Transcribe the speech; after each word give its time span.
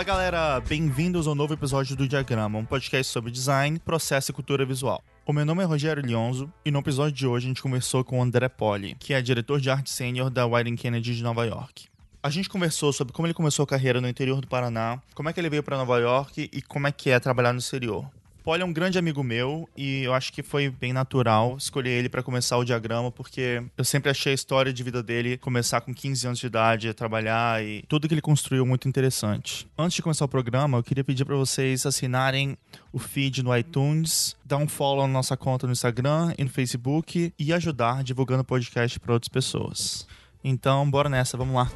Fala 0.00 0.16
galera, 0.16 0.60
bem-vindos 0.60 1.26
ao 1.26 1.34
novo 1.34 1.52
episódio 1.52 1.94
do 1.94 2.08
Diagrama, 2.08 2.58
um 2.58 2.64
podcast 2.64 3.12
sobre 3.12 3.30
design, 3.30 3.78
processo 3.80 4.30
e 4.30 4.34
cultura 4.34 4.64
visual. 4.64 5.04
O 5.26 5.32
meu 5.34 5.44
nome 5.44 5.62
é 5.62 5.66
Rogério 5.66 6.02
Lionzo 6.02 6.50
e 6.64 6.70
no 6.70 6.78
episódio 6.78 7.12
de 7.12 7.26
hoje 7.26 7.44
a 7.44 7.48
gente 7.48 7.60
conversou 7.62 8.02
com 8.02 8.18
o 8.18 8.22
André 8.22 8.48
Poli, 8.48 8.96
que 8.98 9.12
é 9.12 9.20
diretor 9.20 9.60
de 9.60 9.68
arte 9.68 9.90
sênior 9.90 10.30
da 10.30 10.46
Wyden 10.46 10.74
Kennedy 10.74 11.14
de 11.14 11.22
Nova 11.22 11.44
York. 11.44 11.86
A 12.22 12.30
gente 12.30 12.48
conversou 12.48 12.94
sobre 12.94 13.12
como 13.12 13.26
ele 13.26 13.34
começou 13.34 13.64
a 13.64 13.66
carreira 13.66 14.00
no 14.00 14.08
interior 14.08 14.40
do 14.40 14.46
Paraná, 14.46 15.02
como 15.14 15.28
é 15.28 15.34
que 15.34 15.38
ele 15.38 15.50
veio 15.50 15.62
para 15.62 15.76
Nova 15.76 15.98
York 15.98 16.48
e 16.50 16.62
como 16.62 16.86
é 16.86 16.92
que 16.92 17.10
é 17.10 17.20
trabalhar 17.20 17.52
no 17.52 17.58
exterior. 17.58 18.10
Paul 18.50 18.60
é 18.60 18.64
um 18.64 18.72
grande 18.72 18.98
amigo 18.98 19.22
meu 19.22 19.68
e 19.76 20.02
eu 20.02 20.12
acho 20.12 20.32
que 20.32 20.42
foi 20.42 20.68
bem 20.68 20.92
natural 20.92 21.56
escolher 21.56 21.90
ele 21.90 22.08
para 22.08 22.20
começar 22.20 22.56
o 22.56 22.64
diagrama, 22.64 23.08
porque 23.12 23.62
eu 23.78 23.84
sempre 23.84 24.10
achei 24.10 24.32
a 24.32 24.34
história 24.34 24.72
de 24.72 24.82
vida 24.82 25.04
dele 25.04 25.38
começar 25.38 25.80
com 25.80 25.94
15 25.94 26.26
anos 26.26 26.38
de 26.40 26.48
idade 26.48 26.92
trabalhar 26.92 27.62
e 27.64 27.84
tudo 27.86 28.08
que 28.08 28.14
ele 28.14 28.20
construiu 28.20 28.66
muito 28.66 28.88
interessante. 28.88 29.68
Antes 29.78 29.94
de 29.94 30.02
começar 30.02 30.24
o 30.24 30.28
programa, 30.28 30.78
eu 30.78 30.82
queria 30.82 31.04
pedir 31.04 31.24
para 31.24 31.36
vocês 31.36 31.86
assinarem 31.86 32.58
o 32.92 32.98
feed 32.98 33.40
no 33.44 33.56
iTunes, 33.56 34.34
dar 34.44 34.56
um 34.56 34.66
follow 34.66 35.06
na 35.06 35.12
nossa 35.12 35.36
conta 35.36 35.68
no 35.68 35.72
Instagram 35.72 36.34
e 36.36 36.42
no 36.42 36.50
Facebook 36.50 37.32
e 37.38 37.52
ajudar 37.52 38.02
divulgando 38.02 38.42
o 38.42 38.44
podcast 38.44 38.98
para 38.98 39.12
outras 39.12 39.28
pessoas. 39.28 40.08
Então, 40.42 40.90
bora 40.90 41.08
nessa, 41.08 41.36
vamos 41.36 41.54
lá. 41.54 41.70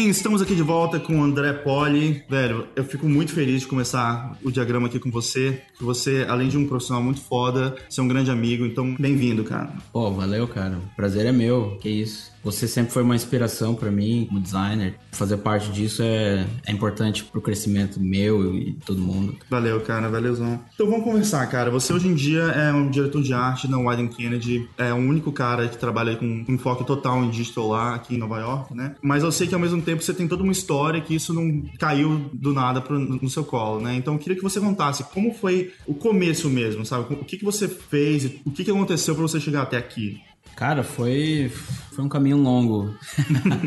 Bem, 0.00 0.08
estamos 0.08 0.40
aqui 0.40 0.54
de 0.54 0.62
volta 0.62 0.98
com 0.98 1.20
o 1.20 1.22
André 1.22 1.52
Poli. 1.52 2.24
Velho, 2.26 2.66
eu 2.74 2.82
fico 2.82 3.06
muito 3.06 3.32
feliz 3.32 3.60
de 3.60 3.66
começar 3.66 4.34
o 4.42 4.50
diagrama 4.50 4.86
aqui 4.86 4.98
com 4.98 5.10
você. 5.10 5.60
Que 5.76 5.84
você, 5.84 6.24
além 6.26 6.48
de 6.48 6.56
um 6.56 6.66
profissional 6.66 7.02
muito 7.02 7.20
foda, 7.20 7.76
você 7.86 8.00
é 8.00 8.02
um 8.02 8.08
grande 8.08 8.30
amigo, 8.30 8.64
então 8.64 8.94
bem-vindo, 8.98 9.44
cara. 9.44 9.70
Pô, 9.92 10.10
valeu, 10.10 10.48
cara. 10.48 10.78
Prazer 10.96 11.26
é 11.26 11.32
meu, 11.32 11.76
que 11.82 11.90
isso. 11.90 12.32
Você 12.42 12.66
sempre 12.66 12.92
foi 12.92 13.02
uma 13.02 13.14
inspiração 13.14 13.74
para 13.74 13.90
mim 13.90 14.26
como 14.28 14.40
designer. 14.40 14.94
Fazer 15.12 15.36
parte 15.38 15.70
disso 15.70 16.02
é, 16.02 16.46
é 16.66 16.72
importante 16.72 17.24
pro 17.24 17.40
crescimento 17.40 18.00
meu 18.00 18.54
e 18.56 18.72
todo 18.84 19.00
mundo. 19.00 19.36
Valeu, 19.48 19.80
cara, 19.80 20.08
valeuzão. 20.08 20.60
Então 20.74 20.88
vamos 20.88 21.04
conversar, 21.04 21.46
cara. 21.48 21.70
Você 21.70 21.92
hoje 21.92 22.08
em 22.08 22.14
dia 22.14 22.42
é 22.42 22.72
um 22.72 22.90
diretor 22.90 23.22
de 23.22 23.32
arte 23.34 23.68
na 23.68 23.78
Wyden 23.78 24.08
Kennedy, 24.08 24.68
é 24.78 24.92
o 24.92 24.96
único 24.96 25.32
cara 25.32 25.68
que 25.68 25.76
trabalha 25.76 26.16
com 26.16 26.24
um 26.24 26.44
enfoque 26.48 26.84
total 26.84 27.22
em 27.22 27.30
digital 27.30 27.68
lá 27.68 27.94
aqui 27.94 28.14
em 28.14 28.18
Nova 28.18 28.38
York, 28.38 28.74
né? 28.74 28.94
Mas 29.02 29.22
eu 29.22 29.32
sei 29.32 29.46
que 29.46 29.54
ao 29.54 29.60
mesmo 29.60 29.82
tempo 29.82 30.02
você 30.02 30.14
tem 30.14 30.26
toda 30.26 30.42
uma 30.42 30.52
história 30.52 31.00
que 31.00 31.14
isso 31.14 31.34
não 31.34 31.62
caiu 31.78 32.30
do 32.32 32.52
nada 32.52 32.80
pro, 32.80 32.98
no 32.98 33.28
seu 33.28 33.44
colo, 33.44 33.80
né? 33.80 33.94
Então 33.94 34.14
eu 34.14 34.18
queria 34.18 34.36
que 34.36 34.42
você 34.42 34.60
contasse 34.60 35.04
como 35.04 35.34
foi 35.34 35.72
o 35.86 35.94
começo 35.94 36.48
mesmo, 36.48 36.84
sabe? 36.86 37.14
O 37.14 37.24
que, 37.24 37.36
que 37.36 37.44
você 37.44 37.68
fez, 37.68 38.24
o 38.44 38.50
que, 38.50 38.64
que 38.64 38.70
aconteceu 38.70 39.14
para 39.14 39.22
você 39.22 39.40
chegar 39.40 39.62
até 39.62 39.76
aqui? 39.76 40.20
Cara, 40.56 40.82
foi, 40.82 41.50
foi 41.92 42.04
um 42.04 42.08
caminho 42.08 42.36
longo. 42.36 42.94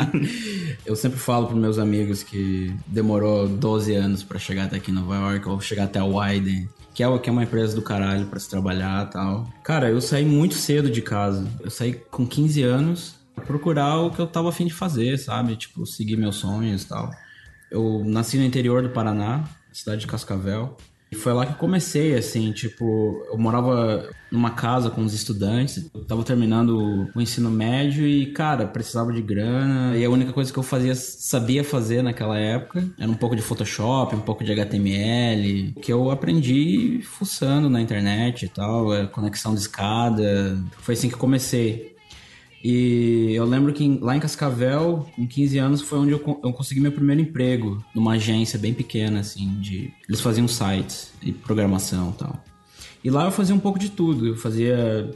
eu 0.85 0.95
sempre 0.95 1.17
falo 1.17 1.47
para 1.47 1.55
meus 1.55 1.79
amigos 1.79 2.23
que 2.23 2.75
demorou 2.85 3.47
12 3.47 3.95
anos 3.95 4.23
para 4.23 4.37
chegar 4.37 4.65
até 4.65 4.77
aqui 4.77 4.91
em 4.91 4.93
Nova 4.93 5.15
York, 5.15 5.47
ou 5.49 5.59
chegar 5.59 5.85
até 5.85 5.99
a 5.99 6.05
Wyden, 6.05 6.69
que 6.93 7.03
é, 7.03 7.05
é 7.05 7.31
uma 7.31 7.43
empresa 7.43 7.75
do 7.75 7.81
caralho 7.81 8.27
para 8.27 8.39
se 8.39 8.49
trabalhar 8.49 9.09
tal. 9.09 9.47
Cara, 9.63 9.89
eu 9.89 9.99
saí 9.99 10.23
muito 10.23 10.55
cedo 10.55 10.89
de 10.89 11.01
casa. 11.01 11.47
Eu 11.59 11.71
saí 11.71 11.93
com 11.93 12.25
15 12.25 12.61
anos 12.61 13.15
pra 13.33 13.43
procurar 13.43 13.97
o 13.99 14.11
que 14.11 14.19
eu 14.19 14.27
tava 14.27 14.49
afim 14.49 14.67
de 14.67 14.73
fazer, 14.73 15.17
sabe? 15.17 15.55
Tipo, 15.55 15.85
seguir 15.85 16.17
meus 16.17 16.35
sonhos 16.35 16.83
e 16.83 16.87
tal. 16.87 17.09
Eu 17.71 18.03
nasci 18.05 18.37
no 18.37 18.43
interior 18.43 18.83
do 18.83 18.89
Paraná, 18.89 19.43
cidade 19.71 20.01
de 20.01 20.07
Cascavel. 20.07 20.77
E 21.13 21.15
foi 21.15 21.31
lá 21.31 21.45
que 21.45 21.53
comecei, 21.53 22.15
assim, 22.15 22.51
tipo, 22.51 23.23
eu 23.29 23.37
morava 23.37 24.09
numa 24.31 24.49
casa 24.49 24.89
com 24.89 25.03
os 25.05 25.13
estudantes, 25.13 25.91
eu 25.93 26.03
tava 26.05 26.23
terminando 26.23 27.07
o 27.15 27.21
ensino 27.21 27.51
médio 27.51 28.07
e, 28.07 28.33
cara, 28.33 28.65
precisava 28.65 29.13
de 29.13 29.21
grana. 29.21 29.95
E 29.95 30.03
a 30.03 30.09
única 30.09 30.33
coisa 30.33 30.51
que 30.51 30.57
eu 30.57 30.63
fazia, 30.63 30.95
sabia 30.95 31.63
fazer 31.63 32.01
naquela 32.01 32.39
época 32.39 32.83
era 32.97 33.11
um 33.11 33.13
pouco 33.13 33.35
de 33.35 33.43
Photoshop, 33.43 34.15
um 34.15 34.21
pouco 34.21 34.43
de 34.43 34.51
HTML, 34.51 35.75
que 35.79 35.93
eu 35.93 36.09
aprendi 36.09 37.01
fuçando 37.03 37.69
na 37.69 37.79
internet 37.79 38.45
e 38.45 38.49
tal, 38.49 38.87
conexão 39.11 39.53
de 39.53 39.59
escada. 39.59 40.57
Foi 40.79 40.95
assim 40.95 41.09
que 41.09 41.15
comecei. 41.15 41.92
E 42.63 43.33
eu 43.33 43.43
lembro 43.43 43.73
que 43.73 43.99
lá 44.01 44.15
em 44.15 44.19
Cascavel, 44.21 45.05
com 45.15 45.27
15 45.27 45.57
anos, 45.57 45.81
foi 45.81 45.99
onde 45.99 46.11
eu, 46.13 46.39
eu 46.43 46.53
consegui 46.53 46.79
meu 46.79 46.93
primeiro 46.93 47.21
emprego, 47.21 47.83
numa 47.93 48.13
agência 48.13 48.57
bem 48.57 48.73
pequena, 48.73 49.19
assim, 49.19 49.49
de... 49.59 49.91
Eles 50.07 50.21
faziam 50.21 50.47
sites 50.47 51.11
e 51.21 51.33
programação 51.33 52.11
e 52.11 52.19
tal. 52.19 52.43
E 53.03 53.09
lá 53.09 53.25
eu 53.25 53.31
fazia 53.31 53.53
um 53.53 53.59
pouco 53.59 53.77
de 53.77 53.91
tudo. 53.91 54.27
Eu 54.27 54.37
fazia 54.37 55.11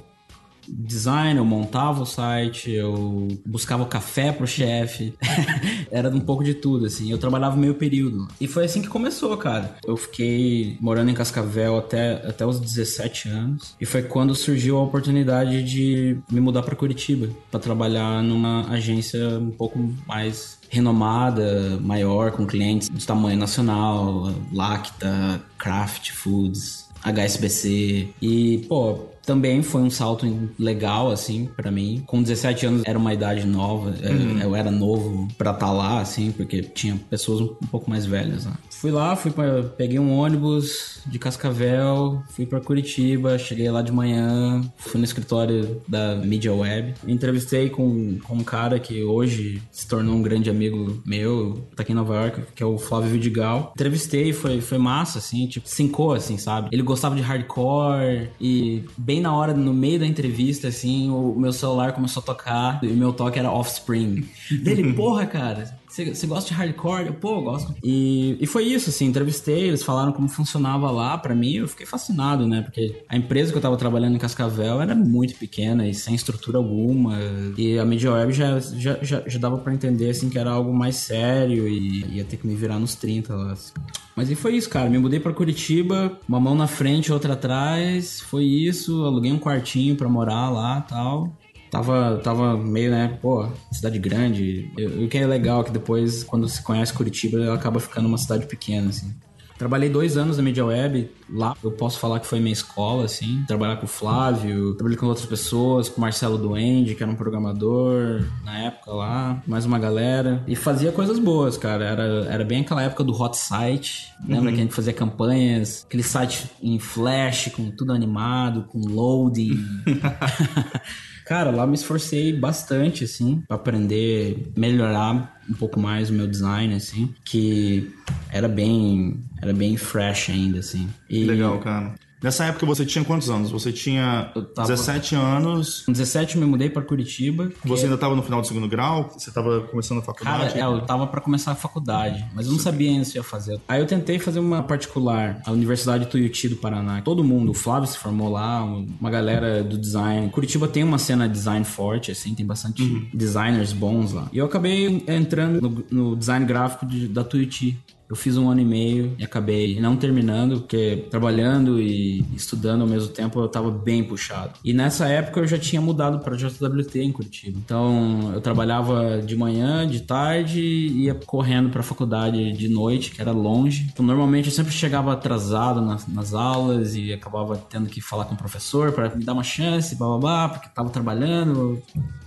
design, 0.68 1.38
eu 1.38 1.46
montava 1.46 2.02
o 2.02 2.06
site, 2.06 2.72
eu 2.72 3.28
buscava 3.46 3.86
café 3.86 4.32
pro 4.32 4.48
chefe. 4.48 5.14
Era 5.92 6.10
um 6.10 6.20
pouco 6.20 6.44
de 6.44 6.54
tudo, 6.54 6.86
assim. 6.86 7.12
Eu 7.12 7.18
trabalhava 7.18 7.56
meio 7.56 7.76
período. 7.76 8.28
E 8.40 8.48
foi 8.48 8.66
assim 8.66 8.82
que 8.82 8.88
começou, 8.88 9.36
cara. 9.38 9.76
Eu 9.86 9.98
fiquei 9.98 10.78
morando 10.80 11.10
em 11.10 11.14
Cascavel 11.14 11.78
até, 11.78 12.14
até 12.28 12.46
os 12.46 12.60
17 12.60 13.30
anos. 13.30 13.76
E 13.80 13.86
foi 13.86 14.04
quando 14.04 14.36
surgiu 14.36 14.78
a 14.78 14.84
oportunidade 14.84 15.64
de 15.64 16.18
me 16.32 16.40
mudar 16.40 16.64
para 16.64 16.76
Curitiba, 16.76 17.30
para 17.50 17.60
trabalhar 17.60 18.22
numa 18.22 18.68
agência 18.70 19.40
um 19.40 19.52
pouco 19.52 19.94
mais 20.08 20.58
renomada, 20.70 21.80
maior, 21.82 22.32
com 22.32 22.46
clientes 22.46 22.90
de 22.90 23.06
tamanho 23.06 23.38
nacional, 23.38 24.34
Lacta, 24.52 25.42
Kraft 25.58 26.12
Foods, 26.12 26.88
HSBC. 27.04 28.10
E, 28.22 28.66
pô, 28.68 29.06
também 29.28 29.62
foi 29.62 29.82
um 29.82 29.90
salto 29.90 30.26
legal, 30.58 31.12
assim, 31.12 31.50
para 31.58 31.70
mim. 31.70 32.02
Com 32.08 32.24
17 32.24 32.66
anos 32.66 32.82
era 32.86 32.98
uma 32.98 33.14
idade 33.14 33.46
nova, 33.46 33.94
é, 34.02 34.10
uhum. 34.10 34.40
eu 34.40 34.56
era 34.56 34.72
novo 34.72 35.28
pra 35.38 35.52
estar 35.52 35.66
tá 35.66 35.72
lá, 35.72 36.00
assim, 36.00 36.32
porque 36.32 36.62
tinha 36.62 36.96
pessoas 37.10 37.42
um, 37.42 37.68
pouco 37.70 37.90
mais 37.90 38.06
velhas, 38.06 38.46
né? 38.46 38.54
Fui 38.80 38.92
lá, 38.92 39.16
fui 39.16 39.32
pra, 39.32 39.64
peguei 39.64 39.98
um 39.98 40.16
ônibus 40.16 41.02
de 41.08 41.18
Cascavel, 41.18 42.22
fui 42.30 42.46
para 42.46 42.62
Curitiba, 42.62 43.36
cheguei 43.40 43.72
lá 43.72 43.82
de 43.82 43.92
manhã, 43.92 44.62
fui 44.78 45.00
no 45.00 45.04
escritório 45.04 45.82
da 45.88 46.16
Media 46.16 46.54
Web, 46.54 46.94
entrevistei 47.08 47.72
com, 47.72 48.20
com 48.20 48.36
um 48.36 48.44
cara 48.44 48.80
que 48.80 49.04
hoje 49.04 49.64
se 49.72 49.88
tornou 49.88 50.14
um 50.14 50.22
grande 50.22 50.48
amigo 50.48 51.02
meu, 51.04 51.66
tá 51.76 51.82
aqui 51.82 51.92
em 51.92 51.96
Nova 51.96 52.14
York, 52.14 52.42
que 52.54 52.62
é 52.62 52.66
o 52.68 52.78
Flávio 52.78 53.10
Vidigal. 53.10 53.72
Entrevistei, 53.74 54.32
foi, 54.32 54.62
foi 54.62 54.78
massa, 54.78 55.18
assim, 55.18 55.48
tipo, 55.48 55.68
cincou, 55.68 56.14
assim, 56.14 56.38
sabe? 56.38 56.70
Ele 56.72 56.84
gostava 56.84 57.16
de 57.16 57.22
hardcore 57.24 58.30
e 58.40 58.84
bem 58.96 59.22
na 59.22 59.36
hora, 59.36 59.56
no 59.56 59.74
meio 59.74 60.00
da 60.00 60.06
entrevista, 60.06 60.68
assim, 60.68 61.10
o 61.10 61.34
meu 61.36 61.52
celular 61.52 61.94
começou 61.94 62.22
a 62.22 62.26
tocar 62.26 62.80
e 62.84 62.88
meu 62.88 63.12
toque 63.12 63.40
era 63.40 63.52
Offspring. 63.52 64.24
Dele, 64.62 64.94
porra, 64.94 65.26
cara, 65.26 65.76
você 66.06 66.28
gosta 66.28 66.50
de 66.50 66.54
hardcore? 66.54 67.14
Pô, 67.14 67.36
eu 67.36 67.42
gosto. 67.42 67.76
E, 67.84 68.38
e 68.40 68.46
foi 68.46 68.64
isso, 68.64 68.90
assim, 68.90 69.06
entrevistei, 69.06 69.68
eles 69.68 69.84
falaram 69.84 70.12
como 70.12 70.28
funcionava 70.28 70.90
lá 70.92 71.18
para 71.18 71.36
mim, 71.36 71.56
eu 71.56 71.68
fiquei 71.68 71.86
fascinado, 71.86 72.48
né? 72.48 72.62
Porque 72.62 73.04
a 73.08 73.16
empresa 73.16 73.52
que 73.52 73.58
eu 73.58 73.62
tava 73.62 73.78
trabalhando 73.78 74.16
em 74.16 74.20
Cascavel 74.20 74.82
era 74.82 74.96
muito 74.96 75.36
pequena 75.36 75.88
e 75.88 75.94
sem 75.94 76.16
estrutura 76.16 76.58
alguma. 76.58 77.18
E 77.58 77.78
a 77.78 77.86
Media 77.86 78.12
Web 78.12 78.34
já, 78.34 78.60
já, 78.60 78.98
já, 79.02 79.24
já 79.26 79.40
dava 79.40 79.58
para 79.58 79.74
entender, 79.74 80.10
assim, 80.10 80.30
que 80.30 80.38
era 80.38 80.52
algo 80.52 80.74
mais 80.74 80.96
sério 80.96 81.68
e 81.68 82.18
ia 82.18 82.24
ter 82.24 82.38
que 82.38 82.48
me 82.48 82.56
virar 82.56 82.80
nos 82.80 82.96
30 82.96 83.36
lá. 83.36 83.52
Assim. 83.52 83.74
Mas 84.16 84.32
e 84.32 84.36
foi 84.36 84.56
isso, 84.56 84.70
cara. 84.70 84.90
Me 84.90 84.98
mudei 84.98 85.20
para 85.20 85.32
Curitiba, 85.32 86.20
uma 86.28 86.40
mão 86.40 86.56
na 86.56 86.68
frente, 86.68 87.14
outra 87.14 87.34
atrás. 87.34 88.20
Foi 88.22 88.44
isso, 88.44 89.04
aluguei 89.06 89.32
um 89.32 89.40
quartinho 89.40 89.96
para 89.96 90.10
morar 90.10 90.50
lá 90.50 90.82
tal. 90.82 91.32
Tava, 91.70 92.20
tava 92.24 92.58
meio, 92.58 92.92
né, 92.92 93.18
pô, 93.22 93.48
cidade 93.72 94.00
grande. 94.00 94.72
E 94.78 95.06
o 95.06 95.10
que 95.10 95.18
é 95.18 95.28
legal 95.28 95.62
é 95.62 95.64
que 95.66 95.72
depois, 95.72 96.24
quando 96.24 96.48
se 96.48 96.62
conhece 96.62 96.94
Curitiba, 96.94 97.40
ela 97.40 97.56
acaba 97.56 97.80
ficando 97.80 98.08
uma 98.08 98.18
cidade 98.18 98.46
pequena, 98.46 98.90
assim. 98.90 99.14
Trabalhei 99.58 99.90
dois 99.90 100.18
anos 100.18 100.38
na 100.38 100.44
Media 100.44 100.64
Web, 100.64 101.10
lá 101.28 101.56
eu 101.64 101.72
posso 101.72 101.98
falar 101.98 102.20
que 102.20 102.28
foi 102.28 102.40
minha 102.40 102.54
escola, 102.54 103.06
assim. 103.06 103.44
Trabalhar 103.48 103.78
com 103.78 103.86
o 103.86 103.90
Flávio, 103.90 104.76
trabalhei 104.76 104.98
com 104.98 105.08
outras 105.08 105.26
pessoas, 105.26 105.90
com 105.90 105.98
o 105.98 106.02
Marcelo 106.02 106.38
Duende, 106.38 106.94
que 106.94 107.02
era 107.02 107.12
um 107.12 107.16
programador 107.16 108.24
na 108.44 108.60
época 108.60 108.92
lá, 108.92 109.42
mais 109.48 109.66
uma 109.66 109.80
galera. 109.80 110.44
E 110.48 110.56
fazia 110.56 110.92
coisas 110.92 111.18
boas, 111.18 111.58
cara. 111.58 111.84
Era, 111.84 112.04
era 112.30 112.46
bem 112.46 112.62
aquela 112.62 112.84
época 112.84 113.04
do 113.04 113.20
hot 113.20 113.36
site. 113.36 114.14
Lembra 114.28 114.50
uhum. 114.50 114.56
que 114.56 114.62
a 114.62 114.64
gente 114.64 114.76
fazia 114.76 114.94
campanhas? 114.94 115.86
Aquele 115.88 116.04
site 116.04 116.52
em 116.62 116.78
flash, 116.78 117.52
com 117.56 117.72
tudo 117.72 117.94
animado, 117.94 118.66
com 118.72 118.80
loading. 118.80 119.58
Cara, 121.28 121.52
lá 121.52 121.68
me 121.68 121.76
esforcei 121.76 122.32
bastante, 122.32 123.04
assim, 123.04 123.44
para 123.46 123.58
aprender, 123.58 124.50
melhorar 124.56 125.38
um 125.50 125.54
pouco 125.54 125.78
mais 125.78 126.10
o 126.10 126.14
meu 126.14 126.26
design, 126.26 126.74
assim, 126.74 127.14
que 127.26 127.94
era 128.32 128.48
bem, 128.48 129.20
era 129.42 129.54
bem 129.54 129.76
fresh 129.76 130.30
ainda, 130.30 130.60
assim. 130.60 130.88
E, 131.10 131.26
Legal, 131.26 131.60
cara. 131.60 131.96
Nessa 132.22 132.46
época 132.46 132.66
você 132.66 132.86
tinha 132.86 133.04
quantos 133.06 133.30
anos? 133.30 133.52
Você 133.52 133.72
tinha 133.72 134.32
tava- 134.56 134.68
17 134.68 135.16
anos. 135.16 135.82
Com 135.86 135.92
17 135.92 136.36
eu 136.36 136.42
me 136.42 136.48
mudei 136.48 136.70
pra 136.70 136.82
Curitiba. 136.82 137.52
Você 137.64 137.84
ainda 137.84 137.96
estava 137.96 138.16
no 138.16 138.24
final 138.24 138.42
do 138.42 138.48
segundo 138.48 138.68
grau? 138.68 139.10
Você 139.16 139.30
estava 139.30 139.62
começando 139.62 140.00
a 140.00 140.02
Cara, 140.02 140.16
faculdade? 140.46 140.60
é, 140.60 140.64
eu 140.64 140.82
tava 140.82 141.06
pra 141.08 141.22
começar 141.22 141.52
a 141.52 141.56
faculdade, 141.56 142.26
mas 142.34 142.48
eu 142.48 142.54
não 142.54 142.60
sabia 142.60 142.90
ainda 142.90 143.06
se 143.06 143.18
ia 143.18 143.24
fazer. 143.24 143.60
Aí 143.68 143.80
eu 143.80 143.86
tentei 143.86 144.18
fazer 144.18 144.40
uma 144.40 144.64
particular, 144.64 145.42
a 145.46 145.52
Universidade 145.52 146.08
Tuiuti 146.08 146.50
do 146.50 146.56
Paraná. 146.56 147.02
Todo 147.02 147.24
mundo, 147.24 147.52
o 147.52 147.54
Flávio 147.54 147.88
se 147.88 147.98
formou 147.98 148.30
lá, 148.32 148.64
uma 148.64 149.10
galera 149.12 149.64
do 149.64 149.78
design. 149.78 150.30
Curitiba 150.32 150.68
tem 150.68 150.84
uma 150.84 150.98
cena 150.98 151.30
design 151.30 151.64
forte, 151.66 152.12
assim, 152.12 152.34
tem 152.34 152.46
bastante 152.46 152.84
designers 153.14 153.74
bons 153.74 154.12
lá. 154.12 154.28
E 154.34 154.38
eu 154.40 154.46
acabei 154.46 155.04
entrando 155.08 155.62
no, 155.62 155.86
no 155.92 156.16
design 156.16 156.46
gráfico 156.46 156.86
de- 156.86 157.08
da 157.08 157.24
Tuiuti. 157.24 157.78
Eu 158.10 158.16
fiz 158.16 158.38
um 158.38 158.50
ano 158.50 158.62
e 158.62 158.66
meio 158.66 159.16
e 159.18 159.24
acabei 159.24 159.80
não 159.80 159.98
terminando, 159.98 160.62
porque 160.62 161.08
trabalhando 161.10 161.82
e 161.82 162.24
estudando 162.36 162.82
ao 162.82 162.88
mesmo 162.88 163.10
tempo 163.10 163.40
eu 163.40 163.48
tava 163.50 163.70
bem 163.70 164.04
puxado. 164.04 164.54
E 164.64 164.74
nessa 164.74 165.08
época 165.08 165.42
eu 165.42 165.48
já 165.48 165.58
tinha 165.58 165.82
mudado 165.82 166.20
para 166.20 166.36
JWT 166.36 167.00
em 167.00 167.12
Curitiba. 167.12 167.60
Então 167.64 168.32
eu 168.34 168.42
trabalhava 168.42 169.22
de 169.22 169.36
manhã, 169.36 169.88
de 169.88 170.02
tarde 170.02 170.62
ia 170.62 171.14
correndo 171.14 171.70
pra 171.70 171.84
faculdade 171.84 172.54
de 172.54 172.70
noite, 172.70 173.12
que 173.12 173.22
era 173.22 173.32
longe. 173.32 173.90
Então 173.92 174.06
normalmente 174.06 174.48
eu 174.48 174.54
sempre 174.54 174.72
chegava 174.72 175.12
atrasado 175.12 175.82
nas, 175.82 176.08
nas 176.08 176.34
aulas 176.34 176.96
e 176.96 177.12
acabava 177.12 177.58
tendo 177.58 177.90
que 177.90 178.00
falar 178.00 178.26
com 178.26 178.36
o 178.36 178.38
professor 178.38 178.92
para 178.94 179.14
me 179.14 179.24
dar 179.24 179.34
uma 179.34 179.44
chance, 179.44 179.96
blá 179.96 180.08
blá 180.08 180.18
blá, 180.18 180.50
porque 180.50 180.70
tava 180.74 180.90
trabalhando. 180.90 181.82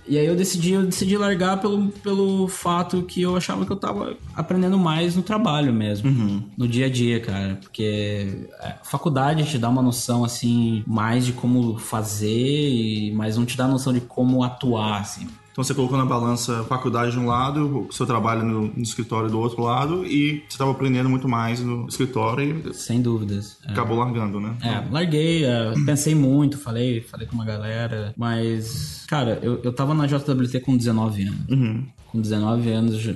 E 0.07 0.17
aí 0.17 0.25
eu 0.25 0.35
decidi, 0.35 0.71
eu 0.71 0.85
decidi 0.85 1.17
largar 1.17 1.59
pelo, 1.59 1.89
pelo 1.89 2.47
fato 2.47 3.03
que 3.03 3.21
eu 3.21 3.35
achava 3.35 3.65
que 3.65 3.71
eu 3.71 3.75
tava 3.75 4.17
aprendendo 4.35 4.77
mais 4.77 5.15
no 5.15 5.21
trabalho 5.21 5.71
mesmo. 5.71 6.09
No 6.57 6.67
dia 6.67 6.87
a 6.87 6.89
dia, 6.89 7.19
cara. 7.19 7.59
Porque 7.61 8.49
a 8.59 8.83
faculdade 8.83 9.43
te 9.45 9.57
dá 9.57 9.69
uma 9.69 9.81
noção, 9.81 10.23
assim, 10.23 10.83
mais 10.87 11.25
de 11.25 11.33
como 11.33 11.77
fazer, 11.77 13.11
mas 13.13 13.37
não 13.37 13.45
te 13.45 13.55
dá 13.55 13.67
noção 13.67 13.93
de 13.93 14.01
como 14.01 14.43
atuar, 14.43 15.01
assim. 15.01 15.27
Então 15.51 15.63
você 15.63 15.73
colocou 15.73 15.97
na 15.97 16.05
balança 16.05 16.61
a 16.61 16.63
faculdade 16.63 17.11
de 17.11 17.19
um 17.19 17.25
lado, 17.27 17.87
o 17.89 17.91
seu 17.91 18.05
trabalho 18.05 18.43
no, 18.43 18.67
no 18.67 18.81
escritório 18.81 19.29
do 19.29 19.37
outro 19.39 19.61
lado, 19.61 20.05
e 20.05 20.39
você 20.47 20.53
estava 20.53 20.71
aprendendo 20.71 21.09
muito 21.09 21.27
mais 21.27 21.59
no 21.59 21.87
escritório 21.87 22.63
e 22.69 22.73
Sem 22.73 23.01
dúvidas. 23.01 23.57
É. 23.67 23.71
acabou 23.71 23.97
largando, 23.97 24.39
né? 24.39 24.55
É, 24.63 24.89
larguei, 24.89 25.43
é, 25.43 25.73
pensei 25.85 26.15
muito, 26.15 26.57
falei, 26.57 27.01
falei 27.01 27.27
com 27.27 27.35
uma 27.35 27.43
galera, 27.45 28.13
mas, 28.17 29.03
cara, 29.07 29.39
eu, 29.41 29.61
eu 29.61 29.73
tava 29.73 29.93
na 29.93 30.07
JWT 30.07 30.61
com 30.61 30.77
19 30.77 31.23
anos. 31.27 31.49
Uhum. 31.49 31.85
Com 32.11 32.21
19 32.21 32.69
anos, 32.71 33.07
É. 33.07 33.11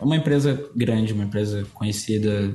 é 0.00 0.04
uma 0.04 0.16
empresa 0.16 0.64
grande, 0.74 1.12
uma 1.12 1.24
empresa 1.24 1.66
conhecida. 1.74 2.54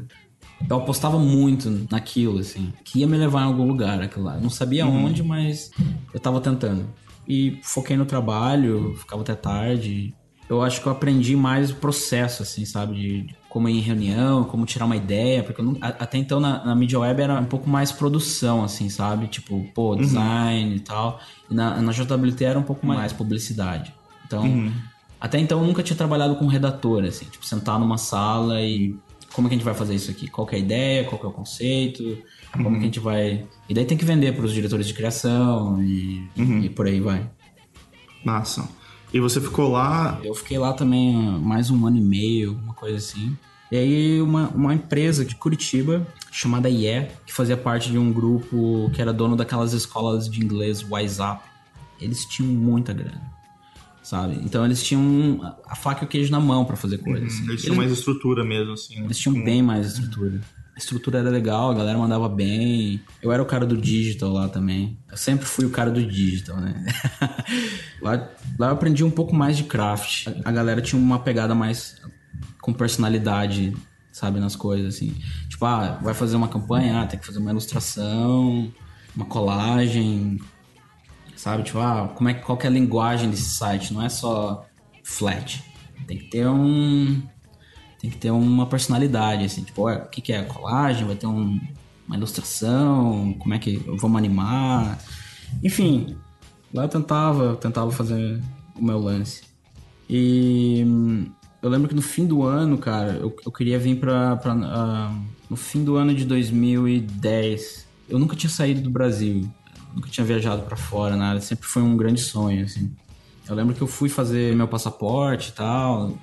Eu 0.69 0.77
apostava 0.77 1.17
muito 1.17 1.87
naquilo, 1.89 2.39
assim, 2.39 2.73
que 2.83 2.99
ia 2.99 3.07
me 3.07 3.17
levar 3.17 3.41
em 3.41 3.45
algum 3.45 3.65
lugar, 3.65 4.01
aquilo 4.01 4.25
lá. 4.25 4.35
Eu 4.35 4.41
não 4.41 4.49
sabia 4.49 4.85
onde, 4.85 5.23
mas 5.23 5.71
eu 6.13 6.19
tava 6.19 6.41
tentando. 6.41 6.85
E 7.29 7.59
foquei 7.61 7.95
no 7.95 8.05
trabalho, 8.05 8.95
ficava 8.97 9.21
até 9.21 9.35
tarde. 9.35 10.13
Eu 10.49 10.63
acho 10.63 10.81
que 10.81 10.87
eu 10.87 10.91
aprendi 10.91 11.35
mais 11.35 11.69
o 11.69 11.75
processo, 11.75 12.41
assim, 12.41 12.65
sabe? 12.65 12.95
De, 12.95 13.35
como 13.47 13.69
ir 13.69 13.77
em 13.77 13.81
reunião, 13.81 14.43
como 14.45 14.65
tirar 14.65 14.85
uma 14.85 14.95
ideia, 14.95 15.43
porque 15.43 15.61
não- 15.61 15.77
até 15.79 16.17
então 16.17 16.39
na, 16.39 16.65
na 16.65 16.75
mídia 16.75 16.97
web 16.99 17.21
era 17.21 17.39
um 17.39 17.45
pouco 17.45 17.69
mais 17.69 17.91
produção, 17.91 18.63
assim, 18.63 18.89
sabe? 18.89 19.27
Tipo, 19.27 19.63
pô, 19.75 19.95
design 19.95 20.75
e 20.75 20.79
tal. 20.79 21.19
E 21.51 21.53
na, 21.53 21.79
na 21.79 21.91
JWT 21.91 22.43
era 22.43 22.57
um 22.57 22.63
pouco 22.63 22.83
mais 22.95 23.13
publicidade. 23.13 23.93
Então, 24.25 24.43
até 25.21 25.37
então 25.37 25.61
eu 25.61 25.67
nunca 25.67 25.83
tinha 25.83 25.95
trabalhado 25.95 26.35
com 26.35 26.47
redator, 26.47 27.03
assim, 27.03 27.25
tipo, 27.25 27.45
sentar 27.45 27.79
numa 27.79 27.99
sala 27.99 28.59
e 28.59 28.95
como 29.31 29.47
é 29.47 29.49
que 29.49 29.53
a 29.55 29.57
gente 29.59 29.65
vai 29.65 29.75
fazer 29.75 29.93
isso 29.93 30.09
aqui? 30.09 30.27
Qual 30.27 30.47
que 30.47 30.55
é 30.55 30.57
a 30.57 30.61
ideia? 30.61 31.03
Qual 31.03 31.19
que 31.19 31.27
é 31.27 31.29
o 31.29 31.31
conceito? 31.33 32.17
Como 32.51 32.71
que 32.71 32.77
a 32.77 32.85
gente 32.85 32.99
vai. 32.99 33.45
E 33.67 33.73
daí 33.73 33.85
tem 33.85 33.97
que 33.97 34.05
vender 34.05 34.35
para 34.35 34.45
os 34.45 34.53
diretores 34.53 34.87
de 34.87 34.93
criação 34.93 35.81
e, 35.81 36.27
e 36.35 36.69
por 36.69 36.87
aí 36.87 36.99
vai. 36.99 37.29
Massa. 38.23 38.67
E 39.13 39.19
você 39.19 39.39
ficou 39.41 39.71
lá. 39.71 40.19
Eu 40.23 40.35
fiquei 40.35 40.57
lá 40.57 40.73
também 40.73 41.15
mais 41.39 41.69
um 41.69 41.85
ano 41.85 41.97
e 41.97 42.01
meio, 42.01 42.53
uma 42.53 42.73
coisa 42.73 42.97
assim. 42.97 43.35
E 43.71 43.77
aí 43.77 44.21
uma, 44.21 44.49
uma 44.49 44.73
empresa 44.73 45.23
de 45.23 45.35
Curitiba 45.35 46.05
chamada 46.31 46.69
IE, 46.69 47.07
que 47.25 47.33
fazia 47.33 47.55
parte 47.55 47.91
de 47.91 47.97
um 47.97 48.11
grupo 48.11 48.89
que 48.93 49.01
era 49.01 49.13
dono 49.13 49.35
daquelas 49.35 49.73
escolas 49.73 50.29
de 50.29 50.43
inglês 50.43 50.83
WhatsApp. 50.87 51.43
Eles 51.99 52.25
tinham 52.25 52.51
muita 52.51 52.93
grana, 52.93 53.21
sabe? 54.01 54.39
Então 54.43 54.65
eles 54.65 54.81
tinham 54.83 55.39
a 55.67 55.75
faca 55.75 56.03
e 56.03 56.05
o 56.05 56.07
queijo 56.07 56.31
na 56.31 56.39
mão 56.39 56.65
para 56.65 56.75
fazer 56.75 56.97
coisas. 56.99 57.33
assim. 57.33 57.43
Eles 57.47 57.61
tinham 57.61 57.75
mais 57.75 57.91
estrutura 57.91 58.43
mesmo, 58.43 58.73
assim. 58.73 59.03
Eles 59.03 59.17
tinham 59.17 59.43
bem 59.43 59.61
mais 59.61 59.87
estrutura. 59.87 60.41
A 60.79 60.81
estrutura 60.81 61.19
era 61.19 61.29
legal, 61.29 61.71
a 61.71 61.73
galera 61.73 61.97
mandava 61.97 62.29
bem. 62.29 63.01
Eu 63.21 63.33
era 63.33 63.43
o 63.43 63.45
cara 63.45 63.65
do 63.65 63.75
digital 63.75 64.31
lá 64.31 64.47
também. 64.47 64.97
Eu 65.11 65.17
sempre 65.17 65.45
fui 65.45 65.65
o 65.65 65.69
cara 65.69 65.91
do 65.91 66.01
digital, 66.01 66.55
né? 66.55 66.85
lá, 68.01 68.29
lá 68.57 68.67
eu 68.67 68.73
aprendi 68.73 69.03
um 69.03 69.11
pouco 69.11 69.35
mais 69.35 69.57
de 69.57 69.65
craft. 69.65 70.27
A 70.45 70.51
galera 70.53 70.81
tinha 70.81 70.97
uma 70.99 71.19
pegada 71.19 71.53
mais 71.53 72.01
com 72.61 72.71
personalidade, 72.71 73.75
sabe, 74.09 74.39
nas 74.39 74.55
coisas, 74.55 74.95
assim. 74.95 75.13
Tipo, 75.49 75.65
ah, 75.65 75.99
vai 76.01 76.13
fazer 76.13 76.37
uma 76.37 76.47
campanha, 76.47 77.01
ah, 77.01 77.05
tem 77.05 77.19
que 77.19 77.25
fazer 77.25 77.39
uma 77.39 77.51
ilustração, 77.51 78.71
uma 79.13 79.25
colagem, 79.25 80.39
sabe? 81.35 81.63
Tipo, 81.63 81.79
ah, 81.79 82.09
como 82.15 82.29
é, 82.29 82.35
qual 82.35 82.57
que 82.57 82.65
é 82.65 82.69
a 82.69 82.71
linguagem 82.71 83.29
desse 83.29 83.49
site? 83.49 83.93
Não 83.93 84.01
é 84.01 84.07
só 84.07 84.65
flat. 85.03 85.61
Tem 86.07 86.17
que 86.17 86.29
ter 86.29 86.47
um 86.47 87.21
tem 87.99 88.09
que 88.09 88.17
ter 88.17 88.31
uma 88.31 88.65
personalidade, 88.65 89.45
assim, 89.45 89.63
tipo, 89.63 89.89
o 89.89 90.05
que, 90.07 90.21
que 90.21 90.31
é 90.33 90.41
colagem? 90.43 91.05
Vai 91.05 91.15
ter 91.15 91.27
um- 91.27 91.59
uma 92.07 92.15
ilustração? 92.15 93.33
Como 93.39 93.53
é 93.53 93.59
que 93.59 93.77
vamos 93.99 94.17
animar? 94.17 94.97
Enfim, 95.63 96.15
lá 96.73 96.83
eu 96.83 96.89
tentava, 96.89 97.43
eu 97.43 97.55
tentava 97.55 97.91
fazer 97.91 98.41
o 98.75 98.83
meu 98.83 98.99
lance. 98.99 99.43
E 100.09 100.83
hum, 100.87 101.27
eu 101.61 101.69
lembro 101.69 101.87
que 101.89 101.95
no 101.95 102.01
fim 102.01 102.25
do 102.25 102.43
ano, 102.43 102.77
cara, 102.77 103.13
eu, 103.13 103.35
eu 103.45 103.51
queria 103.51 103.77
vir 103.77 103.99
pra. 103.99 104.35
pra 104.37 104.53
ah, 104.53 105.13
no 105.49 105.55
fim 105.55 105.83
do 105.83 105.95
ano 105.97 106.13
de 106.15 106.25
2010. 106.25 107.85
Eu 108.07 108.17
nunca 108.17 108.35
tinha 108.35 108.49
saído 108.49 108.81
do 108.81 108.89
Brasil, 108.89 109.47
nunca 109.93 110.09
tinha 110.09 110.25
viajado 110.25 110.63
pra 110.63 110.75
fora, 110.77 111.15
nada. 111.15 111.39
Sempre 111.41 111.67
foi 111.67 111.81
um 111.81 111.95
grande 111.97 112.21
sonho, 112.21 112.65
assim. 112.65 112.91
Eu 113.47 113.55
lembro 113.55 113.75
que 113.75 113.81
eu 113.81 113.87
fui 113.87 114.09
fazer 114.09 114.55
meu 114.55 114.67
passaporte 114.67 115.49
e 115.49 115.53
tal, 115.53 116.13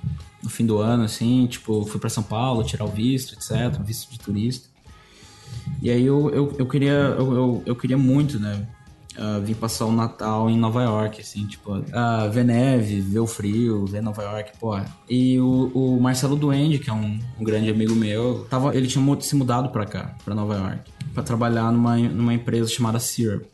no 0.43 0.49
fim 0.49 0.65
do 0.65 0.79
ano, 0.79 1.03
assim, 1.03 1.47
tipo, 1.47 1.85
fui 1.85 1.99
pra 1.99 2.09
São 2.09 2.23
Paulo 2.23 2.63
tirar 2.63 2.85
o 2.85 2.89
visto, 2.89 3.33
etc, 3.33 3.81
visto 3.83 4.11
de 4.11 4.19
turista. 4.19 4.69
E 5.81 5.89
aí 5.89 6.05
eu, 6.05 6.29
eu, 6.29 6.55
eu 6.57 6.65
queria 6.65 6.91
eu, 6.91 7.33
eu, 7.33 7.63
eu 7.65 7.75
queria 7.75 7.97
muito, 7.97 8.39
né, 8.39 8.67
ah, 9.17 9.39
vir 9.39 9.55
passar 9.55 9.85
o 9.85 9.91
Natal 9.91 10.49
em 10.49 10.57
Nova 10.57 10.83
York, 10.83 11.21
assim, 11.21 11.45
tipo, 11.45 11.83
ah, 11.93 12.27
ver 12.27 12.45
neve, 12.45 13.01
ver 13.01 13.19
o 13.19 13.27
frio, 13.27 13.85
ver 13.85 14.01
Nova 14.01 14.21
York, 14.23 14.51
pô. 14.59 14.79
E 15.09 15.39
o, 15.39 15.71
o 15.73 15.99
Marcelo 15.99 16.35
Duende, 16.35 16.79
que 16.79 16.89
é 16.89 16.93
um, 16.93 17.19
um 17.39 17.43
grande 17.43 17.69
amigo 17.69 17.95
meu, 17.95 18.45
tava, 18.49 18.75
ele 18.75 18.87
tinha 18.87 19.21
se 19.21 19.35
mudado 19.35 19.69
pra 19.69 19.85
cá, 19.85 20.15
pra 20.23 20.35
Nova 20.35 20.55
York, 20.55 20.91
pra 21.13 21.23
trabalhar 21.23 21.71
numa, 21.71 21.97
numa 21.97 22.33
empresa 22.33 22.69
chamada 22.69 22.99
Syrup 22.99 23.45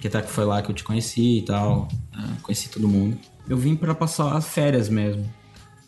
que 0.00 0.08
até 0.08 0.22
que 0.22 0.30
foi 0.30 0.44
lá 0.44 0.62
que 0.62 0.70
eu 0.70 0.74
te 0.74 0.82
conheci 0.82 1.38
e 1.38 1.42
tal, 1.42 1.86
né, 2.12 2.36
conheci 2.42 2.70
todo 2.70 2.88
mundo. 2.88 3.18
Eu 3.48 3.56
vim 3.56 3.76
pra 3.76 3.94
passar 3.94 4.34
as 4.34 4.48
férias 4.48 4.88
mesmo. 4.88 5.28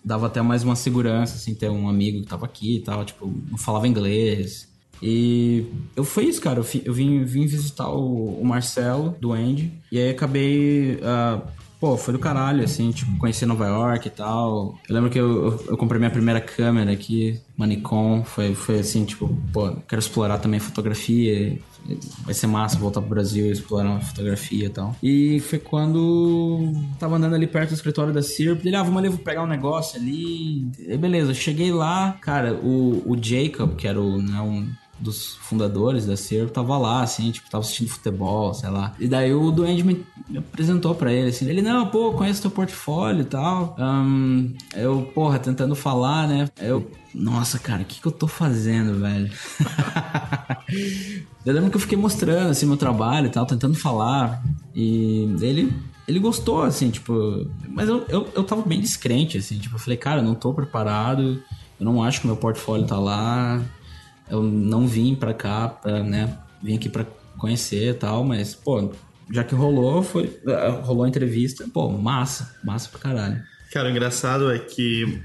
Dava 0.05 0.27
até 0.27 0.43
mais 0.43 0.65
uma 0.65 0.77
segurança, 0.77 1.37
assim, 1.37 1.55
ter 1.55 1.71
um 1.71 1.89
amigo 1.89 2.21
que 2.21 2.27
tava 2.27 2.47
aqui 2.47 2.77
e 2.77 2.81
tal, 2.81 3.05
tipo, 3.05 3.33
não 3.51 3.59
falava 3.59 3.87
inglês. 3.87 4.69
E 5.03 5.67
eu 5.97 6.05
foi 6.05 6.27
isso, 6.27 6.41
cara. 6.41 6.61
Eu, 6.61 6.67
eu 6.85 6.95
vim, 6.95 7.25
vim 7.25 7.47
visitar 7.47 7.89
o, 7.89 8.41
o 8.41 8.45
Marcelo, 8.45 9.17
do 9.21 9.33
Andy, 9.33 9.73
e 9.91 9.99
aí 9.99 10.11
acabei. 10.11 11.01
ah, 11.03 11.43
pô, 11.81 11.97
foi 11.97 12.13
do 12.13 12.21
caralho, 12.21 12.63
assim, 12.63 12.93
tipo, 12.93 13.19
conhecer 13.19 13.45
Nova 13.45 13.67
York 13.67 14.07
e 14.07 14.11
tal. 14.11 14.79
Eu 14.89 14.95
lembro 14.95 15.11
que 15.11 15.19
eu, 15.19 15.47
eu, 15.47 15.65
eu 15.71 15.77
comprei 15.77 15.99
minha 15.99 16.11
primeira 16.13 16.41
câmera 16.41 16.93
aqui, 16.93 17.41
uma 17.59 17.67
Nikon. 17.67 18.23
Foi, 18.25 18.55
foi 18.55 18.79
assim, 18.79 19.05
tipo, 19.05 19.29
pô, 19.53 19.73
quero 19.89 19.99
explorar 19.99 20.39
também 20.39 20.61
fotografia. 20.61 21.59
Vai 22.25 22.35
ser 22.35 22.47
massa 22.47 22.79
voltar 22.79 23.01
pro 23.01 23.11
Brasil 23.11 23.47
e 23.47 23.51
explorar 23.51 24.01
fotografia 24.01 24.67
e 24.67 24.71
tal. 24.71 24.97
E 25.03 25.41
foi 25.41 25.59
quando 25.59 26.73
tava 26.99 27.17
andando 27.17 27.35
ali 27.35 27.47
perto 27.47 27.71
do 27.71 27.75
escritório 27.75 28.13
da 28.13 28.23
Sirp. 28.23 28.65
Ele, 28.65 28.77
ah, 28.77 28.83
vamos 28.83 29.03
ali, 29.03 29.17
pegar 29.19 29.43
um 29.43 29.47
negócio 29.47 30.01
ali. 30.01 30.67
E 30.79 30.97
beleza, 30.97 31.35
cheguei 31.35 31.73
lá, 31.73 32.17
cara, 32.21 32.55
o, 32.55 33.03
o 33.07 33.17
Jacob, 33.21 33.75
que 33.77 33.87
era 33.87 34.01
o, 34.01 34.21
né, 34.21 34.41
um 34.41 34.69
dos 35.03 35.35
fundadores 35.35 36.07
da 36.07 36.17
Sirp, 36.17 36.51
tava 36.51 36.79
lá, 36.79 37.03
assim, 37.03 37.33
tipo, 37.33 37.51
tava 37.51 37.63
assistindo 37.63 37.89
futebol, 37.89 38.55
sei 38.55 38.71
lá. 38.71 38.95
E 38.99 39.09
daí 39.09 39.35
o 39.35 39.51
Duende 39.51 39.83
me, 39.83 40.07
apresentou 40.37 40.95
pra 40.95 41.13
ele, 41.13 41.31
assim. 41.31 41.49
Ele, 41.49 41.61
não, 41.61 41.89
pô, 41.89 42.13
conheço 42.13 42.43
teu 42.43 42.51
portfólio 42.51 43.23
e 43.23 43.25
tal. 43.25 43.75
Ahn, 43.79 44.53
eu, 44.75 45.11
porra, 45.15 45.39
tentando 45.39 45.75
falar, 45.75 46.29
né? 46.29 46.49
Eu, 46.61 46.89
nossa, 47.13 47.59
cara, 47.59 47.83
o 47.83 47.85
que 47.85 48.01
que 48.01 48.07
eu 48.07 48.13
tô 48.13 48.29
fazendo, 48.29 49.01
velho? 49.01 49.31
Eu 51.45 51.53
lembro 51.53 51.71
que 51.71 51.77
eu 51.77 51.81
fiquei 51.81 51.99
mostrando, 51.99 52.51
assim, 52.51 52.67
meu 52.67 52.77
trabalho 52.77 53.27
e 53.27 53.29
tal, 53.29 53.45
tentando 53.45 53.75
falar. 53.75 54.41
E 54.73 55.25
ele, 55.41 55.73
ele 56.07 56.21
gostou, 56.21 56.63
assim, 56.63 56.89
tipo... 56.89 57.51
Mas 57.69 57.89
eu, 57.89 58.05
eu, 58.09 58.29
eu 58.33 58.45
tava 58.45 58.63
bem 58.63 58.81
descrente, 58.81 59.39
assim, 59.39 59.59
tipo... 59.59 59.75
Eu 59.75 59.81
falei, 59.81 59.97
cara, 59.97 60.21
eu 60.21 60.25
não 60.25 60.37
tô 60.37 60.55
preparado. 60.55 61.43
Eu 61.81 61.85
não 61.85 62.01
acho 62.01 62.21
que 62.21 62.29
meu 62.29 62.37
portfólio 62.37 62.87
tá 62.87 62.97
lá. 62.97 63.61
Eu 64.33 64.43
não 64.43 64.87
vim 64.87 65.15
pra 65.15 65.33
cá, 65.35 65.69
pra, 65.69 66.03
né... 66.03 66.39
Vim 66.63 66.77
aqui 66.77 66.89
pra 66.89 67.05
conhecer 67.37 67.91
e 67.91 67.95
tal, 67.95 68.23
mas, 68.23 68.55
pô, 68.55 68.93
já 69.33 69.43
que 69.43 69.53
rolou, 69.55 70.01
foi. 70.03 70.39
eh, 70.47 70.69
Rolou 70.85 71.05
a 71.05 71.09
entrevista, 71.09 71.67
pô, 71.73 71.89
massa, 71.91 72.55
massa 72.65 72.89
pra 72.89 73.01
caralho. 73.01 73.43
Cara, 73.73 73.89
o 73.89 73.91
engraçado 73.91 74.49
é 74.51 74.59
que 74.61 75.21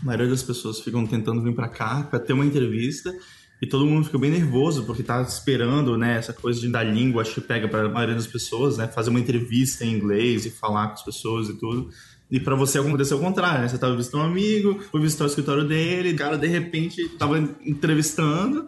a 0.00 0.04
maioria 0.04 0.26
das 0.28 0.42
pessoas 0.42 0.80
ficam 0.80 1.06
tentando 1.06 1.40
vir 1.42 1.54
pra 1.54 1.68
cá 1.68 2.02
pra 2.02 2.18
ter 2.18 2.32
uma 2.32 2.44
entrevista 2.44 3.14
e 3.62 3.66
todo 3.68 3.86
mundo 3.86 4.04
fica 4.04 4.18
bem 4.18 4.32
nervoso 4.32 4.84
porque 4.84 5.02
tá 5.04 5.22
esperando, 5.22 5.96
né, 5.96 6.16
essa 6.18 6.32
coisa 6.32 6.60
de 6.60 6.68
dar 6.68 6.82
língua, 6.82 7.22
acho 7.22 7.34
que 7.34 7.40
pega 7.40 7.68
pra 7.68 7.88
maioria 7.88 8.16
das 8.16 8.26
pessoas, 8.26 8.76
né, 8.76 8.88
fazer 8.88 9.10
uma 9.10 9.20
entrevista 9.20 9.84
em 9.84 9.92
inglês 9.92 10.44
e 10.44 10.50
falar 10.50 10.88
com 10.88 10.94
as 10.94 11.04
pessoas 11.04 11.48
e 11.48 11.54
tudo. 11.56 11.88
E 12.30 12.40
pra 12.40 12.54
você 12.54 12.78
aconteceu 12.78 13.18
o 13.18 13.20
contrário, 13.20 13.62
né? 13.62 13.68
Você 13.68 13.78
tava 13.78 13.94
visitando 13.96 14.22
um 14.22 14.24
amigo, 14.26 14.80
foi 14.90 15.00
visitar 15.00 15.24
o 15.24 15.26
escritório 15.26 15.66
dele, 15.66 16.12
o 16.12 16.16
cara 16.16 16.36
de 16.38 16.46
repente 16.48 17.08
tava 17.10 17.38
entrevistando. 17.64 18.66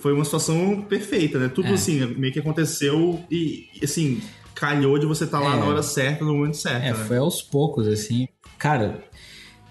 Foi 0.00 0.12
uma 0.12 0.24
situação 0.24 0.82
perfeita, 0.82 1.38
né? 1.38 1.48
Tudo 1.48 1.68
É. 1.68 1.72
assim, 1.72 2.04
meio 2.16 2.32
que 2.32 2.38
aconteceu 2.40 3.24
e, 3.30 3.66
assim, 3.82 4.20
calhou 4.54 4.98
de 4.98 5.06
você 5.06 5.24
estar 5.24 5.40
lá 5.40 5.54
É. 5.54 5.58
na 5.58 5.64
hora 5.64 5.82
certa, 5.82 6.24
no 6.24 6.34
momento 6.34 6.56
certo. 6.58 6.84
É, 6.84 6.92
né? 6.92 7.04
foi 7.06 7.16
aos 7.16 7.40
poucos, 7.40 7.86
assim. 7.86 8.28
Cara, 8.58 9.02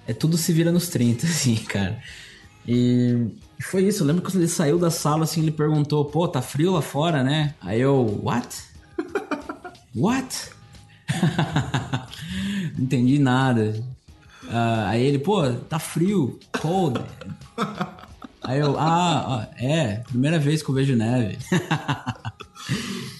é 0.07 0.13
tudo 0.13 0.36
se 0.38 0.51
vira 0.53 0.72
nos 0.72 0.88
30, 0.89 1.27
assim, 1.27 1.55
cara. 1.57 2.01
E 2.67 3.27
foi 3.62 3.84
isso. 3.84 4.01
Eu 4.03 4.07
lembro 4.07 4.24
que 4.24 4.31
quando 4.31 4.41
ele 4.41 4.48
saiu 4.48 4.79
da 4.79 4.89
sala, 4.89 5.25
assim, 5.25 5.41
ele 5.41 5.51
perguntou, 5.51 6.03
pô, 6.05 6.27
tá 6.27 6.41
frio 6.41 6.72
lá 6.74 6.81
fora, 6.81 7.24
né? 7.24 7.53
Aí 7.62 7.79
eu, 7.81 8.19
what? 8.24 8.48
What? 9.96 10.50
Não 12.75 12.86
entendi 12.86 13.19
nada. 13.19 13.83
Ah, 14.50 14.89
aí 14.89 15.03
ele, 15.03 15.19
pô, 15.19 15.50
tá 15.69 15.79
frio, 15.79 16.39
cold. 16.59 17.01
Aí 18.41 18.59
eu, 18.59 18.75
ah, 18.79 19.47
é, 19.57 20.03
primeira 20.07 20.39
vez 20.39 20.63
que 20.63 20.69
eu 20.69 20.75
vejo 20.75 20.95
neve. 20.95 21.38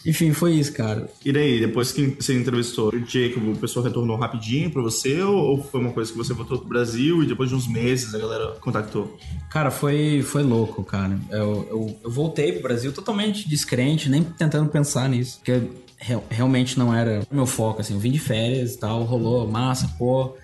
Enfim, 0.06 0.32
foi 0.32 0.54
isso, 0.54 0.72
cara. 0.74 1.10
E 1.24 1.34
daí, 1.34 1.60
depois 1.60 1.92
que 1.92 2.06
você 2.08 2.34
entrevistou 2.34 2.90
o 2.94 3.00
Jacob, 3.06 3.50
o 3.50 3.58
pessoal 3.58 3.84
retornou 3.84 4.16
rapidinho 4.16 4.72
pra 4.72 4.82
você? 4.82 5.22
Ou 5.22 5.38
ou 5.38 5.64
foi 5.64 5.82
uma 5.82 5.92
coisa 5.92 6.12
que 6.12 6.18
você 6.18 6.34
voltou 6.34 6.60
pro 6.60 6.68
Brasil 6.68 7.24
e 7.24 7.26
depois 7.26 7.50
de 7.50 7.56
uns 7.56 7.68
meses 7.68 8.14
a 8.14 8.18
galera 8.18 8.56
contactou? 8.62 9.18
Cara, 9.50 9.70
foi, 9.70 10.22
foi 10.22 10.44
louco, 10.44 10.84
cara. 10.84 11.20
Eu, 11.30 11.68
eu, 11.70 12.00
eu 12.06 12.12
voltei 12.12 12.54
pro 12.54 12.64
Brasil 12.64 12.94
totalmente 12.94 13.48
descrente, 13.50 14.10
nem 14.10 14.24
tentando 14.24 14.70
pensar 14.70 15.10
nisso. 15.10 15.40
Porque 15.40 15.62
real- 15.98 16.24
realmente 16.30 16.78
não 16.78 16.94
era 16.94 17.22
o 17.32 17.36
meu 17.36 17.46
foco, 17.46 17.82
assim. 17.82 17.94
Eu 17.94 18.00
vim 18.00 18.12
de 18.12 18.20
férias 18.20 18.74
e 18.76 18.80
tal, 18.80 19.04
rolou, 19.04 19.48
massa, 19.48 19.88
pô. 19.98 20.36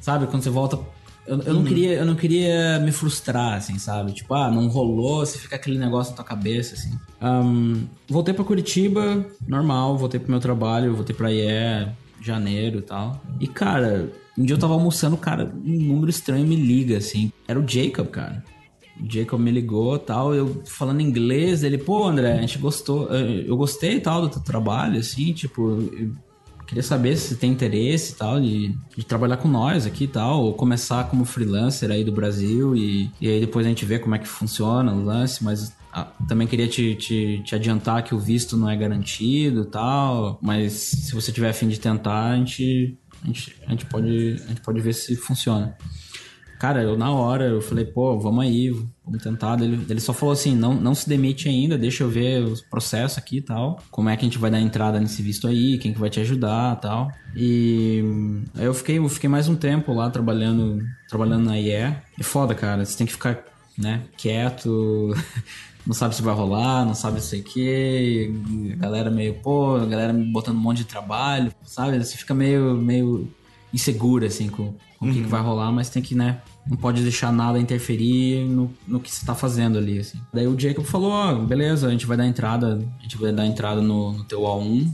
Sabe, 0.00 0.26
quando 0.26 0.42
você 0.42 0.50
volta... 0.50 0.78
Eu, 1.26 1.40
eu, 1.40 1.54
não 1.54 1.64
queria, 1.64 1.92
eu 1.94 2.04
não 2.04 2.14
queria 2.14 2.78
me 2.80 2.92
frustrar, 2.92 3.54
assim, 3.54 3.78
sabe? 3.78 4.12
Tipo, 4.12 4.34
ah, 4.34 4.50
não 4.50 4.68
rolou, 4.68 5.24
você 5.24 5.38
fica 5.38 5.56
aquele 5.56 5.78
negócio 5.78 6.10
na 6.10 6.16
tua 6.16 6.24
cabeça, 6.24 6.74
assim. 6.74 6.92
Ahn, 7.18 7.84
voltei 8.06 8.34
pra 8.34 8.44
Curitiba, 8.44 9.24
normal, 9.48 9.96
voltei 9.96 10.20
pro 10.20 10.30
meu 10.30 10.38
trabalho, 10.38 10.94
voltei 10.94 11.16
pra 11.16 11.32
IE, 11.32 11.88
janeiro 12.20 12.80
e 12.80 12.82
tal. 12.82 13.22
E, 13.40 13.46
cara, 13.46 14.12
um 14.36 14.44
dia 14.44 14.54
eu 14.54 14.60
tava 14.60 14.74
almoçando, 14.74 15.16
cara, 15.16 15.50
um 15.64 15.72
número 15.72 16.10
estranho 16.10 16.46
me 16.46 16.56
liga, 16.56 16.98
assim. 16.98 17.32
Era 17.48 17.58
o 17.58 17.66
Jacob, 17.66 18.08
cara. 18.08 18.44
O 19.00 19.10
Jacob 19.10 19.40
me 19.40 19.50
ligou 19.50 19.98
tal, 19.98 20.34
eu 20.34 20.62
falando 20.64 21.00
inglês, 21.00 21.64
ele, 21.64 21.78
pô, 21.78 22.06
André, 22.06 22.32
a 22.32 22.40
gente 22.40 22.58
gostou, 22.58 23.08
eh, 23.12 23.44
eu 23.46 23.56
gostei 23.56 24.00
tal 24.00 24.22
do 24.22 24.28
teu 24.28 24.40
trabalho, 24.40 24.98
assim, 24.98 25.32
tipo, 25.32 25.78
queria 26.66 26.82
saber 26.82 27.16
se 27.16 27.36
tem 27.36 27.50
interesse 27.50 28.16
tal 28.16 28.40
de, 28.40 28.76
de 28.96 29.04
trabalhar 29.04 29.36
com 29.36 29.48
nós 29.48 29.86
aqui 29.86 30.04
e 30.04 30.08
tal, 30.08 30.42
ou 30.44 30.54
começar 30.54 31.04
como 31.04 31.24
freelancer 31.24 31.90
aí 31.90 32.04
do 32.04 32.12
Brasil 32.12 32.74
e, 32.76 33.10
e 33.20 33.28
aí 33.28 33.40
depois 33.40 33.66
a 33.66 33.68
gente 33.68 33.84
vê 33.84 33.98
como 33.98 34.14
é 34.14 34.18
que 34.18 34.28
funciona 34.28 34.92
o 34.92 35.04
lance, 35.04 35.42
mas 35.42 35.72
ah, 35.92 36.10
também 36.26 36.48
queria 36.48 36.66
te, 36.66 36.94
te, 36.96 37.42
te 37.44 37.54
adiantar 37.54 38.02
que 38.02 38.14
o 38.14 38.18
visto 38.18 38.56
não 38.56 38.68
é 38.68 38.76
garantido 38.76 39.64
tal, 39.64 40.38
mas 40.42 40.72
se 40.72 41.14
você 41.14 41.30
tiver 41.30 41.50
afim 41.50 41.68
de 41.68 41.78
tentar, 41.78 42.30
a 42.30 42.36
gente, 42.36 42.98
a 43.22 43.26
gente, 43.26 43.56
a 43.66 43.70
gente, 43.70 43.86
pode, 43.86 44.42
a 44.44 44.48
gente 44.48 44.60
pode 44.60 44.80
ver 44.80 44.92
se 44.92 45.14
funciona. 45.14 45.76
Cara, 46.64 46.82
eu 46.82 46.96
na 46.96 47.10
hora, 47.10 47.44
eu 47.44 47.60
falei, 47.60 47.84
pô, 47.84 48.18
vamos 48.18 48.42
aí, 48.42 48.70
vamos 49.04 49.22
tentar. 49.22 49.60
Ele, 49.60 49.84
ele 49.86 50.00
só 50.00 50.14
falou 50.14 50.32
assim, 50.32 50.56
não, 50.56 50.72
não 50.72 50.94
se 50.94 51.06
demite 51.06 51.46
ainda, 51.46 51.76
deixa 51.76 52.02
eu 52.04 52.08
ver 52.08 52.42
os 52.42 52.62
processos 52.62 53.18
aqui 53.18 53.36
e 53.36 53.42
tal. 53.42 53.78
Como 53.90 54.08
é 54.08 54.16
que 54.16 54.22
a 54.22 54.24
gente 54.24 54.38
vai 54.38 54.50
dar 54.50 54.58
entrada 54.58 54.98
nesse 54.98 55.20
visto 55.20 55.46
aí, 55.46 55.76
quem 55.76 55.92
que 55.92 56.00
vai 56.00 56.08
te 56.08 56.20
ajudar 56.20 56.78
e 56.78 56.80
tal. 56.80 57.12
E 57.36 58.04
aí 58.54 58.64
eu 58.64 58.72
fiquei, 58.72 58.96
eu 58.96 59.06
fiquei 59.10 59.28
mais 59.28 59.46
um 59.46 59.54
tempo 59.54 59.92
lá 59.92 60.08
trabalhando, 60.08 60.82
trabalhando 61.06 61.44
na 61.44 61.58
IE. 61.58 61.70
É 61.70 62.02
foda, 62.22 62.54
cara, 62.54 62.82
você 62.82 62.96
tem 62.96 63.06
que 63.06 63.12
ficar, 63.12 63.44
né, 63.76 64.00
quieto, 64.16 65.14
não 65.86 65.92
sabe 65.92 66.16
se 66.16 66.22
vai 66.22 66.34
rolar, 66.34 66.86
não 66.86 66.94
sabe 66.94 67.20
sei 67.20 67.40
o 67.40 67.44
que. 67.44 68.32
A 68.72 68.76
galera 68.76 69.10
meio, 69.10 69.34
pô, 69.34 69.76
a 69.76 69.84
galera 69.84 70.14
botando 70.14 70.56
um 70.56 70.60
monte 70.60 70.78
de 70.78 70.84
trabalho, 70.84 71.52
sabe? 71.62 72.02
Você 72.02 72.16
fica 72.16 72.32
meio, 72.32 72.74
meio 72.74 73.30
insegura, 73.70 74.28
assim, 74.28 74.48
com, 74.48 74.72
com 74.98 75.10
o 75.10 75.12
que, 75.12 75.20
que 75.20 75.28
vai 75.28 75.42
rolar, 75.42 75.70
mas 75.70 75.90
tem 75.90 76.02
que, 76.02 76.14
né? 76.14 76.40
Não 76.66 76.76
pode 76.76 77.02
deixar 77.02 77.30
nada 77.32 77.58
interferir 77.58 78.46
no, 78.46 78.70
no 78.88 78.98
que 78.98 79.10
você 79.10 79.24
tá 79.24 79.34
fazendo 79.34 79.78
ali, 79.78 79.98
assim. 79.98 80.18
Daí 80.32 80.46
o 80.46 80.58
Jacob 80.58 80.84
falou, 80.84 81.10
ó, 81.10 81.34
beleza, 81.34 81.86
a 81.86 81.90
gente 81.90 82.06
vai 82.06 82.16
dar 82.16 82.26
entrada, 82.26 82.82
a 82.98 83.02
gente 83.02 83.18
vai 83.18 83.32
dar 83.32 83.46
entrada 83.46 83.82
no, 83.82 84.12
no 84.12 84.24
teu 84.24 84.40
A1, 84.40 84.90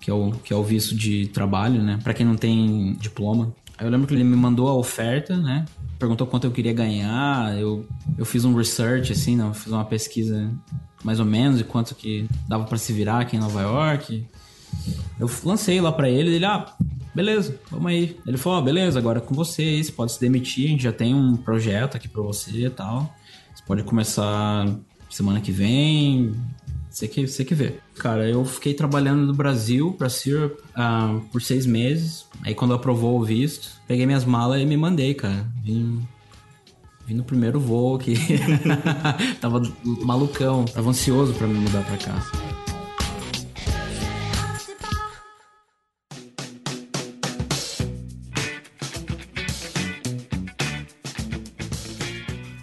que 0.00 0.10
é, 0.10 0.14
o, 0.14 0.30
que 0.30 0.52
é 0.52 0.56
o 0.56 0.62
visto 0.62 0.94
de 0.94 1.26
trabalho, 1.28 1.82
né? 1.82 1.98
Pra 2.02 2.14
quem 2.14 2.24
não 2.24 2.36
tem 2.36 2.94
diploma. 3.00 3.52
Aí 3.76 3.86
eu 3.86 3.90
lembro 3.90 4.06
que 4.06 4.14
ele 4.14 4.24
me 4.24 4.36
mandou 4.36 4.68
a 4.68 4.74
oferta, 4.74 5.36
né? 5.36 5.64
Perguntou 5.98 6.26
quanto 6.26 6.46
eu 6.46 6.52
queria 6.52 6.72
ganhar, 6.72 7.58
eu, 7.58 7.84
eu 8.16 8.24
fiz 8.24 8.44
um 8.44 8.54
research, 8.54 9.12
assim, 9.12 9.36
não, 9.36 9.52
fiz 9.52 9.72
uma 9.72 9.84
pesquisa 9.84 10.50
mais 11.02 11.20
ou 11.20 11.26
menos 11.26 11.58
de 11.58 11.64
quanto 11.64 11.94
que 11.94 12.28
dava 12.46 12.64
pra 12.64 12.78
se 12.78 12.92
virar 12.92 13.20
aqui 13.20 13.36
em 13.36 13.40
Nova 13.40 13.60
York. 13.62 14.26
Eu 15.18 15.28
lancei 15.44 15.80
lá 15.80 15.90
pra 15.90 16.08
ele, 16.08 16.34
ele, 16.34 16.44
ah, 16.44 16.72
beleza, 17.18 17.58
vamos 17.68 17.90
aí. 17.90 18.16
Ele 18.24 18.36
falou, 18.36 18.60
ó, 18.60 18.62
beleza, 18.62 18.96
agora 18.96 19.18
é 19.18 19.20
com 19.20 19.34
você 19.34 19.62
aí, 19.62 19.82
você 19.82 19.90
pode 19.90 20.12
se 20.12 20.20
demitir, 20.20 20.66
a 20.66 20.68
gente 20.68 20.84
já 20.84 20.92
tem 20.92 21.12
um 21.12 21.36
projeto 21.36 21.96
aqui 21.96 22.06
pra 22.06 22.22
você 22.22 22.66
e 22.66 22.70
tal. 22.70 23.12
Você 23.52 23.62
pode 23.66 23.82
começar 23.82 24.68
semana 25.10 25.40
que 25.40 25.50
vem, 25.50 26.32
você 26.88 27.08
que, 27.08 27.26
você 27.26 27.44
que 27.44 27.56
vê. 27.56 27.74
Cara, 27.96 28.28
eu 28.28 28.44
fiquei 28.44 28.72
trabalhando 28.72 29.26
no 29.26 29.34
Brasil 29.34 29.92
pra 29.98 30.08
Syrup 30.08 30.60
ah, 30.76 31.18
por 31.32 31.42
seis 31.42 31.66
meses. 31.66 32.24
Aí 32.44 32.54
quando 32.54 32.72
aprovou 32.72 33.18
o 33.18 33.24
visto, 33.24 33.68
peguei 33.88 34.06
minhas 34.06 34.24
malas 34.24 34.62
e 34.62 34.64
me 34.64 34.76
mandei, 34.76 35.12
cara. 35.12 35.44
Vim, 35.64 36.00
vim 37.04 37.14
no 37.14 37.24
primeiro 37.24 37.58
voo 37.58 37.98
que 37.98 38.14
tava 39.42 39.60
malucão, 39.84 40.64
tava 40.66 40.88
ansioso 40.90 41.34
pra 41.34 41.48
me 41.48 41.58
mudar 41.58 41.82
pra 41.82 41.96
cá. 41.96 42.57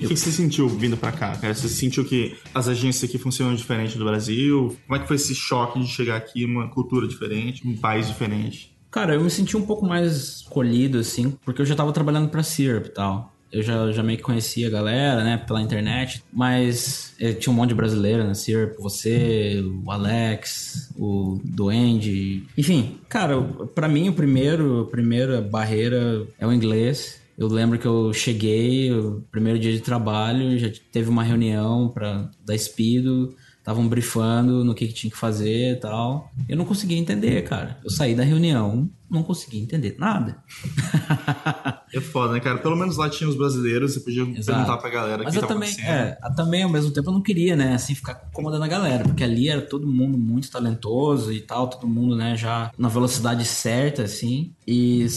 O 0.06 0.10
que 0.10 0.20
você 0.20 0.32
sentiu 0.32 0.68
vindo 0.68 0.98
pra 0.98 1.12
cá, 1.12 1.36
cara? 1.36 1.54
Você 1.54 1.70
sentiu 1.70 2.06
que 2.06 2.38
as 2.54 2.68
agências 2.68 3.10
aqui 3.10 3.18
funcionam 3.18 3.56
diferente 3.56 3.98
do 3.98 4.06
Brasil? 4.06 4.76
Como 4.86 4.98
é 4.98 5.02
que 5.02 5.08
foi 5.08 5.16
esse 5.16 5.36
choque 5.36 5.80
de 5.80 5.88
chegar 5.88 6.16
aqui, 6.16 6.46
uma 6.46 6.70
cultura 6.70 7.08
diferente, 7.08 7.68
um 7.68 7.76
país 7.76 8.08
diferente? 8.08 8.76
Cara, 8.92 9.16
eu 9.16 9.22
me 9.22 9.30
senti 9.30 9.58
um 9.58 9.66
pouco 9.66 9.86
mais 9.86 10.42
colhido, 10.50 11.00
assim, 11.00 11.38
porque 11.44 11.62
eu 11.62 11.66
já 11.66 11.76
tava 11.76 11.92
trabalhando 11.92 12.30
pra 12.30 12.42
Syrup 12.44 12.86
e 12.86 12.90
tal. 12.90 13.36
Eu 13.52 13.62
já, 13.62 13.92
já 13.92 14.02
meio 14.04 14.18
que 14.18 14.24
conhecia 14.24 14.68
a 14.68 14.70
galera, 14.70 15.24
né, 15.24 15.38
pela 15.38 15.62
internet, 15.62 16.24
mas 16.32 17.14
eh, 17.20 17.34
tinha 17.34 17.52
um 17.54 17.56
monte 17.56 17.70
de 17.70 17.76
brasileiro 17.76 18.24
na 18.24 18.34
Syrup, 18.34 18.78
você, 18.80 19.64
o 19.86 19.92
Alex, 19.92 20.92
o 20.98 21.40
Duende, 21.44 22.44
enfim. 22.58 22.98
Cara, 23.08 23.42
pra 23.74 23.88
mim 23.88 24.10
o 24.10 24.14
primeiro, 24.14 24.82
a 24.82 24.86
primeira 24.86 25.42
barreira 25.42 26.26
é 26.40 26.46
o 26.46 26.52
inglês. 26.52 27.22
Eu 27.38 27.48
lembro 27.48 27.78
que 27.78 27.86
eu 27.86 28.14
cheguei, 28.14 28.92
o 28.94 29.26
primeiro 29.32 29.60
dia 29.60 29.74
de 29.74 29.82
trabalho, 29.82 30.58
já 30.58 30.70
teve 30.92 31.10
uma 31.10 31.24
reunião 31.24 31.90
pra, 31.90 32.30
da 32.46 32.58
Speedo, 32.58 33.36
estavam 33.58 33.88
brifando 33.88 34.64
no 34.64 34.76
que, 34.76 34.88
que 34.88 34.94
tinha 34.94 35.10
que 35.10 35.18
fazer 35.18 35.72
e 35.72 35.76
tal. 35.76 36.32
Eu 36.48 36.56
não 36.56 36.66
conseguia 36.66 36.98
entender, 36.98 37.42
cara. 37.44 37.80
Eu 37.84 37.90
saí 37.90 38.14
da 38.14 38.24
reunião, 38.24 38.88
não 39.10 39.24
conseguia 39.24 39.62
entender 39.62 39.96
nada. 39.98 40.38
É 41.94 42.02
foda, 42.02 42.34
né, 42.34 42.42
cara? 42.42 42.58
Pelo 42.58 42.76
menos 42.76 42.98
lá 42.98 43.10
tinha 43.10 43.30
os 43.30 43.38
brasileiros, 43.38 43.94
você 43.94 44.02
podia 44.02 44.24
Exato. 44.24 44.46
perguntar 44.46 44.78
pra 44.80 44.90
galera 44.90 45.24
Mas 45.24 45.34
que 45.34 45.42
eu 45.42 45.48
também, 45.48 45.74
é, 45.80 46.18
eu 46.22 46.36
também 46.36 46.64
ao 46.64 46.70
mesmo 46.70 46.92
tempo 46.92 47.10
eu 47.10 47.14
não 47.14 47.22
queria, 47.22 47.56
né, 47.56 47.74
assim, 47.74 47.96
ficar 47.96 48.22
incomodando 48.30 48.64
a 48.64 48.68
galera, 48.68 49.06
porque 49.06 49.24
ali 49.24 49.48
era 49.48 49.62
todo 49.62 49.88
mundo 49.88 50.18
muito 50.18 50.52
talentoso 50.52 51.32
e 51.32 51.40
tal, 51.40 51.70
todo 51.70 51.88
mundo, 51.88 52.14
né, 52.14 52.36
já 52.36 52.70
na 52.78 52.90
velocidade 52.90 53.46
certa, 53.46 54.04
assim, 54.04 54.54
e 54.68 55.08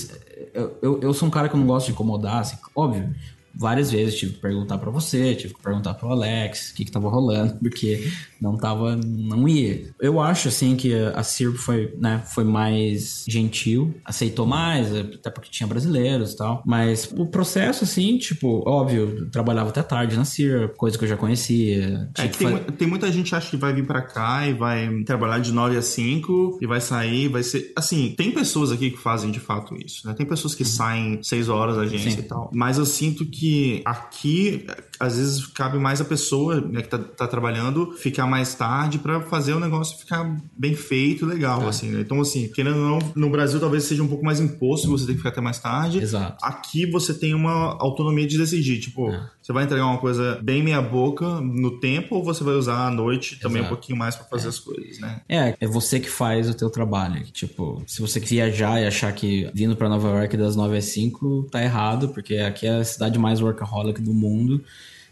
eu, 0.83 1.01
eu, 1.01 1.15
sou 1.15 1.29
um 1.29 1.31
cara 1.31 1.49
que 1.49 1.55
eu 1.55 1.61
não 1.61 1.67
gosto 1.67 1.87
de 1.87 1.93
incomodar, 1.93 2.41
assim, 2.41 2.57
óbvio, 2.75 3.15
várias 3.59 3.91
vezes 3.91 4.17
tive 4.17 4.35
que 4.35 4.41
perguntar 4.41 4.79
para 4.79 4.91
você, 4.91 5.35
tive 5.35 5.53
que 5.53 5.61
perguntar 5.61 5.95
pro 5.95 6.09
Alex 6.09 6.71
o 6.71 6.75
que 6.75 6.85
que 6.85 6.93
tava 6.93 7.09
rolando, 7.09 7.57
porque 7.57 8.09
não 8.41 8.57
tava, 8.57 8.95
não 8.97 9.49
ia. 9.49 9.91
Eu 10.01 10.21
acho, 10.21 10.47
assim, 10.47 10.77
que 10.77 10.95
a 10.95 11.23
CIRP 11.25 11.57
foi, 11.57 11.93
né, 11.99 12.23
foi 12.25 12.45
mais 12.45 13.25
gentil, 13.27 13.93
aceitou 14.05 14.47
mais, 14.47 14.95
até 14.95 15.29
porque 15.29 15.51
tinha 15.51 15.67
brasileiros 15.67 16.33
e 16.33 16.37
tal, 16.37 16.63
mas 16.65 17.13
o 17.17 17.27
processo, 17.27 17.83
assim, 17.83 18.17
tipo, 18.17 18.63
óbvio, 18.65 19.29
trabalhava 19.31 19.71
até 19.71 19.83
tarde 19.83 20.17
na 20.17 20.25
CIRP, 20.25 20.77
coisa 20.77 20.97
que 20.97 21.03
eu 21.03 21.09
já 21.09 21.17
conhecia. 21.17 22.09
É 22.17 22.29
que 22.29 22.39
tem, 22.39 22.57
tem, 22.59 22.89
muita 22.89 23.11
gente 23.11 23.31
que 23.31 23.35
acha 23.35 23.51
que 23.51 23.57
vai 23.57 23.73
vir 23.73 23.87
para 23.87 24.03
cá 24.03 24.47
e 24.47 24.53
vai 24.53 25.03
trabalhar 25.03 25.41
de 25.41 25.51
9 25.51 25.77
a 25.77 25.83
5 25.83 26.59
e 26.63 26.67
vai 26.67 26.81
sair, 26.81 27.27
vai 27.27 27.43
ser... 27.43 27.73
Assim, 27.75 28.15
tem 28.17 28.31
pessoas 28.31 28.71
aqui 28.71 28.93
que 28.93 28.99
fazem 28.99 29.33
de 29.33 29.41
fato 29.41 29.75
isso, 29.85 30.07
né? 30.07 30.15
Tem 30.15 30.25
pessoas 30.25 30.55
que 30.55 30.63
uhum. 30.63 30.69
saem 30.69 31.23
6 31.25 31.49
horas 31.49 31.77
da 31.77 31.83
agência 31.83 32.13
Sim. 32.13 32.21
e 32.21 32.23
tal, 32.23 32.51
mas 32.55 32.79
eu 32.79 32.87
sinto 32.87 33.27
que 33.27 33.48
aqui, 33.85 34.67
às 34.99 35.17
vezes, 35.17 35.47
cabe 35.47 35.79
mais 35.79 36.01
a 36.01 36.05
pessoa 36.05 36.61
né, 36.61 36.83
que 36.83 36.89
tá, 36.89 36.99
tá 36.99 37.27
trabalhando 37.27 37.93
ficar 37.93 38.27
mais 38.27 38.55
tarde 38.55 38.99
para 38.99 39.21
fazer 39.21 39.53
o 39.55 39.61
negócio 39.61 39.99
ficar 39.99 40.37
bem 40.57 40.75
feito 40.75 41.25
e 41.25 41.29
legal, 41.29 41.63
é. 41.65 41.69
assim, 41.69 41.91
né? 41.91 42.01
Então, 42.01 42.21
assim, 42.21 42.49
querendo 42.49 42.79
ou 42.79 42.85
não, 42.85 43.13
no 43.15 43.31
Brasil 43.31 43.61
talvez 43.61 43.85
seja 43.85 44.03
um 44.03 44.09
pouco 44.09 44.25
mais 44.25 44.41
imposto, 44.41 44.89
você 44.89 45.07
tem 45.07 45.15
que 45.15 45.21
ficar 45.21 45.31
até 45.31 45.41
mais 45.41 45.59
tarde. 45.59 45.99
Exato. 45.99 46.37
Aqui 46.43 46.87
você 46.87 47.13
tem 47.15 47.35
uma 47.35 47.77
autonomia 47.81 48.27
de 48.27 48.39
decidir, 48.39 48.81
tipo, 48.81 49.11
é. 49.11 49.29
você 49.43 49.53
vai 49.53 49.65
entregar 49.65 49.87
uma 49.87 49.99
coisa 49.99 50.39
bem 50.43 50.63
meia 50.63 50.81
boca 50.81 51.41
no 51.41 51.79
tempo 51.81 52.17
ou 52.17 52.25
você 52.25 52.43
vai 52.45 52.55
usar 52.55 52.87
à 52.87 52.91
noite 52.91 53.35
Exato. 53.35 53.43
também 53.43 53.63
um 53.63 53.69
pouquinho 53.69 53.99
mais 53.99 54.17
para 54.17 54.27
fazer 54.27 54.47
é. 54.47 54.49
as 54.49 54.59
coisas, 54.59 54.99
né? 54.99 55.21
É, 55.29 55.57
é 55.61 55.67
você 55.67 56.01
que 56.01 56.11
faz 56.11 56.49
o 56.49 56.55
teu 56.55 56.71
trabalho. 56.71 57.25
Tipo, 57.33 57.83
se 57.87 58.01
você 58.01 58.21
viajar 58.21 58.81
e 58.81 58.87
achar 58.87 59.13
que 59.13 59.51
vindo 59.55 59.77
para 59.77 59.89
Nova 59.89 60.09
York 60.09 60.37
das 60.37 60.55
9 60.57 60.77
às 60.77 60.85
5 60.87 61.49
tá 61.51 61.63
errado, 61.63 62.09
porque 62.09 62.37
aqui 62.37 62.67
é 62.67 62.77
a 62.77 62.85
cidade 62.85 63.19
mais 63.19 63.38
workaholic 63.41 64.01
do 64.01 64.13
mundo 64.13 64.63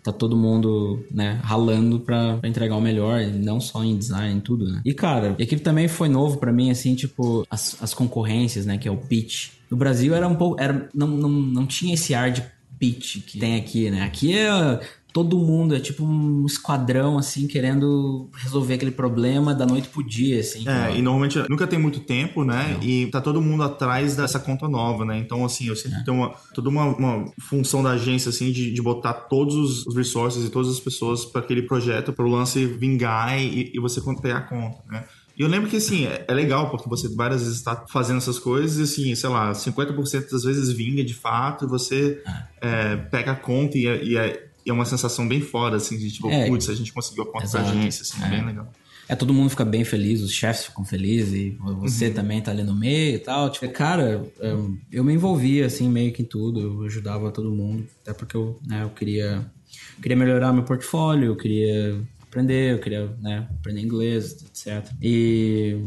tá 0.06 0.12
todo 0.12 0.36
mundo, 0.36 1.04
né, 1.10 1.40
ralando 1.42 1.98
pra, 1.98 2.36
pra, 2.36 2.48
entregar 2.48 2.76
o 2.76 2.80
melhor, 2.80 3.20
não 3.26 3.60
só 3.60 3.82
em 3.82 3.96
design, 3.96 4.40
tudo, 4.40 4.70
né? 4.70 4.80
E, 4.84 4.94
cara, 4.94 5.34
a 5.36 5.42
equipe 5.42 5.60
também 5.60 5.88
foi 5.88 6.08
novo 6.08 6.38
para 6.38 6.52
mim, 6.52 6.70
assim, 6.70 6.94
tipo, 6.94 7.44
as, 7.50 7.82
as 7.82 7.92
concorrências, 7.92 8.64
né, 8.64 8.78
que 8.78 8.86
é 8.86 8.90
o 8.90 8.96
pitch. 8.96 9.50
No 9.68 9.76
Brasil 9.76 10.14
era 10.14 10.28
um 10.28 10.36
pouco, 10.36 10.60
era, 10.60 10.88
não, 10.94 11.08
não, 11.08 11.28
não 11.28 11.66
tinha 11.66 11.94
esse 11.94 12.14
ar 12.14 12.30
de 12.30 12.44
pitch 12.78 13.22
que 13.26 13.38
tem 13.38 13.56
aqui, 13.56 13.90
né? 13.90 14.02
Aqui 14.02 14.36
é 14.36 14.80
todo 15.16 15.38
mundo 15.38 15.74
é 15.74 15.80
tipo 15.80 16.04
um 16.04 16.44
esquadrão, 16.44 17.16
assim, 17.16 17.46
querendo 17.46 18.28
resolver 18.34 18.74
aquele 18.74 18.90
problema 18.90 19.54
da 19.54 19.64
noite 19.64 19.88
pro 19.88 20.06
dia, 20.06 20.40
assim. 20.40 20.68
É, 20.68 20.94
e 20.94 21.00
normalmente 21.00 21.42
nunca 21.48 21.66
tem 21.66 21.78
muito 21.78 22.00
tempo, 22.00 22.44
né? 22.44 22.74
Não. 22.74 22.82
E 22.86 23.06
tá 23.06 23.18
todo 23.18 23.40
mundo 23.40 23.62
atrás 23.62 24.14
dessa 24.14 24.38
conta 24.38 24.68
nova, 24.68 25.06
né? 25.06 25.16
Então, 25.16 25.42
assim, 25.42 25.68
eu 25.68 25.74
sempre 25.74 26.00
é. 26.00 26.04
tenho 26.04 26.18
uma, 26.18 26.34
toda 26.52 26.68
uma, 26.68 26.84
uma, 26.84 27.32
função 27.40 27.82
da 27.82 27.92
agência, 27.92 28.28
assim, 28.28 28.52
de, 28.52 28.70
de 28.70 28.82
botar 28.82 29.14
todos 29.14 29.86
os 29.86 29.96
resources 29.96 30.44
e 30.44 30.50
todas 30.50 30.70
as 30.70 30.80
pessoas 30.80 31.24
para 31.24 31.40
aquele 31.40 31.62
projeto, 31.62 32.12
para 32.12 32.26
o 32.26 32.28
lance 32.28 32.66
vingar 32.66 33.40
e, 33.40 33.72
e 33.72 33.80
você 33.80 34.02
ter 34.20 34.32
a 34.32 34.42
conta, 34.42 34.82
né? 34.86 35.06
E 35.36 35.42
eu 35.42 35.48
lembro 35.48 35.68
que, 35.68 35.76
assim, 35.76 36.06
é, 36.06 36.24
é 36.26 36.32
legal, 36.32 36.70
porque 36.70 36.88
você 36.88 37.14
várias 37.14 37.42
vezes 37.42 37.58
está 37.58 37.84
fazendo 37.90 38.16
essas 38.16 38.38
coisas 38.38 38.78
e, 38.78 38.82
assim, 38.82 39.14
sei 39.14 39.28
lá, 39.28 39.52
50% 39.52 40.30
das 40.30 40.44
vezes 40.44 40.72
vinga 40.72 41.04
de 41.04 41.12
fato 41.12 41.66
e 41.66 41.68
você 41.68 42.22
é. 42.26 42.92
É, 42.92 42.96
pega 42.96 43.32
a 43.32 43.36
conta 43.36 43.76
e, 43.76 43.86
é, 43.86 44.02
e, 44.02 44.16
é, 44.16 44.45
e 44.66 44.70
é 44.70 44.72
uma 44.72 44.84
sensação 44.84 45.26
bem 45.28 45.40
foda, 45.40 45.76
assim, 45.76 45.96
de 45.96 46.10
tipo, 46.10 46.28
é, 46.28 46.48
putz, 46.48 46.68
a 46.68 46.74
gente 46.74 46.92
conseguiu 46.92 47.22
a 47.22 47.26
conta 47.26 47.46
da 47.46 47.60
agência, 47.60 48.02
assim, 48.02 48.22
é. 48.24 48.28
bem 48.28 48.44
legal. 48.44 48.68
É, 49.08 49.14
todo 49.14 49.32
mundo 49.32 49.48
fica 49.48 49.64
bem 49.64 49.84
feliz, 49.84 50.20
os 50.20 50.32
chefes 50.32 50.66
ficam 50.66 50.84
felizes, 50.84 51.32
e 51.32 51.50
você 51.78 52.08
uhum. 52.08 52.14
também 52.14 52.42
tá 52.42 52.50
ali 52.50 52.64
no 52.64 52.74
meio 52.74 53.14
e 53.14 53.18
tal. 53.20 53.48
Tipo, 53.48 53.68
cara, 53.68 54.28
eu, 54.40 54.76
eu, 54.90 55.04
me 55.04 55.14
envolvia, 55.14 55.66
assim, 55.66 55.88
meio 55.88 56.12
que 56.12 56.22
em 56.22 56.24
tudo, 56.24 56.60
eu 56.60 56.82
ajudava 56.82 57.30
todo 57.30 57.48
mundo, 57.48 57.86
até 58.02 58.12
porque 58.12 58.36
eu, 58.36 58.58
né, 58.66 58.82
eu 58.82 58.90
queria, 58.90 59.48
eu 59.96 60.02
queria 60.02 60.16
melhorar 60.16 60.52
meu 60.52 60.64
portfólio, 60.64 61.26
eu 61.26 61.36
queria 61.36 62.00
aprender, 62.20 62.72
eu 62.72 62.80
queria, 62.80 63.06
né, 63.20 63.46
aprender 63.60 63.80
inglês, 63.80 64.44
etc. 64.44 64.90
E 65.00 65.78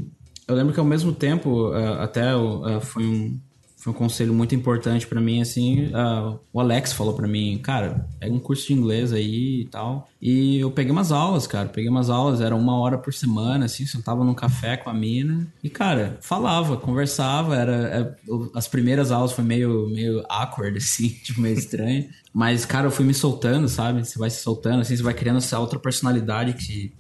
eu 0.48 0.56
lembro 0.56 0.74
que 0.74 0.80
ao 0.80 0.86
mesmo 0.86 1.12
tempo, 1.12 1.74
até 2.00 2.32
foi 2.80 3.04
um 3.06 3.38
foi 3.80 3.94
um 3.94 3.96
conselho 3.96 4.34
muito 4.34 4.54
importante 4.54 5.08
para 5.08 5.22
mim, 5.22 5.42
assim, 5.42 5.86
uh, 5.86 6.38
o 6.52 6.60
Alex 6.60 6.92
falou 6.92 7.14
para 7.14 7.26
mim, 7.26 7.58
cara, 7.64 8.06
pega 8.20 8.34
um 8.34 8.40
curso 8.40 8.68
de 8.68 8.74
inglês 8.74 9.14
aí 9.14 9.62
e 9.62 9.66
tal. 9.66 10.10
E 10.22 10.60
eu 10.60 10.70
peguei 10.70 10.92
umas 10.92 11.14
aulas, 11.14 11.48
cara, 11.48 11.70
peguei 11.70 11.90
umas 11.90 12.10
aulas, 12.10 12.42
era 12.42 12.54
uma 12.54 12.78
hora 12.78 12.98
por 12.98 13.14
semana, 13.14 13.66
assim, 13.66 13.86
sentava 13.86 14.22
num 14.26 14.34
café 14.34 14.76
com 14.76 14.90
a 14.90 14.94
mina 14.94 15.48
e, 15.64 15.70
cara, 15.70 16.18
falava, 16.20 16.76
conversava, 16.76 17.56
era, 17.56 17.72
era 17.72 18.18
é, 18.28 18.36
as 18.54 18.68
primeiras 18.68 19.14
aulas 19.14 19.32
foi 19.32 19.46
meio, 19.46 19.88
meio 19.88 20.26
awkward, 20.28 20.76
assim, 20.78 21.08
tipo, 21.08 21.40
meio 21.40 21.58
estranho. 21.58 22.10
Mas, 22.34 22.66
cara, 22.66 22.88
eu 22.88 22.92
fui 22.92 23.06
me 23.06 23.14
soltando, 23.14 23.70
sabe? 23.70 24.06
Você 24.06 24.20
vai 24.20 24.30
se 24.30 24.42
soltando, 24.42 24.82
assim, 24.82 24.98
você 24.98 25.04
vai 25.04 25.14
criando 25.14 25.38
essa 25.38 25.58
outra 25.58 25.80
personalidade 25.80 26.52
que 26.54 26.92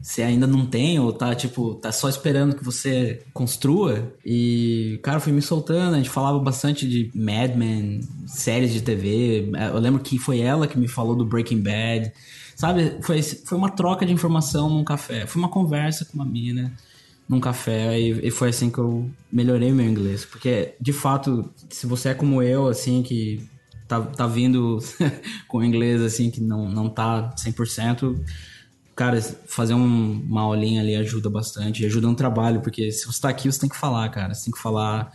você 0.00 0.22
ainda 0.22 0.46
não 0.46 0.64
tem, 0.64 0.98
ou 1.00 1.12
tá, 1.12 1.34
tipo, 1.34 1.74
tá 1.74 1.90
só 1.90 2.08
esperando 2.08 2.54
que 2.54 2.64
você 2.64 3.22
construa. 3.32 4.12
E, 4.24 5.00
cara, 5.02 5.18
fui 5.18 5.32
me 5.32 5.42
soltando, 5.42 5.94
a 5.94 5.96
gente 5.96 6.10
falava 6.10 6.38
bastante 6.38 6.88
de 6.88 7.10
Mad 7.14 7.56
Men, 7.56 8.00
séries 8.26 8.72
de 8.72 8.82
TV. 8.82 9.50
Eu 9.72 9.78
lembro 9.78 10.00
que 10.00 10.18
foi 10.18 10.40
ela 10.40 10.66
que 10.66 10.78
me 10.78 10.88
falou 10.88 11.16
do 11.16 11.24
Breaking 11.24 11.60
Bad. 11.60 12.12
Sabe, 12.54 12.96
foi, 13.02 13.20
foi 13.22 13.58
uma 13.58 13.70
troca 13.70 14.06
de 14.06 14.12
informação 14.12 14.70
num 14.70 14.84
café. 14.84 15.26
Foi 15.26 15.40
uma 15.42 15.50
conversa 15.50 16.04
com 16.04 16.14
uma 16.14 16.24
mina 16.24 16.72
num 17.28 17.40
café 17.40 17.98
e, 17.98 18.28
e 18.28 18.30
foi 18.30 18.50
assim 18.50 18.70
que 18.70 18.78
eu 18.78 19.10
melhorei 19.30 19.72
meu 19.72 19.86
inglês. 19.86 20.24
Porque, 20.24 20.74
de 20.80 20.92
fato, 20.92 21.50
se 21.68 21.86
você 21.86 22.10
é 22.10 22.14
como 22.14 22.42
eu, 22.42 22.68
assim, 22.68 23.02
que 23.02 23.46
tá, 23.88 24.00
tá 24.00 24.26
vindo 24.26 24.78
com 25.48 25.62
inglês, 25.62 26.00
assim, 26.00 26.30
que 26.30 26.40
não, 26.40 26.68
não 26.68 26.88
tá 26.88 27.34
100%, 27.36 28.16
cara, 28.96 29.20
fazer 29.46 29.74
um, 29.74 30.22
uma 30.26 30.40
aulinha 30.40 30.80
ali 30.80 30.96
ajuda 30.96 31.28
bastante, 31.28 31.84
ajuda 31.84 32.06
no 32.06 32.14
trabalho, 32.14 32.62
porque 32.62 32.90
se 32.90 33.06
você 33.06 33.20
tá 33.20 33.28
aqui, 33.28 33.52
você 33.52 33.60
tem 33.60 33.68
que 33.68 33.76
falar, 33.76 34.08
cara. 34.08 34.32
Você 34.32 34.46
tem 34.46 34.54
que 34.54 34.60
falar, 34.60 35.12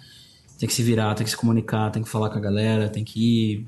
tem 0.60 0.70
que 0.70 0.76
se 0.76 0.84
virar, 0.84 1.16
tem 1.16 1.26
que 1.26 1.32
se 1.32 1.36
comunicar, 1.36 1.90
tem 1.90 2.04
que 2.04 2.08
falar 2.08 2.30
com 2.30 2.38
a 2.38 2.42
galera, 2.42 2.88
tem 2.88 3.04
que 3.04 3.20
ir. 3.20 3.68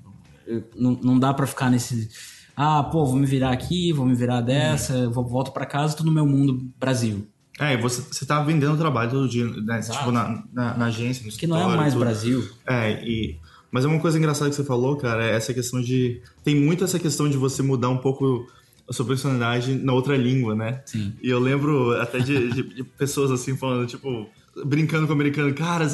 Não, 0.76 0.92
não 1.04 1.20
dá 1.20 1.34
para 1.34 1.48
ficar 1.48 1.72
nesse. 1.72 2.10
Ah, 2.56 2.84
pô, 2.84 3.04
vou 3.04 3.16
me 3.16 3.26
virar 3.26 3.52
aqui, 3.52 3.92
vou 3.92 4.06
me 4.06 4.14
virar 4.14 4.42
dessa, 4.42 4.94
hum. 4.94 5.12
vou, 5.12 5.26
volto 5.26 5.52
para 5.52 5.66
casa, 5.66 5.98
tô 5.98 6.04
no 6.04 6.12
meu 6.12 6.28
mundo 6.28 6.72
Brasil. 6.80 7.28
É, 7.60 7.74
e 7.74 7.78
você, 7.78 8.02
você 8.02 8.24
tá 8.24 8.42
vendendo 8.44 8.78
trabalho 8.78 9.10
todo 9.10 9.28
dia, 9.28 9.46
né? 9.46 9.82
Tipo, 9.82 10.12
na, 10.12 10.44
na, 10.54 10.78
na 10.78 10.86
agência, 10.86 11.26
no 11.26 11.32
Que 11.32 11.48
não 11.48 11.72
é 11.72 11.76
mais 11.76 11.94
tudo. 11.94 12.04
Brasil. 12.04 12.48
É, 12.68 13.04
e... 13.04 13.40
Mas 13.72 13.86
é 13.86 13.88
uma 13.88 14.00
coisa 14.00 14.20
engraçada 14.20 14.52
que 14.52 14.56
você 14.56 14.64
falou, 14.64 14.96
cara, 14.98 15.26
é 15.26 15.36
essa 15.36 15.52
questão 15.52 15.82
de... 15.82 16.22
Tem 16.44 16.56
muito 16.56 16.84
essa 16.84 17.00
questão 17.00 17.28
de 17.28 17.38
você 17.38 17.64
mudar 17.64 17.90
um 17.90 17.98
pouco 17.98 18.46
a 18.88 18.94
sua 18.94 19.06
personalidade 19.06 19.76
na 19.76 19.94
outra 19.94 20.16
língua, 20.18 20.56
né? 20.56 20.82
Sim. 20.86 21.14
E 21.22 21.30
eu 21.30 21.40
lembro 21.40 21.92
até 22.02 22.20
de, 22.20 22.50
de, 22.52 22.64
de 22.76 22.84
pessoas 22.84 23.32
assim 23.32 23.56
falando, 23.56 23.88
tipo, 23.88 24.30
brincando 24.66 25.08
com 25.08 25.14
o 25.14 25.16
americano, 25.16 25.54
cara, 25.54 25.88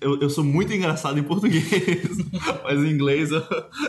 eu, 0.00 0.20
eu 0.20 0.28
sou 0.28 0.44
muito 0.44 0.72
engraçado 0.72 1.18
em 1.18 1.22
português, 1.22 1.64
mas 2.64 2.78
em 2.78 2.90
inglês 2.90 3.30
eu, 3.30 3.42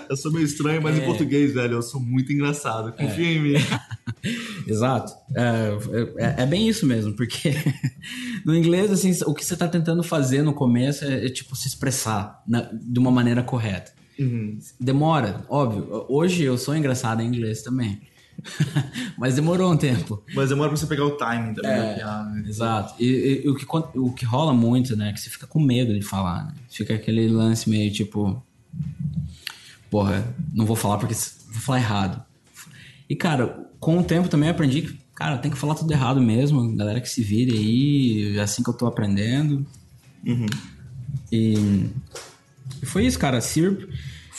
eu 0.09 0.15
sou 0.15 0.31
meio 0.31 0.45
estranho, 0.45 0.81
mas 0.81 0.97
é. 0.97 1.01
em 1.01 1.05
português, 1.05 1.53
velho, 1.53 1.73
eu 1.73 1.81
sou 1.81 1.99
muito 1.99 2.31
engraçado. 2.31 2.93
Confia 2.93 3.27
é. 3.27 3.33
em 3.33 3.41
mim. 3.41 3.53
Exato. 4.65 5.11
É, 5.35 5.77
é, 6.17 6.43
é, 6.43 6.45
bem 6.45 6.69
isso 6.69 6.85
mesmo, 6.85 7.13
porque 7.13 7.53
no 8.45 8.55
inglês, 8.55 8.91
assim, 8.91 9.11
o 9.25 9.33
que 9.33 9.43
você 9.43 9.55
está 9.55 9.67
tentando 9.67 10.01
fazer 10.03 10.41
no 10.41 10.53
começo 10.53 11.03
é, 11.03 11.25
é 11.25 11.29
tipo 11.29 11.55
se 11.55 11.67
expressar 11.67 12.41
na, 12.47 12.61
de 12.71 12.99
uma 12.99 13.11
maneira 13.11 13.43
correta. 13.43 13.91
Uhum. 14.17 14.57
Demora, 14.79 15.43
óbvio. 15.49 16.05
Hoje 16.07 16.43
eu 16.43 16.57
sou 16.57 16.75
engraçado 16.75 17.21
em 17.21 17.27
inglês 17.27 17.61
também. 17.61 18.01
Mas 19.17 19.35
demorou 19.35 19.71
um 19.71 19.77
tempo. 19.77 20.23
Mas 20.33 20.49
demora 20.49 20.69
pra 20.69 20.77
você 20.77 20.85
pegar 20.85 21.05
o 21.05 21.11
timing 21.11 21.53
também. 21.53 21.71
É, 21.71 22.03
né? 22.03 22.43
Exato. 22.47 22.95
E, 23.01 23.43
e, 23.45 23.49
o, 23.49 23.55
que, 23.55 23.65
o 23.97 24.13
que 24.13 24.25
rola 24.25 24.53
muito, 24.53 24.95
né? 24.95 25.09
É 25.09 25.13
que 25.13 25.19
você 25.19 25.29
fica 25.29 25.47
com 25.47 25.59
medo 25.59 25.93
de 25.93 26.01
falar. 26.01 26.45
Né? 26.45 26.53
Fica 26.69 26.93
aquele 26.93 27.27
lance 27.27 27.69
meio 27.69 27.91
tipo. 27.91 28.43
Porra, 29.89 30.35
não 30.53 30.65
vou 30.65 30.75
falar 30.75 30.97
porque 30.97 31.13
vou 31.13 31.61
falar 31.61 31.79
errado. 31.79 32.23
E, 33.09 33.15
cara, 33.15 33.67
com 33.79 33.99
o 33.99 34.03
tempo 34.03 34.27
também 34.27 34.49
aprendi 34.49 34.81
que, 34.81 34.99
cara, 35.15 35.37
tem 35.37 35.51
que 35.51 35.57
falar 35.57 35.75
tudo 35.75 35.91
errado 35.91 36.21
mesmo. 36.21 36.75
Galera 36.75 36.99
que 36.99 37.09
se 37.09 37.21
vire 37.21 37.57
aí, 37.57 38.37
é 38.37 38.41
assim 38.41 38.63
que 38.63 38.69
eu 38.69 38.73
tô 38.73 38.87
aprendendo. 38.87 39.65
Uhum. 40.25 40.47
E, 41.31 41.89
e 42.81 42.85
foi 42.85 43.05
isso, 43.05 43.19
cara. 43.19 43.39
Sirp 43.39 43.89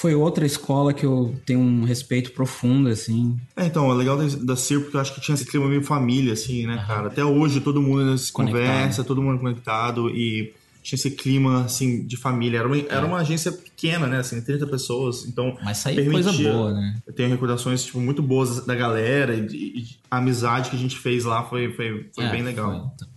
foi 0.05 0.15
outra 0.15 0.45
escola 0.45 0.93
que 0.93 1.07
eu 1.07 1.35
tenho 1.47 1.61
um 1.61 1.83
respeito 1.83 2.33
profundo, 2.33 2.91
assim. 2.91 3.41
É, 3.57 3.65
então, 3.65 3.91
é 3.91 3.95
legal 3.95 4.19
da, 4.19 4.55
CIR 4.55 4.83
porque 4.83 4.99
eu 4.99 5.01
acho 5.01 5.15
que 5.15 5.21
tinha 5.23 5.35
esse 5.35 5.47
clima 5.47 5.67
meio 5.67 5.83
família, 5.83 6.35
assim, 6.35 6.67
né, 6.67 6.85
cara? 6.87 7.07
Até 7.07 7.25
hoje 7.25 7.59
todo 7.63 7.81
mundo 7.81 8.19
se 8.19 8.31
conversa, 8.31 9.03
todo 9.03 9.23
mundo 9.23 9.41
conectado 9.41 10.11
e 10.11 10.53
tinha 10.83 10.99
esse 10.99 11.11
clima, 11.11 11.65
assim, 11.65 12.05
de 12.05 12.19
família. 12.19 12.59
Era 12.59 12.69
uma, 12.69 12.77
é. 12.77 12.87
era 12.87 13.07
uma 13.07 13.17
agência 13.17 13.51
pequena, 13.51 14.07
né, 14.07 14.19
assim, 14.19 14.43
30 14.43 14.67
pessoas, 14.67 15.25
então... 15.25 15.57
Mas 15.65 15.79
saiu 15.79 16.11
coisa 16.11 16.31
boa, 16.35 16.75
né? 16.75 17.01
Eu 17.07 17.15
tenho 17.15 17.31
recordações, 17.31 17.87
tipo, 17.87 17.99
muito 17.99 18.23
boas 18.23 18.67
da 18.67 18.75
galera 18.75 19.35
e, 19.35 19.57
e 19.57 19.87
a 20.11 20.19
amizade 20.19 20.69
que 20.69 20.77
a 20.77 20.79
gente 20.79 20.99
fez 20.99 21.25
lá 21.25 21.45
foi, 21.45 21.73
foi, 21.73 22.11
foi 22.15 22.25
é, 22.25 22.31
bem 22.31 22.43
legal. 22.43 22.95
Foi. 22.99 23.09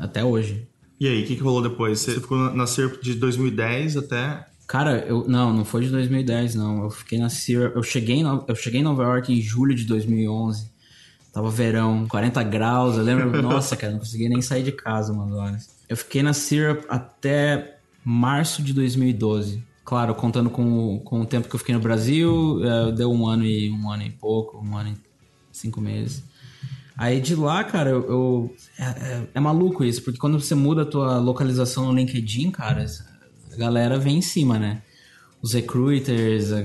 Até 0.00 0.24
hoje. 0.24 0.66
E 0.98 1.06
aí, 1.06 1.22
o 1.22 1.26
que, 1.28 1.36
que 1.36 1.42
rolou 1.42 1.62
depois? 1.62 2.00
Você 2.00 2.14
ficou 2.14 2.52
na 2.52 2.66
CIR 2.66 2.98
de 3.00 3.14
2010 3.14 3.98
até... 3.98 4.48
Cara, 4.66 5.04
eu 5.06 5.26
não, 5.28 5.52
não 5.52 5.64
foi 5.64 5.84
de 5.84 5.90
2010, 5.90 6.54
não. 6.54 6.84
Eu 6.84 6.90
fiquei 6.90 7.18
na 7.18 7.28
Syrup, 7.28 7.76
eu 7.76 7.82
cheguei, 7.82 8.16
em, 8.16 8.22
eu 8.22 8.54
cheguei 8.54 8.80
em 8.80 8.84
Nova 8.84 9.02
York 9.02 9.32
em 9.32 9.40
julho 9.40 9.74
de 9.74 9.84
2011. 9.84 10.72
Tava 11.32 11.50
verão, 11.50 12.06
40 12.08 12.42
graus, 12.44 12.96
eu 12.96 13.02
lembro, 13.02 13.30
nossa, 13.42 13.76
cara, 13.76 13.92
não 13.92 13.98
consegui 13.98 14.28
nem 14.28 14.40
sair 14.40 14.62
de 14.62 14.72
casa, 14.72 15.12
mano. 15.12 15.58
Eu 15.88 15.96
fiquei 15.96 16.22
na 16.22 16.32
Syrup 16.32 16.84
até 16.88 17.78
março 18.04 18.62
de 18.62 18.72
2012. 18.72 19.62
Claro, 19.84 20.14
contando 20.14 20.48
com, 20.48 21.00
com 21.00 21.20
o 21.20 21.26
tempo 21.26 21.48
que 21.48 21.54
eu 21.54 21.58
fiquei 21.58 21.74
no 21.74 21.80
Brasil, 21.80 22.60
é, 22.64 22.92
deu 22.92 23.12
um 23.12 23.26
ano 23.26 23.44
e 23.44 23.70
um 23.70 23.90
ano 23.90 24.02
e 24.02 24.10
pouco, 24.10 24.58
um 24.58 24.76
ano 24.76 24.90
e 24.90 24.96
cinco 25.52 25.80
meses. 25.80 26.24
Aí 26.96 27.20
de 27.20 27.34
lá, 27.34 27.62
cara, 27.64 27.90
eu, 27.90 28.08
eu 28.08 28.54
é, 28.78 28.84
é, 28.84 29.28
é, 29.34 29.40
maluco 29.40 29.84
isso, 29.84 30.02
porque 30.02 30.18
quando 30.18 30.40
você 30.40 30.54
muda 30.54 30.82
a 30.82 30.86
tua 30.86 31.18
localização 31.18 31.86
no 31.86 31.92
LinkedIn, 31.92 32.50
cara, 32.52 32.86
a 33.54 33.58
galera 33.58 33.98
vem 33.98 34.18
em 34.18 34.22
cima, 34.22 34.58
né? 34.58 34.82
Os 35.42 35.52
recruiters, 35.52 36.52
a, 36.52 36.62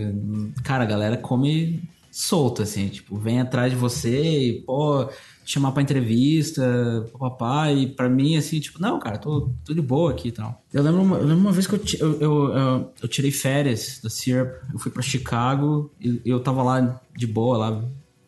cara, 0.64 0.84
a 0.84 0.88
galera 0.88 1.18
come 1.18 1.82
solta, 2.12 2.64
assim, 2.64 2.88
tipo, 2.88 3.18
vem 3.18 3.40
atrás 3.40 3.72
de 3.72 3.78
você 3.78 4.50
e, 4.50 4.62
pô, 4.62 5.08
chamar 5.46 5.72
pra 5.72 5.82
entrevista, 5.82 7.10
papapá, 7.12 7.72
e 7.72 7.88
pra 7.88 8.10
mim, 8.10 8.36
assim, 8.36 8.60
tipo, 8.60 8.82
não, 8.82 9.00
cara, 9.00 9.18
tô, 9.18 9.52
tô 9.64 9.74
de 9.74 9.82
boa 9.82 10.12
aqui 10.12 10.30
e 10.30 10.32
tal. 10.32 10.64
Eu 10.74 10.84
lembro, 10.84 11.02
uma, 11.02 11.18
eu 11.18 11.26
lembro 11.26 11.42
uma 11.42 11.52
vez 11.52 11.68
que 11.68 11.74
eu, 11.74 11.82
eu, 12.00 12.22
eu, 12.22 12.94
eu, 13.02 13.08
tirei 13.08 13.32
férias 13.32 14.00
da 14.04 14.10
Syrup, 14.10 14.52
eu 14.74 14.80
fui 14.80 14.92
pra 14.92 15.02
Chicago 15.02 15.92
e 16.00 16.22
eu 16.26 16.40
tava 16.40 16.64
lá 16.64 17.02
de 17.16 17.28
boa, 17.28 17.58
lá 17.58 17.84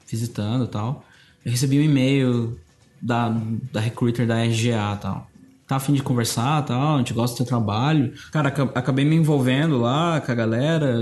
visitando 0.08 0.65
e 0.65 0.67
tal. 0.67 1.06
Eu 1.43 1.52
recebi 1.52 1.80
um 1.80 1.84
e-mail 1.84 2.60
da, 3.02 3.30
da 3.71 3.80
recruiter 3.80 4.28
da 4.28 4.43
RGA 4.43 4.95
e 4.95 5.02
tal. 5.02 5.30
Tá 5.71 5.77
afim 5.77 5.93
de 5.93 6.03
conversar 6.03 6.65
tal, 6.65 6.95
a 6.95 6.97
gente 6.97 7.13
gosta 7.13 7.34
do 7.34 7.38
seu 7.38 7.45
trabalho. 7.45 8.13
Cara, 8.29 8.49
acabei 8.49 9.05
me 9.05 9.15
envolvendo 9.15 9.79
lá 9.79 10.19
com 10.19 10.29
a 10.29 10.36
galera, 10.36 10.93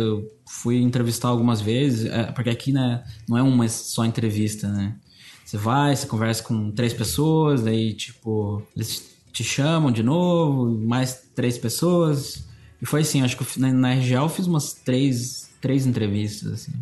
fui 0.48 0.80
entrevistar 0.80 1.30
algumas 1.30 1.60
vezes, 1.60 2.06
é, 2.06 2.26
porque 2.26 2.52
aqui, 2.52 2.72
né, 2.72 3.04
não 3.28 3.36
é 3.36 3.42
uma 3.42 3.68
só 3.68 4.06
entrevista, 4.06 4.68
né? 4.68 4.96
Você 5.44 5.58
vai, 5.58 5.96
você 5.96 6.06
conversa 6.06 6.44
com 6.44 6.70
três 6.70 6.94
pessoas, 6.94 7.64
daí, 7.64 7.96
tipo, 7.96 8.62
eles 8.76 9.18
te 9.34 9.44
chamam 9.44 9.92
de 9.92 10.04
novo, 10.04 10.70
mais 10.86 11.20
três 11.34 11.58
pessoas. 11.58 12.48
E 12.80 12.86
foi 12.86 13.02
assim, 13.02 13.24
acho 13.24 13.38
que 13.38 13.60
na, 13.60 13.74
na 13.74 13.94
RGA 13.94 14.18
eu 14.18 14.30
fiz 14.30 14.46
umas 14.46 14.74
três, 14.74 15.50
três 15.60 15.88
entrevistas, 15.88 16.54
assim. 16.54 16.74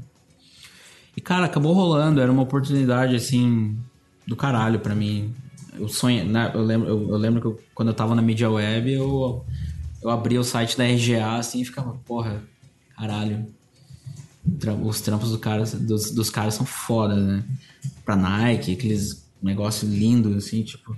E, 1.16 1.22
cara, 1.22 1.46
acabou 1.46 1.72
rolando, 1.72 2.20
era 2.20 2.30
uma 2.30 2.44
oportunidade, 2.44 3.16
assim, 3.16 3.78
do 4.28 4.36
caralho 4.36 4.82
para 4.82 4.94
mim. 4.94 5.34
Eu 5.80 5.88
sonho, 5.88 6.26
né, 6.26 6.52
eu 6.54 6.64
lembro, 6.64 6.88
eu, 6.88 7.10
eu, 7.10 7.18
lembro 7.18 7.42
que 7.42 7.48
eu, 7.48 7.60
quando 7.74 7.90
eu 7.90 7.94
tava 7.94 8.16
na 8.16 8.22
mídia 8.22 8.50
web, 8.50 8.92
eu, 8.92 9.46
eu 10.02 10.10
abria 10.10 10.40
o 10.40 10.44
site 10.44 10.78
da 10.78 10.86
RGA, 10.86 11.38
assim, 11.38 11.62
e 11.62 11.66
ficava, 11.66 11.94
porra, 12.06 12.44
caralho. 12.96 13.48
Os 14.84 15.02
trampos 15.02 15.32
do 15.32 15.40
cara, 15.40 15.64
dos, 15.64 16.12
dos 16.12 16.30
caras 16.30 16.54
são 16.54 16.66
foda, 16.66 17.16
né? 17.16 17.44
pra 18.08 18.16
Nike, 18.16 18.72
aqueles 18.72 19.28
negócios 19.42 19.92
lindos, 19.92 20.36
assim, 20.36 20.64
tipo. 20.64 20.96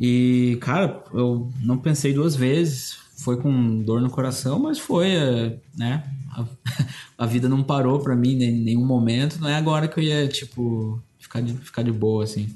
E, 0.00 0.56
cara, 0.60 1.02
eu 1.12 1.50
não 1.60 1.78
pensei 1.78 2.12
duas 2.12 2.36
vezes. 2.36 2.98
Foi 3.18 3.38
com 3.38 3.82
dor 3.82 4.00
no 4.00 4.10
coração, 4.10 4.58
mas 4.58 4.78
foi, 4.78 5.08
é, 5.08 5.58
né? 5.76 6.04
A, 6.30 6.44
a 7.24 7.26
vida 7.26 7.48
não 7.48 7.62
parou 7.62 7.98
pra 7.98 8.14
mim 8.14 8.40
em 8.42 8.52
nenhum 8.52 8.84
momento. 8.84 9.40
Não 9.40 9.48
é 9.48 9.56
agora 9.56 9.88
que 9.88 9.98
eu 9.98 10.04
ia, 10.04 10.28
tipo, 10.28 11.02
ficar 11.18 11.40
de, 11.40 11.54
ficar 11.54 11.82
de 11.82 11.90
boa, 11.90 12.24
assim. 12.24 12.54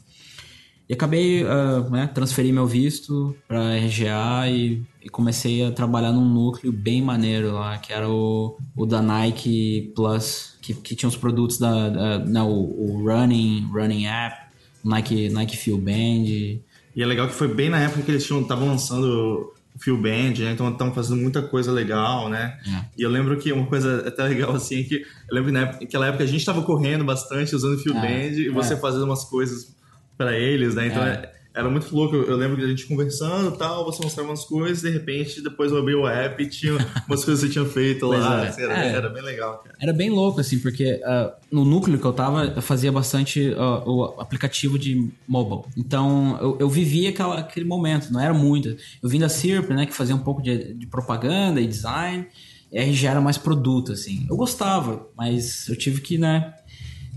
E 0.91 0.93
acabei, 0.93 1.45
uh, 1.45 1.89
né, 1.89 2.11
transferi 2.13 2.51
meu 2.51 2.67
visto 2.67 3.37
para 3.47 3.77
RGA 3.77 4.49
e, 4.51 4.83
e, 5.01 5.09
comecei 5.09 5.65
a 5.65 5.71
trabalhar 5.71 6.11
num 6.11 6.25
núcleo 6.25 6.73
bem 6.73 7.01
maneiro 7.01 7.53
lá, 7.53 7.79
que 7.79 7.93
era 7.93 8.09
o, 8.09 8.59
o 8.77 8.85
da 8.85 9.01
Nike 9.01 9.93
Plus, 9.95 10.57
que, 10.61 10.75
que 10.75 10.97
tinha 10.97 11.09
os 11.09 11.15
produtos 11.15 11.59
da, 11.59 11.91
da 11.91 12.19
não, 12.19 12.51
o, 12.51 12.97
o, 12.97 13.09
Running, 13.09 13.71
Running 13.73 14.07
App, 14.07 14.37
Nike, 14.85 15.29
Nike 15.29 15.57
Feel 15.57 15.79
Band. 15.79 16.27
E 16.27 16.61
é 16.97 17.07
legal 17.07 17.29
que 17.29 17.35
foi 17.35 17.55
bem 17.55 17.71
na 17.71 17.79
época 17.79 18.03
que 18.03 18.11
eles 18.11 18.29
estavam 18.29 18.67
lançando 18.67 19.55
o 19.73 19.79
Feel 19.79 19.97
Band, 19.97 20.41
né? 20.41 20.51
Então 20.55 20.69
estavam 20.73 20.93
fazendo 20.93 21.23
muita 21.23 21.41
coisa 21.41 21.71
legal, 21.71 22.29
né? 22.29 22.59
É. 22.67 22.85
E 22.99 23.03
eu 23.03 23.11
lembro 23.11 23.37
que 23.37 23.53
uma 23.53 23.67
coisa 23.67 24.09
até 24.09 24.25
legal 24.25 24.57
assim, 24.57 24.83
que 24.83 24.97
eu 24.97 25.35
lembro 25.37 25.53
que 25.53 25.85
naquela 25.85 26.09
época 26.09 26.25
a 26.25 26.27
gente 26.27 26.41
estava 26.41 26.63
correndo 26.63 27.05
bastante 27.05 27.55
usando 27.55 27.77
o 27.77 27.79
Feel 27.79 27.97
é. 27.97 28.01
Band 28.01 28.37
e 28.37 28.49
você 28.49 28.75
é. 28.75 28.77
fazendo 28.77 29.05
umas 29.05 29.25
coisas 29.25 29.79
para 30.21 30.39
eles, 30.39 30.75
né? 30.75 30.89
Então 30.89 31.03
é. 31.03 31.33
era 31.55 31.71
muito 31.71 31.97
louco. 31.97 32.15
Eu 32.15 32.37
lembro 32.37 32.59
que 32.59 32.63
a 32.63 32.69
gente 32.69 32.87
conversando 32.87 33.53
tal, 33.53 33.87
você 33.87 34.03
mostrava 34.03 34.29
umas 34.29 34.45
coisas, 34.45 34.83
de 34.83 34.91
repente 34.91 35.41
depois 35.41 35.73
eu 35.73 35.79
abri 35.79 35.95
o 35.95 36.07
app 36.07 36.43
e 36.43 36.47
tinha 36.47 36.75
umas 37.09 37.25
coisas 37.25 37.43
que 37.43 37.47
você 37.47 37.49
tinha 37.49 37.65
feito 37.65 38.07
lá. 38.07 38.45
É. 38.45 38.49
Assim, 38.49 38.63
era, 38.63 38.85
é. 38.85 38.93
era, 38.93 39.09
bem 39.09 39.23
legal, 39.23 39.63
cara. 39.65 39.75
Era 39.81 39.95
bem 39.95 40.11
louco, 40.11 40.39
assim, 40.39 40.59
porque 40.59 41.01
uh, 41.03 41.33
no 41.51 41.65
núcleo 41.65 41.99
que 41.99 42.05
eu 42.05 42.13
tava, 42.13 42.45
eu 42.45 42.61
fazia 42.61 42.93
bastante 42.93 43.49
uh, 43.49 43.89
o 43.91 44.21
aplicativo 44.21 44.79
de 44.79 45.11
mobile. 45.27 45.63
Então 45.75 46.37
eu, 46.39 46.59
eu 46.61 46.69
vivia 46.69 47.09
aquela, 47.09 47.39
aquele 47.39 47.65
momento, 47.65 48.13
não 48.13 48.21
era 48.21 48.35
muito. 48.35 48.77
Eu 49.03 49.09
vim 49.09 49.21
da 49.21 49.31
Sirp, 49.31 49.71
né, 49.71 49.87
que 49.87 49.95
fazia 49.95 50.15
um 50.15 50.23
pouco 50.23 50.43
de, 50.43 50.75
de 50.75 50.87
propaganda 50.87 51.63
e 51.63 51.67
design. 51.67 52.27
E 52.71 52.79
aí 52.79 52.93
já 52.93 53.13
era 53.13 53.23
mais 53.23 53.39
produto, 53.39 53.93
assim. 53.93 54.27
Eu 54.29 54.37
gostava, 54.37 55.09
mas 55.17 55.67
eu 55.67 55.77
tive 55.77 56.03
que, 56.03 56.19
né, 56.19 56.53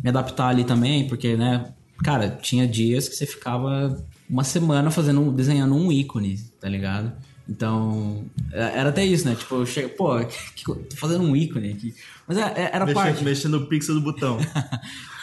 me 0.02 0.10
adaptar 0.10 0.48
ali 0.48 0.63
também, 0.63 1.06
porque, 1.06 1.36
né, 1.36 1.74
Cara, 2.03 2.29
tinha 2.29 2.67
dias 2.67 3.08
que 3.08 3.15
você 3.15 3.25
ficava 3.25 4.03
uma 4.29 4.43
semana 4.43 4.89
fazendo, 4.89 5.32
desenhando 5.32 5.75
um 5.75 5.91
ícone, 5.91 6.38
tá 6.60 6.67
ligado? 6.67 7.13
Então, 7.47 8.25
é, 8.51 8.79
era 8.79 8.89
até 8.89 9.06
isso, 9.06 9.27
né? 9.27 9.36
Tipo, 9.36 9.56
eu 9.56 9.65
chego, 9.65 9.89
pô, 9.89 10.17
que, 10.56 10.63
tô 10.63 10.95
fazendo 10.95 11.23
um 11.23 11.36
ícone 11.36 11.71
aqui. 11.71 11.93
Mas 12.27 12.38
é, 12.38 12.41
é, 12.41 12.71
era 12.73 12.86
mexendo, 12.86 13.03
parte. 13.03 13.23
Mexendo 13.23 13.60
no 13.60 13.67
pixel 13.67 13.95
do 13.95 14.01
botão. 14.01 14.38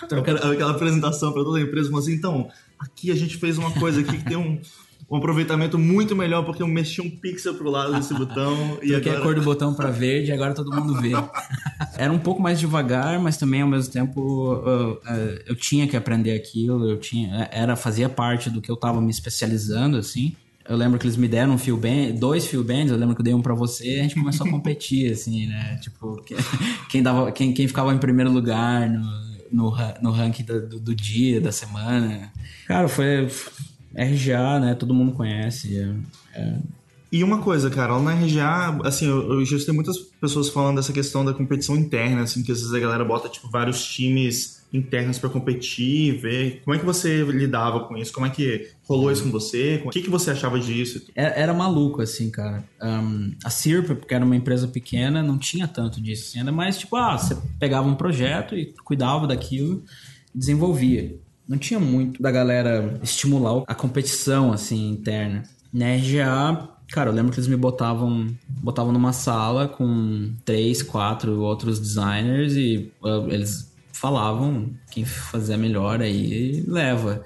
então, 0.04 0.18
aquela, 0.18 0.52
aquela 0.52 0.70
apresentação 0.72 1.33
para 1.33 1.42
toda 1.42 1.59
a 1.59 1.62
empresa, 1.62 1.90
mas 1.90 2.04
assim, 2.04 2.14
então, 2.14 2.50
aqui 2.78 3.11
a 3.11 3.14
gente 3.14 3.37
fez 3.37 3.56
uma 3.56 3.70
coisa 3.72 4.00
aqui 4.00 4.18
que 4.18 4.24
tem 4.24 4.37
um 4.37 4.61
um 5.11 5.16
aproveitamento 5.16 5.77
muito 5.77 6.14
melhor 6.14 6.44
porque 6.44 6.62
eu 6.62 6.68
mexi 6.68 7.01
um 7.01 7.11
pixel 7.11 7.55
pro 7.55 7.68
lado 7.68 7.92
desse 7.94 8.14
botão. 8.14 8.79
e 8.81 8.94
agora... 8.94 9.18
a 9.18 9.20
cor 9.20 9.35
do 9.35 9.42
botão 9.42 9.75
para 9.75 9.90
verde 9.90 10.31
e 10.31 10.33
agora 10.33 10.55
todo 10.55 10.73
mundo 10.73 11.01
vê. 11.01 11.11
Era 11.99 12.12
um 12.12 12.18
pouco 12.18 12.40
mais 12.40 12.61
devagar, 12.61 13.18
mas 13.18 13.37
também 13.37 13.62
ao 13.62 13.68
mesmo 13.68 13.92
tempo 13.92 14.20
uh, 14.20 14.92
uh, 14.92 15.01
eu 15.46 15.57
tinha 15.57 15.88
que 15.88 15.96
aprender 15.96 16.33
aquilo, 16.33 16.88
eu 16.88 16.96
tinha, 16.96 17.49
era, 17.53 17.77
fazia 17.77 18.09
parte 18.09 18.49
do 18.49 18.61
que 18.62 18.70
eu 18.70 18.77
tava 18.77 19.01
me 19.03 19.11
especializando, 19.11 19.96
assim. 19.96 20.35
Eu 20.66 20.77
lembro 20.77 20.99
que 20.99 21.05
eles 21.05 21.16
me 21.16 21.29
deram 21.29 21.55
um 21.55 21.59
fio 21.59 21.77
band, 21.77 22.12
dois 22.18 22.46
fio 22.46 22.62
bands, 22.62 22.90
eu 22.90 22.96
lembro 22.96 23.14
que 23.14 23.20
eu 23.20 23.25
dei 23.25 23.35
um 23.35 23.42
para 23.42 23.55
você 23.55 23.96
e 23.96 24.01
a 24.01 24.03
gente 24.05 24.14
começou 24.14 24.46
a 24.46 24.51
competir, 24.51 25.12
assim, 25.12 25.46
né? 25.46 25.79
Tipo, 25.83 26.23
quem, 26.88 27.03
dava, 27.03 27.33
quem, 27.33 27.53
quem 27.53 27.66
ficava 27.66 27.92
em 27.92 27.99
primeiro 27.99 28.31
lugar 28.31 28.88
no, 28.88 29.03
no, 29.51 29.77
no 30.01 30.11
ranking 30.11 30.44
do, 30.44 30.81
do 30.81 30.94
dia, 30.94 31.40
da 31.40 31.53
semana. 31.53 32.33
Cara, 32.66 32.88
foi 32.88 33.29
RGA, 33.94 34.61
né? 34.61 34.74
Todo 34.74 34.94
mundo 34.94 35.12
conhece. 35.12 35.79
É, 35.79 36.40
é... 36.40 36.59
E 37.12 37.24
uma 37.24 37.38
coisa, 37.42 37.68
cara, 37.68 37.98
na 37.98 38.14
RGA, 38.14 38.81
assim, 38.85 39.07
eu, 39.07 39.33
eu 39.33 39.44
já 39.44 39.57
escutei 39.57 39.74
muitas 39.74 39.98
pessoas 39.98 40.48
falando 40.48 40.76
dessa 40.76 40.92
questão 40.92 41.24
da 41.24 41.35
competição 41.35 41.74
interna, 41.76 42.22
assim, 42.22 42.42
que 42.42 42.53
às 42.53 42.59
vezes 42.59 42.72
a 42.72 42.79
galera 42.79 43.05
bota, 43.05 43.29
tipo, 43.29 43.50
vários 43.50 43.85
times 43.85 44.61
internos 44.72 45.18
para 45.18 45.29
competir, 45.29 46.20
ver. 46.20 46.62
Como 46.64 46.76
é 46.76 46.79
que 46.79 46.85
você 46.85 47.24
lidava 47.24 47.81
com 47.81 47.96
isso? 47.96 48.12
Como 48.12 48.26
é 48.26 48.31
que 48.31 48.70
rolou 48.85 49.11
isso 49.11 49.24
com 49.24 49.31
você? 49.31 49.83
O 49.85 49.90
que, 49.90 50.03
que 50.03 50.09
você 50.09 50.31
achava 50.31 50.61
disso? 50.61 51.05
Era, 51.14 51.35
é, 51.35 51.42
era 51.42 51.53
maluco, 51.53 52.00
assim, 52.00 52.31
cara. 52.31 52.62
Um, 52.81 53.33
a 53.44 53.50
Sirp, 53.50 53.88
porque 53.88 54.14
era 54.14 54.24
uma 54.24 54.37
empresa 54.37 54.68
pequena, 54.68 55.20
não 55.20 55.37
tinha 55.37 55.66
tanto 55.66 56.00
disso. 56.00 56.29
Assim, 56.29 56.38
ainda 56.38 56.53
mais, 56.53 56.79
tipo, 56.79 56.94
ah, 56.94 57.18
você 57.18 57.37
pegava 57.59 57.88
um 57.88 57.96
projeto 57.96 58.55
e 58.55 58.72
cuidava 58.85 59.26
daquilo, 59.26 59.83
desenvolvia 60.33 61.18
não 61.50 61.58
tinha 61.58 61.80
muito 61.80 62.22
da 62.22 62.30
galera 62.30 63.00
estimular 63.02 63.64
a 63.66 63.74
competição, 63.74 64.52
assim, 64.52 64.88
interna. 64.88 65.42
Na 65.72 65.96
RGA, 65.96 66.68
cara, 66.92 67.10
eu 67.10 67.12
lembro 67.14 67.32
que 67.32 67.40
eles 67.40 67.48
me 67.48 67.56
botavam, 67.56 68.28
botavam 68.48 68.92
numa 68.92 69.12
sala 69.12 69.66
com 69.66 70.32
três, 70.44 70.80
quatro 70.80 71.40
outros 71.40 71.80
designers 71.80 72.54
e 72.54 72.92
uh, 73.02 73.28
eles 73.28 73.74
falavam 73.92 74.70
quem 74.92 75.04
fazer 75.04 75.56
melhor 75.56 76.00
aí 76.00 76.64
leva. 76.68 77.24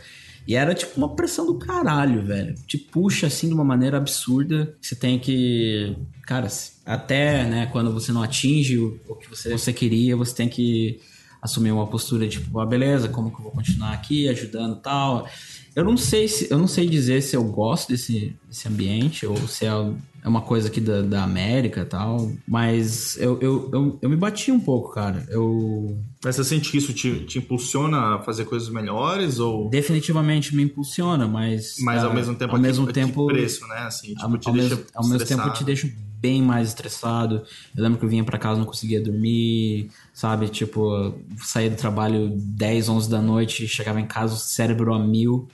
E 0.49 0.57
era 0.57 0.75
tipo 0.75 0.97
uma 0.97 1.15
pressão 1.15 1.45
do 1.45 1.59
caralho, 1.59 2.25
velho. 2.25 2.55
Te 2.67 2.79
puxa 2.79 3.27
assim 3.27 3.49
de 3.49 3.55
uma 3.55 3.65
maneira 3.65 3.99
absurda. 3.99 4.75
Você 4.81 4.97
tem 4.97 5.19
que. 5.19 5.97
Cara, 6.23 6.49
até 6.87 7.45
né, 7.45 7.67
quando 7.67 7.93
você 7.93 8.11
não 8.11 8.23
atinge 8.23 8.79
o, 8.79 8.99
o 9.07 9.15
que 9.17 9.29
você, 9.29 9.51
você 9.51 9.73
queria, 9.73 10.17
você 10.17 10.35
tem 10.35 10.49
que 10.49 11.01
assumir 11.45 11.73
uma 11.73 11.87
postura 11.87 12.27
tipo, 12.27 12.59
ah, 12.59 12.65
beleza, 12.65 13.07
como 13.07 13.31
que 13.31 13.39
eu 13.39 13.43
vou 13.43 13.53
continuar 13.53 13.93
aqui 13.93 14.27
ajudando 14.31 14.77
tal. 14.77 15.29
Eu 15.77 15.85
não 15.85 15.97
sei 15.97 16.27
se 16.27 16.51
eu 16.51 16.57
não 16.57 16.67
sei 16.67 16.89
dizer 16.89 17.21
se 17.21 17.37
eu 17.37 17.45
gosto 17.45 17.89
desse, 17.91 18.35
desse 18.49 18.67
ambiente 18.67 19.27
ou 19.27 19.37
se 19.37 19.67
é, 19.67 19.69
é 19.69 20.29
uma 20.29 20.41
coisa 20.41 20.69
aqui 20.69 20.81
da, 20.81 21.03
da 21.03 21.23
América 21.23 21.85
tal, 21.85 22.33
mas 22.49 23.19
eu, 23.19 23.39
eu, 23.43 23.71
eu, 23.73 23.99
eu, 24.01 24.09
me 24.09 24.17
bati 24.17 24.51
um 24.51 24.61
pouco, 24.61 24.95
cara. 24.95 25.27
Eu. 25.29 25.99
Mas 26.25 26.37
você 26.37 26.45
sente 26.45 26.71
que 26.71 26.79
isso 26.79 26.95
te, 26.95 27.27
te 27.27 27.39
impulsiona 27.39 28.15
a 28.15 28.23
fazer 28.23 28.47
coisas 28.47 28.71
melhores 28.71 29.39
ou. 29.39 29.69
Definitivamente 29.69 30.57
me 30.57 30.63
impulsiona, 30.63 31.29
mas. 31.29 31.75
Mas 31.81 32.03
ao 32.03 32.13
ah, 32.13 32.15
mesmo 32.15 32.37
tempo, 32.37 32.55
ao 32.55 32.63
mesmo 32.63 32.87
tempo 32.91 33.27
preço, 33.27 33.67
né? 33.67 33.81
Assim, 33.81 34.15
tipo, 34.15 34.49
ao, 34.49 34.55
mesmo, 34.55 34.85
ao 34.95 35.07
mesmo 35.07 35.27
tempo 35.27 35.51
te 35.51 35.65
deixa 35.65 35.89
bem 36.25 36.41
mais 36.41 36.69
estressado. 36.69 37.43
Eu 37.77 37.83
lembro 37.83 37.99
que 37.99 38.05
eu 38.07 38.09
vinha 38.09 38.25
para 38.25 38.39
casa 38.39 38.59
não 38.59 38.65
conseguia 38.65 38.99
dormir, 38.99 39.91
sabe? 40.15 40.49
Tipo, 40.49 41.15
saía 41.37 41.69
do 41.69 41.77
trabalho 41.77 42.31
10, 42.35 42.89
11 42.89 43.11
da 43.11 43.21
noite, 43.21 43.69
chegava 43.69 44.01
em 44.01 44.07
casa, 44.07 44.33
o 44.33 44.39
cérebro 44.39 44.95
a 44.95 44.99
mil. 44.99 45.47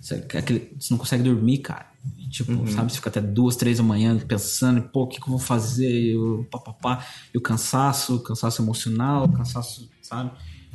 Você, 0.00 0.14
aquele, 0.14 0.72
você 0.76 0.92
não 0.92 0.98
consegue 0.98 1.22
dormir, 1.22 1.58
cara. 1.58 1.86
Tipo, 2.28 2.50
uhum. 2.50 2.66
sabe? 2.66 2.90
Você 2.90 2.96
fica 2.96 3.08
até 3.08 3.20
duas, 3.20 3.54
três 3.54 3.78
da 3.78 3.84
manhã 3.84 4.18
pensando, 4.18 4.82
pô, 4.82 5.04
o 5.04 5.06
que, 5.06 5.20
que 5.20 5.28
eu 5.28 5.30
vou 5.30 5.38
fazer? 5.38 6.14
Eu, 6.14 6.44
pá, 6.50 6.58
pá, 6.58 6.72
pá. 6.72 7.06
E 7.32 7.38
o 7.38 7.40
cansaço, 7.40 8.18
cansaço 8.18 8.60
emocional, 8.60 9.28
cansaço, 9.28 9.88
sabe? 10.02 10.32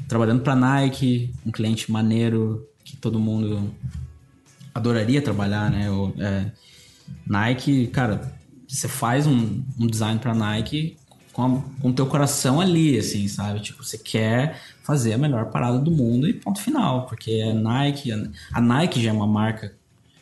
Trabalhando 0.07 0.43
pra 0.43 0.55
Nike, 0.55 1.33
um 1.45 1.51
cliente 1.51 1.91
maneiro 1.91 2.65
que 2.85 2.95
todo 2.95 3.19
mundo 3.19 3.69
adoraria 4.73 5.21
trabalhar, 5.21 5.69
né? 5.69 5.89
Eu, 5.89 6.13
é, 6.17 6.51
Nike, 7.27 7.87
cara, 7.87 8.39
você 8.75 8.87
faz 8.87 9.27
um, 9.27 9.63
um 9.79 9.87
design 9.87 10.19
pra 10.19 10.33
Nike 10.33 10.97
com, 11.33 11.63
o 11.83 11.93
teu 11.93 12.05
coração 12.05 12.59
ali, 12.59 12.97
assim, 12.97 13.27
sabe? 13.27 13.59
Tipo, 13.61 13.83
você 13.83 13.97
quer 13.97 14.61
fazer 14.83 15.13
a 15.13 15.17
melhor 15.17 15.49
parada 15.49 15.79
do 15.79 15.91
mundo 15.91 16.27
e 16.27 16.33
ponto 16.33 16.61
final, 16.61 17.05
porque 17.05 17.31
é 17.31 17.53
Nike, 17.53 18.11
a 18.53 18.61
Nike 18.61 19.01
já 19.01 19.09
é 19.09 19.13
uma 19.13 19.27
marca 19.27 19.75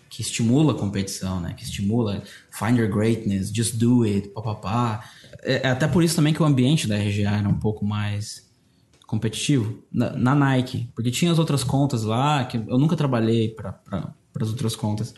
que 0.09 0.21
estimula 0.21 0.73
a 0.73 0.75
competição, 0.75 1.39
né? 1.39 1.53
Que 1.53 1.63
estimula 1.63 2.23
find 2.51 2.77
your 2.77 2.89
greatness, 2.89 3.51
just 3.53 3.75
do 3.75 4.03
it, 4.03 4.29
papapá. 4.29 5.03
É, 5.43 5.67
é 5.67 5.69
até 5.69 5.87
por 5.87 6.03
isso 6.03 6.15
também 6.15 6.33
que 6.33 6.41
o 6.41 6.45
ambiente 6.45 6.87
da 6.87 6.97
RGA 6.97 7.37
era 7.37 7.47
um 7.47 7.59
pouco 7.59 7.85
mais 7.85 8.49
competitivo 9.05 9.83
na, 9.91 10.11
na 10.11 10.35
Nike, 10.35 10.89
porque 10.93 11.09
tinha 11.09 11.31
as 11.31 11.39
outras 11.39 11.63
contas 11.63 12.03
lá 12.03 12.45
que 12.45 12.57
eu 12.57 12.77
nunca 12.77 12.95
trabalhei 12.95 13.49
para 13.49 13.79
as 14.39 14.49
outras 14.49 14.75
contas. 14.75 15.13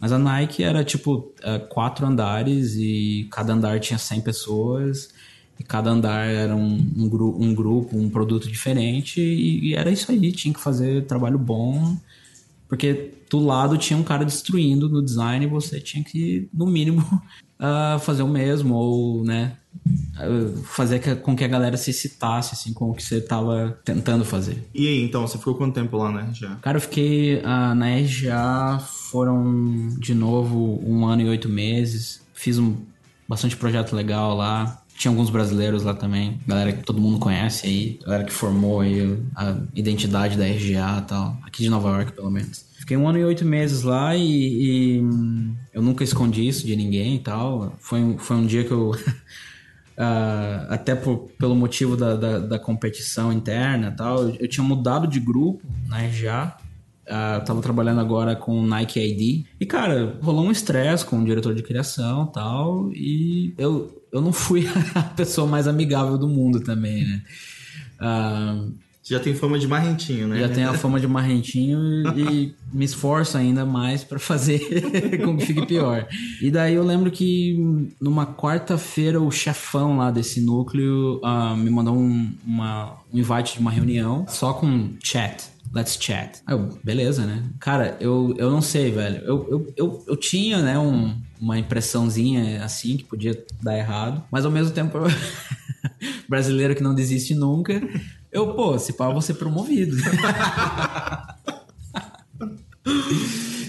Mas 0.00 0.12
a 0.12 0.18
Nike 0.18 0.64
era 0.64 0.82
tipo 0.82 1.32
é, 1.42 1.58
quatro 1.58 2.06
andares 2.06 2.74
e 2.76 3.28
cada 3.30 3.52
andar 3.52 3.78
tinha 3.80 3.98
100 3.98 4.22
pessoas 4.22 5.10
e 5.58 5.62
cada 5.62 5.90
andar 5.90 6.26
era 6.26 6.56
um, 6.56 6.90
um, 6.96 7.08
gru 7.08 7.36
um 7.38 7.54
grupo, 7.54 7.96
um 7.96 8.08
produto 8.08 8.48
diferente 8.48 9.20
e, 9.20 9.68
e, 9.68 9.74
era 9.74 9.90
isso 9.90 10.10
aí, 10.10 10.32
tinha 10.32 10.54
que 10.54 10.60
fazer 10.60 11.04
trabalho 11.04 11.38
bom 11.38 11.94
porque 12.70 13.10
do 13.28 13.40
lado 13.40 13.76
tinha 13.76 13.98
um 13.98 14.04
cara 14.04 14.24
destruindo 14.24 14.88
no 14.88 15.02
design 15.02 15.44
e 15.44 15.48
você 15.48 15.80
tinha 15.80 16.04
que, 16.04 16.48
no 16.54 16.66
mínimo, 16.66 17.02
uh, 17.58 17.98
fazer 18.00 18.22
o 18.22 18.28
mesmo 18.28 18.74
ou, 18.74 19.24
né, 19.24 19.56
fazer 20.64 21.16
com 21.16 21.34
que 21.34 21.42
a 21.42 21.48
galera 21.48 21.76
se 21.76 21.90
excitasse 21.90 22.54
assim 22.54 22.72
com 22.72 22.90
o 22.90 22.94
que 22.94 23.02
você 23.02 23.16
estava 23.16 23.78
tentando 23.84 24.24
fazer. 24.24 24.68
E 24.72 24.86
aí, 24.86 25.02
então, 25.02 25.26
você 25.26 25.36
ficou 25.36 25.56
quanto 25.56 25.74
tempo 25.74 25.96
lá 25.96 26.12
na 26.12 26.20
RGA? 26.22 26.58
Cara, 26.62 26.76
eu 26.76 26.80
fiquei 26.80 27.38
uh, 27.38 27.74
na 27.74 27.96
RGA 27.96 28.78
foram 29.10 29.88
de 29.98 30.14
novo 30.14 30.80
um 30.86 31.04
ano 31.06 31.22
e 31.22 31.28
oito 31.28 31.48
meses. 31.48 32.22
Fiz 32.32 32.56
um 32.56 32.76
bastante 33.28 33.56
projeto 33.56 33.96
legal 33.96 34.36
lá. 34.36 34.80
Tinha 35.00 35.10
alguns 35.10 35.30
brasileiros 35.30 35.82
lá 35.82 35.94
também, 35.94 36.38
galera 36.46 36.74
que 36.74 36.82
todo 36.82 37.00
mundo 37.00 37.18
conhece 37.18 37.66
aí, 37.66 37.98
galera 38.04 38.22
que 38.22 38.32
formou 38.34 38.80
aí 38.80 39.18
a 39.34 39.56
identidade 39.74 40.36
da 40.36 40.44
RGA 40.44 40.98
e 40.98 41.08
tal, 41.08 41.38
aqui 41.42 41.62
de 41.62 41.70
Nova 41.70 41.88
York 41.88 42.12
pelo 42.12 42.30
menos. 42.30 42.66
Fiquei 42.78 42.98
um 42.98 43.08
ano 43.08 43.16
e 43.16 43.24
oito 43.24 43.42
meses 43.42 43.82
lá 43.82 44.14
e, 44.14 44.98
e 44.98 45.00
hum, 45.00 45.56
eu 45.72 45.80
nunca 45.80 46.04
escondi 46.04 46.46
isso 46.46 46.66
de 46.66 46.76
ninguém 46.76 47.14
e 47.14 47.18
tal. 47.18 47.74
Foi, 47.78 48.14
foi 48.18 48.36
um 48.36 48.44
dia 48.44 48.62
que 48.62 48.72
eu. 48.72 48.90
Uh, 48.90 48.98
até 50.68 50.94
por, 50.94 51.30
pelo 51.38 51.54
motivo 51.54 51.96
da, 51.96 52.14
da, 52.14 52.38
da, 52.38 52.58
competição 52.58 53.32
interna 53.32 53.88
e 53.88 53.96
tal, 53.96 54.18
eu, 54.24 54.36
eu, 54.40 54.48
tinha 54.48 54.62
mudado 54.62 55.06
de 55.06 55.18
grupo 55.18 55.66
na 55.86 56.02
RGA. 56.02 56.54
Uh, 57.08 57.36
eu 57.36 57.44
tava 57.46 57.62
trabalhando 57.62 58.02
agora 58.02 58.36
com 58.36 58.66
Nike 58.66 59.00
ID. 59.00 59.46
E, 59.58 59.64
cara, 59.64 60.18
rolou 60.20 60.44
um 60.44 60.50
estresse 60.50 61.06
com 61.06 61.18
o 61.18 61.24
diretor 61.24 61.54
de 61.54 61.62
criação 61.62 62.26
tal. 62.26 62.92
E 62.92 63.54
eu, 63.56 63.99
eu 64.12 64.20
não 64.20 64.32
fui 64.32 64.68
a 64.94 65.02
pessoa 65.02 65.46
mais 65.46 65.66
amigável 65.66 66.18
do 66.18 66.28
mundo 66.28 66.60
também, 66.60 67.04
né? 67.04 67.22
Uh, 68.00 68.72
já 69.02 69.18
tem 69.18 69.34
fama 69.34 69.58
de 69.58 69.66
marrentinho, 69.66 70.28
né? 70.28 70.38
Já 70.38 70.48
tem 70.48 70.62
a 70.62 70.72
fama 70.74 71.00
de 71.00 71.08
marrentinho 71.08 71.80
e, 72.16 72.54
me 72.72 72.84
esforço 72.84 73.36
ainda 73.36 73.66
mais 73.66 74.04
para 74.04 74.20
fazer 74.20 74.60
com 75.24 75.36
que 75.36 75.46
fique 75.46 75.66
pior. 75.66 76.06
E 76.40 76.48
daí 76.48 76.74
eu 76.74 76.84
lembro 76.84 77.10
que 77.10 77.58
numa 78.00 78.24
quarta-feira 78.24 79.20
o 79.20 79.28
chefão 79.30 79.96
lá 79.96 80.12
desse 80.12 80.40
núcleo 80.40 81.20
uh, 81.24 81.56
me 81.56 81.68
mandou 81.70 81.96
um, 81.96 82.32
uma, 82.46 82.98
um 83.12 83.18
invite 83.18 83.54
de 83.54 83.58
uma 83.58 83.72
reunião 83.72 84.24
só 84.28 84.52
com 84.52 84.90
chat. 85.02 85.44
Let's 85.74 85.98
chat. 86.00 86.40
Aí 86.46 86.54
eu, 86.54 86.68
beleza, 86.84 87.26
né? 87.26 87.42
Cara, 87.58 87.96
eu, 88.00 88.34
eu 88.38 88.48
não 88.48 88.62
sei, 88.62 88.92
velho. 88.92 89.16
Eu, 89.24 89.48
eu, 89.50 89.74
eu, 89.76 90.04
eu 90.06 90.16
tinha, 90.16 90.62
né, 90.62 90.78
um, 90.78 91.16
uma 91.40 91.58
impressãozinha 91.58 92.62
assim 92.62 92.96
que 92.98 93.04
podia 93.04 93.44
dar 93.62 93.78
errado, 93.78 94.22
mas 94.30 94.44
ao 94.44 94.50
mesmo 94.50 94.72
tempo 94.72 94.98
brasileiro 96.28 96.74
que 96.74 96.82
não 96.82 96.94
desiste 96.94 97.34
nunca. 97.34 97.80
Eu, 98.30 98.54
pô, 98.54 98.78
se 98.78 98.92
pau, 98.92 99.12
vou 99.12 99.22
ser 99.22 99.34
promovido. 99.34 99.96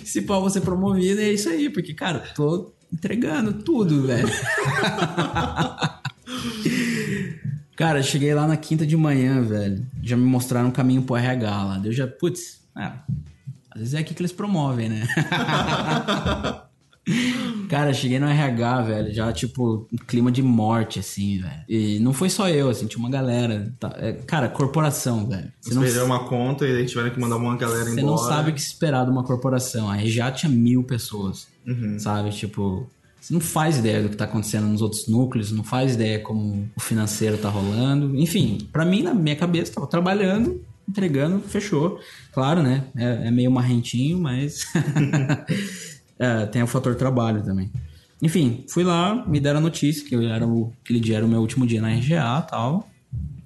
se 0.06 0.22
pau, 0.24 0.42
vou 0.42 0.50
ser 0.50 0.62
promovido, 0.62 1.22
é 1.22 1.32
isso 1.32 1.48
aí, 1.50 1.70
porque, 1.70 1.94
cara, 1.94 2.20
tô 2.36 2.74
entregando 2.92 3.54
tudo, 3.54 4.06
velho. 4.06 4.28
cara, 7.78 8.04
cheguei 8.04 8.34
lá 8.34 8.46
na 8.46 8.58
quinta 8.58 8.86
de 8.86 8.98
manhã, 8.98 9.42
velho. 9.42 9.88
Já 10.04 10.18
me 10.18 10.26
mostraram 10.26 10.68
um 10.68 10.72
caminho 10.72 11.04
pro 11.04 11.16
RH 11.16 11.64
lá. 11.64 11.82
Eu 11.84 11.94
já, 11.94 12.06
putz, 12.06 12.60
é, 12.78 12.92
às 13.72 13.80
vezes 13.80 13.94
é 13.94 14.00
aqui 14.00 14.14
que 14.14 14.22
eles 14.22 14.34
promovem, 14.34 14.90
né? 14.90 15.08
Cara, 17.68 17.94
cheguei 17.94 18.20
no 18.20 18.28
RH, 18.28 18.82
velho, 18.82 19.14
já, 19.14 19.32
tipo, 19.34 19.88
um 19.92 19.98
clima 19.98 20.32
de 20.32 20.44
morte, 20.44 21.00
assim, 21.00 21.40
velho. 21.40 21.64
E 21.68 22.00
não 22.00 22.14
foi 22.14 22.30
só 22.30 22.48
eu, 22.50 22.70
assim, 22.70 22.86
tinha 22.86 23.00
uma 23.00 23.10
galera. 23.10 23.74
Tá, 23.80 23.94
é, 23.98 24.14
cara, 24.14 24.50
corporação, 24.50 25.28
velho. 25.28 25.52
Você, 25.62 25.74
não 25.74 25.82
perdeu 25.82 26.06
uma 26.06 26.28
conta 26.28 26.68
e 26.68 26.78
aí 26.78 26.86
tiveram 26.86 27.10
que 27.10 27.20
mandar 27.20 27.38
uma 27.38 27.58
galera 27.58 27.90
embora. 27.90 27.96
Você 27.96 28.02
não 28.02 28.18
sabe 28.18 28.52
o 28.52 28.54
que 28.54 28.60
esperar 28.60 29.06
de 29.06 29.12
uma 29.12 29.24
corporação. 29.24 29.90
A 29.90 29.96
RGA 29.96 30.32
tinha 30.32 30.52
mil 30.52 30.84
pessoas, 30.84 31.48
uhum. 31.66 31.98
sabe? 31.98 32.30
Tipo, 32.30 32.88
você 33.20 33.34
não 33.34 33.42
faz 33.42 33.78
ideia 33.78 34.04
do 34.04 34.10
que 34.10 34.18
tá 34.18 34.26
acontecendo 34.26 34.68
nos 34.68 34.82
outros 34.82 35.08
núcleos, 35.08 35.52
não 35.52 35.64
faz 35.64 35.94
ideia 35.94 36.20
como 36.20 36.70
o 36.76 36.80
financeiro 36.80 37.38
tá 37.38 37.50
rolando. 37.50 38.16
Enfim, 38.18 38.68
para 38.72 38.84
mim, 38.86 39.02
na 39.02 39.14
minha 39.14 39.36
cabeça, 39.36 39.74
tava 39.74 39.88
trabalhando, 39.88 40.64
entregando, 40.90 41.40
fechou. 41.40 42.00
Claro, 42.32 42.62
né? 42.62 42.84
É, 42.96 43.28
é 43.28 43.32
meio 43.32 43.52
marrentinho, 43.52 44.20
mas. 44.20 44.66
É, 46.22 46.46
tem 46.46 46.62
o 46.62 46.68
fator 46.68 46.94
trabalho 46.94 47.44
também. 47.44 47.72
Enfim, 48.22 48.64
fui 48.70 48.84
lá, 48.84 49.26
me 49.28 49.40
deram 49.40 49.58
a 49.58 49.62
notícia 49.62 50.08
que 50.08 50.16
eu 50.16 50.22
era 50.22 50.46
o, 50.46 50.72
aquele 50.84 51.00
dia 51.00 51.18
era 51.18 51.26
o 51.26 51.28
meu 51.28 51.42
último 51.42 51.66
dia 51.66 51.82
na 51.82 51.90
RGA 51.90 52.44
e 52.46 52.48
tal. 52.48 52.88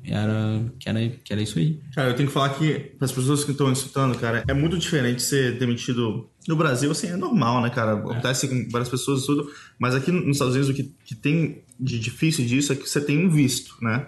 E 0.04 0.12
era, 0.12 0.62
que, 0.78 0.90
era, 0.90 1.10
que 1.10 1.32
era 1.32 1.42
isso 1.42 1.58
aí. 1.58 1.80
Cara, 1.96 2.10
eu 2.10 2.16
tenho 2.18 2.28
que 2.28 2.34
falar 2.34 2.50
que, 2.50 2.74
para 2.98 3.06
as 3.06 3.14
pessoas 3.14 3.46
que 3.46 3.52
estão 3.52 3.72
escutando, 3.72 4.18
cara, 4.18 4.44
é 4.46 4.54
muito 4.54 4.78
diferente 4.78 5.22
ser 5.22 5.58
demitido 5.58 6.30
no 6.50 6.56
Brasil, 6.58 6.92
assim, 6.92 7.08
é 7.08 7.16
normal, 7.16 7.62
né, 7.62 7.70
cara? 7.70 7.94
Acontece 7.94 8.46
é. 8.46 8.50
com 8.50 8.70
várias 8.70 8.90
pessoas 8.90 9.24
e 9.24 9.26
tudo. 9.26 9.50
Mas 9.80 9.96
aqui 9.96 10.12
nos 10.12 10.36
Estados 10.36 10.56
Unidos, 10.56 10.70
o 10.70 10.74
que, 10.74 10.94
que 11.06 11.16
tem 11.16 11.64
de 11.80 11.98
difícil 11.98 12.46
disso 12.46 12.74
é 12.74 12.76
que 12.76 12.88
você 12.88 13.00
tem 13.00 13.26
um 13.26 13.30
visto, 13.30 13.74
né? 13.82 14.06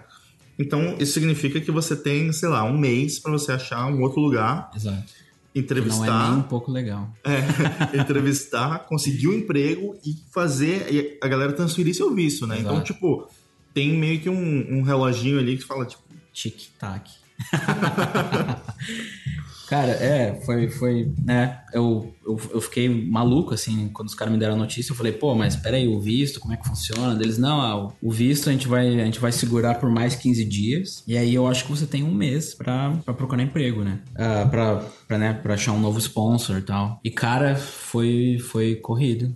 Então, 0.58 0.94
isso 1.00 1.12
significa 1.12 1.58
que 1.58 1.70
você 1.70 1.96
tem, 1.96 2.30
sei 2.34 2.50
lá, 2.50 2.64
um 2.64 2.76
mês 2.76 3.18
para 3.18 3.32
você 3.32 3.50
achar 3.50 3.86
um 3.86 4.02
outro 4.02 4.20
lugar. 4.20 4.70
Exato 4.76 5.27
entrevistar. 5.54 6.06
Não 6.06 6.26
é 6.26 6.30
nem 6.30 6.38
um 6.38 6.42
pouco 6.42 6.70
legal. 6.70 7.08
É, 7.24 7.40
entrevistar, 7.98 8.80
conseguir 8.80 9.28
um 9.28 9.34
emprego 9.34 9.96
e 10.04 10.16
fazer 10.32 11.18
a 11.22 11.28
galera 11.28 11.52
transferir 11.52 11.94
seu 11.94 12.14
visto, 12.14 12.46
né? 12.46 12.58
Então, 12.60 12.74
Exato. 12.74 12.92
Então, 12.92 12.94
tipo, 12.94 13.28
tem 13.74 13.92
meio 13.92 14.20
que 14.20 14.28
um, 14.28 14.78
um 14.78 14.82
reloginho 14.82 15.38
ali 15.38 15.56
que 15.56 15.64
fala, 15.64 15.86
tipo. 15.86 16.02
Tic-tac. 16.32 17.10
Cara, 19.68 19.92
é, 19.92 20.40
foi, 20.46 20.68
foi, 20.70 21.12
né, 21.22 21.60
eu, 21.74 22.14
eu, 22.26 22.40
eu, 22.54 22.60
fiquei 22.60 22.88
maluco, 22.88 23.52
assim, 23.52 23.88
quando 23.92 24.08
os 24.08 24.14
caras 24.14 24.32
me 24.32 24.40
deram 24.40 24.54
a 24.54 24.56
notícia, 24.56 24.92
eu 24.92 24.96
falei, 24.96 25.12
pô, 25.12 25.34
mas 25.34 25.56
peraí, 25.56 25.86
o 25.86 26.00
visto, 26.00 26.40
como 26.40 26.54
é 26.54 26.56
que 26.56 26.66
funciona? 26.66 27.20
Eles, 27.22 27.36
não, 27.36 27.60
ah, 27.60 27.92
o 28.00 28.10
visto 28.10 28.48
a 28.48 28.52
gente, 28.52 28.66
vai, 28.66 28.88
a 29.00 29.04
gente 29.04 29.20
vai 29.20 29.30
segurar 29.30 29.74
por 29.74 29.90
mais 29.90 30.14
15 30.14 30.44
dias, 30.44 31.04
e 31.06 31.18
aí 31.18 31.34
eu 31.34 31.46
acho 31.46 31.64
que 31.64 31.70
você 31.70 31.86
tem 31.86 32.02
um 32.02 32.14
mês 32.14 32.54
pra, 32.54 32.92
pra 33.04 33.12
procurar 33.12 33.42
emprego, 33.42 33.84
né, 33.84 34.00
uh, 34.12 34.48
pra, 34.48 34.76
pra, 35.06 35.18
né, 35.18 35.34
pra 35.34 35.54
achar 35.54 35.72
um 35.72 35.80
novo 35.80 35.98
sponsor 35.98 36.58
e 36.58 36.62
tal. 36.62 36.98
E, 37.04 37.10
cara, 37.10 37.54
foi, 37.54 38.38
foi 38.38 38.74
corrido. 38.76 39.34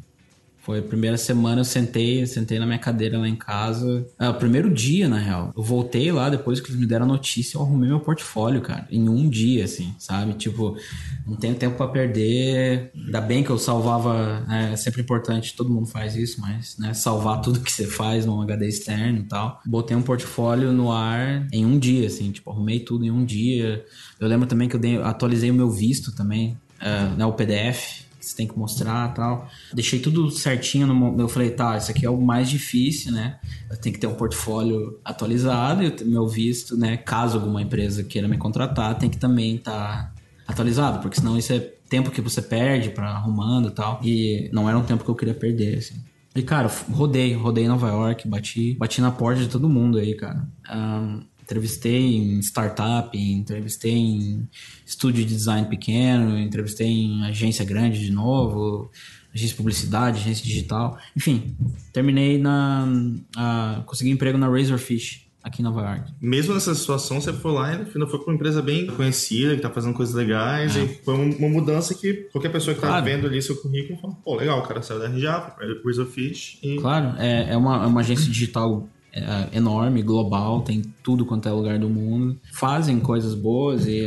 Foi 0.63 0.79
a 0.79 0.83
primeira 0.83 1.19
semana 1.19 1.61
eu 1.61 1.65
sentei, 1.65 2.25
sentei 2.25 2.57
na 2.57 2.65
minha 2.65 2.79
cadeira 2.79 3.19
lá 3.19 3.29
em 3.29 3.35
casa. 3.35 4.07
É, 4.17 4.29
o 4.29 4.35
primeiro 4.35 4.73
dia, 4.73 5.09
na 5.09 5.19
real. 5.19 5.53
Eu 5.57 5.63
voltei 5.63 6.13
lá, 6.13 6.31
depois 6.31 6.61
que 6.61 6.69
eles 6.69 6.81
me 6.81 6.87
deram 6.87 7.05
a 7.05 7.09
notícia, 7.09 7.59
eu 7.59 7.63
arrumei 7.63 7.89
meu 7.89 7.99
portfólio, 7.99 8.61
cara. 8.61 8.87
Em 8.89 9.09
um 9.09 9.29
dia, 9.29 9.65
assim, 9.65 9.93
sabe? 9.99 10.35
Tipo, 10.35 10.77
não 11.27 11.35
tenho 11.35 11.57
tempo 11.57 11.77
para 11.77 11.89
perder. 11.89 12.93
Ainda 12.95 13.21
bem 13.21 13.43
que 13.43 13.51
eu 13.51 13.59
salvava. 13.59 14.47
É, 14.49 14.73
é 14.73 14.77
sempre 14.77 15.03
importante, 15.03 15.57
todo 15.57 15.69
mundo 15.69 15.89
faz 15.89 16.15
isso, 16.15 16.41
mas, 16.41 16.79
né? 16.79 16.95
Salvar 16.95 17.41
tudo 17.41 17.59
que 17.59 17.73
você 17.73 17.85
faz 17.85 18.25
num 18.25 18.41
HD 18.41 18.69
externo 18.69 19.19
e 19.19 19.25
tal. 19.25 19.61
Botei 19.67 19.97
um 19.97 20.03
portfólio 20.03 20.73
no 20.73 20.93
ar 20.93 21.45
em 21.53 21.67
um 21.67 21.77
dia, 21.77 22.07
assim, 22.07 22.31
tipo, 22.31 22.49
arrumei 22.49 22.79
tudo 22.79 23.05
em 23.05 23.11
um 23.11 23.25
dia. 23.25 23.85
Eu 24.21 24.29
lembro 24.29 24.47
também 24.47 24.69
que 24.69 24.77
eu 24.77 24.81
dei, 24.81 25.03
atualizei 25.03 25.51
o 25.51 25.55
meu 25.55 25.69
visto 25.69 26.15
também, 26.15 26.57
uh, 26.81 27.17
né? 27.17 27.27
O 27.27 27.33
PDF 27.33 28.12
que 28.23 28.29
você 28.29 28.37
tem 28.37 28.47
que 28.47 28.57
mostrar 28.57 29.13
tal. 29.15 29.49
Deixei 29.75 29.99
tudo 29.99 30.31
certinho. 30.31 30.87
No, 30.87 31.21
eu 31.21 31.29
falei, 31.29 31.51
tá, 31.51 31.77
isso 31.77 31.91
aqui 31.91 32.07
é 32.07 32.11
o 32.11 32.21
mais 32.21 32.49
difícil, 32.49 33.11
né? 33.11 33.41
Eu 33.69 33.77
tenho 33.77 33.93
que 33.93 34.01
ter 34.01 34.07
um 34.07 34.15
portfólio 34.15 35.01
atualizado 35.05 35.83
e 35.83 36.05
meu 36.05 36.29
visto, 36.29 36.77
né? 36.77 36.97
Caso 36.97 37.39
alguma 37.39 37.61
empresa 37.61 38.05
queira 38.05 38.29
me 38.29 38.39
contratar, 38.39 38.97
tem 38.97 39.11
que 39.11 39.19
também 39.19 39.57
estar 39.57 39.73
tá 39.73 40.15
atualizado, 40.47 41.01
porque 41.01 41.19
senão 41.19 41.37
isso 41.37 41.53
é 41.53 41.59
tempo 41.89 42.13
que 42.13 42.21
você 42.21 42.41
perde 42.41 42.91
para 42.91 43.11
arrumando 43.11 43.69
e 43.69 43.73
tal. 43.73 44.01
E 44.05 44.49
não 44.53 44.69
era 44.69 44.79
um 44.79 44.85
tempo 44.85 45.03
que 45.03 45.11
eu 45.11 45.17
queria 45.17 45.35
perder, 45.35 45.79
assim. 45.79 45.97
E, 46.35 46.43
cara, 46.43 46.71
rodei, 46.91 47.35
rodei 47.35 47.67
Nova 47.69 47.89
York, 47.89 48.27
bati, 48.27 48.75
bati 48.75 49.01
na 49.01 49.11
porta 49.11 49.43
de 49.43 49.49
todo 49.49 49.69
mundo 49.69 49.99
aí, 49.99 50.15
cara. 50.15 50.47
Um, 50.73 51.21
entrevistei 51.53 52.17
em 52.17 52.41
startup, 52.41 53.17
entrevistei 53.17 53.93
em 53.93 54.49
estúdio 54.87 55.25
de 55.25 55.35
design 55.35 55.69
pequeno, 55.69 56.39
entrevistei 56.39 56.89
em 56.89 57.25
agência 57.25 57.65
grande 57.65 58.01
de 58.01 58.11
novo, 58.11 58.91
agência 59.35 59.51
de 59.51 59.57
publicidade, 59.57 60.21
agência 60.21 60.45
digital. 60.45 60.99
Enfim, 61.15 61.55
terminei 61.93 62.39
na. 62.39 63.83
Consegui 63.85 64.11
emprego 64.11 64.39
na 64.39 64.49
Razorfish 64.49 65.23
aqui 65.43 65.61
em 65.61 65.65
Nova 65.65 65.83
York. 65.83 66.13
Mesmo 66.21 66.55
nessa 66.55 66.75
situação, 66.75 67.21
você 67.21 67.33
foi 67.33 67.53
lá 67.53 67.75
e 67.75 67.79
no 67.79 67.87
final 67.87 68.09
foi 68.09 68.21
para 68.21 68.29
uma 68.29 68.37
empresa 68.37 68.63
bem 68.63 68.87
conhecida, 68.87 69.57
que 69.57 69.61
tá 69.61 69.69
fazendo 69.69 69.93
coisas 69.93 70.15
legais, 70.15 70.77
é. 70.77 70.85
e 70.85 70.89
foi 71.05 71.15
uma 71.15 71.49
mudança 71.49 71.95
que 71.95 72.29
qualquer 72.31 72.51
pessoa 72.51 72.75
que 72.75 72.81
tá 72.81 72.87
claro. 72.87 73.05
vendo 73.05 73.27
ali 73.27 73.43
seu 73.43 73.57
currículo 73.57 73.99
fala, 74.01 74.15
pô, 74.25 74.37
legal, 74.37 74.61
o 74.61 74.63
cara 74.63 74.81
saiu 74.83 75.01
da 75.01 75.09
RJ, 75.09 75.27
foi 75.57 75.75
para 75.75 75.83
Razorfish 75.85 76.59
e... 76.63 76.77
Claro, 76.77 77.19
é, 77.19 77.53
é, 77.53 77.57
uma, 77.57 77.83
é 77.83 77.87
uma 77.87 78.01
agência 78.01 78.31
digital 78.31 78.89
é, 79.13 79.57
enorme, 79.57 80.03
global, 80.03 80.63
tem 80.63 80.83
tudo 81.03 81.27
quanto 81.27 81.49
é 81.49 81.53
lugar 81.53 81.79
do 81.79 81.89
mundo. 81.89 82.39
Fazem 82.53 82.99
coisas 82.99 83.35
boas 83.35 83.87
e 83.87 84.01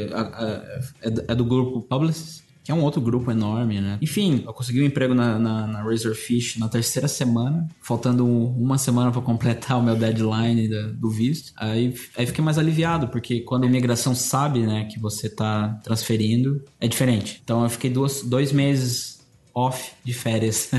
é, 1.02 1.14
é 1.28 1.36
do 1.36 1.46
grupo 1.46 1.82
Publicis, 1.82 2.44
que 2.66 2.72
é 2.72 2.74
um 2.74 2.82
outro 2.82 3.00
grupo 3.00 3.30
enorme, 3.30 3.80
né? 3.80 4.00
Enfim, 4.02 4.44
eu 4.44 4.52
consegui 4.52 4.82
um 4.82 4.86
emprego 4.86 5.14
na, 5.14 5.38
na, 5.38 5.68
na 5.68 5.84
Razorfish 5.84 6.58
na 6.58 6.68
terceira 6.68 7.08
semana, 7.08 7.70
faltando 7.80 8.26
uma 8.26 8.80
semana 8.80 9.12
para 9.12 9.22
completar 9.22 9.78
o 9.78 9.84
meu 9.84 9.96
deadline 9.96 10.68
da, 10.68 10.88
do 10.88 11.08
visto. 11.12 11.54
Aí, 11.56 11.94
aí 12.18 12.26
fiquei 12.26 12.44
mais 12.44 12.58
aliviado, 12.58 13.08
porque 13.10 13.42
quando 13.42 13.66
a 13.66 13.68
imigração 13.68 14.16
sabe, 14.16 14.62
né, 14.62 14.86
que 14.86 15.00
você 15.00 15.30
tá 15.30 15.80
transferindo, 15.84 16.60
é 16.80 16.88
diferente. 16.88 17.40
Então 17.44 17.62
eu 17.62 17.70
fiquei 17.70 17.92
duas, 17.92 18.24
dois 18.24 18.52
meses 18.52 19.15
off 19.56 19.94
de 20.04 20.14
férias. 20.14 20.70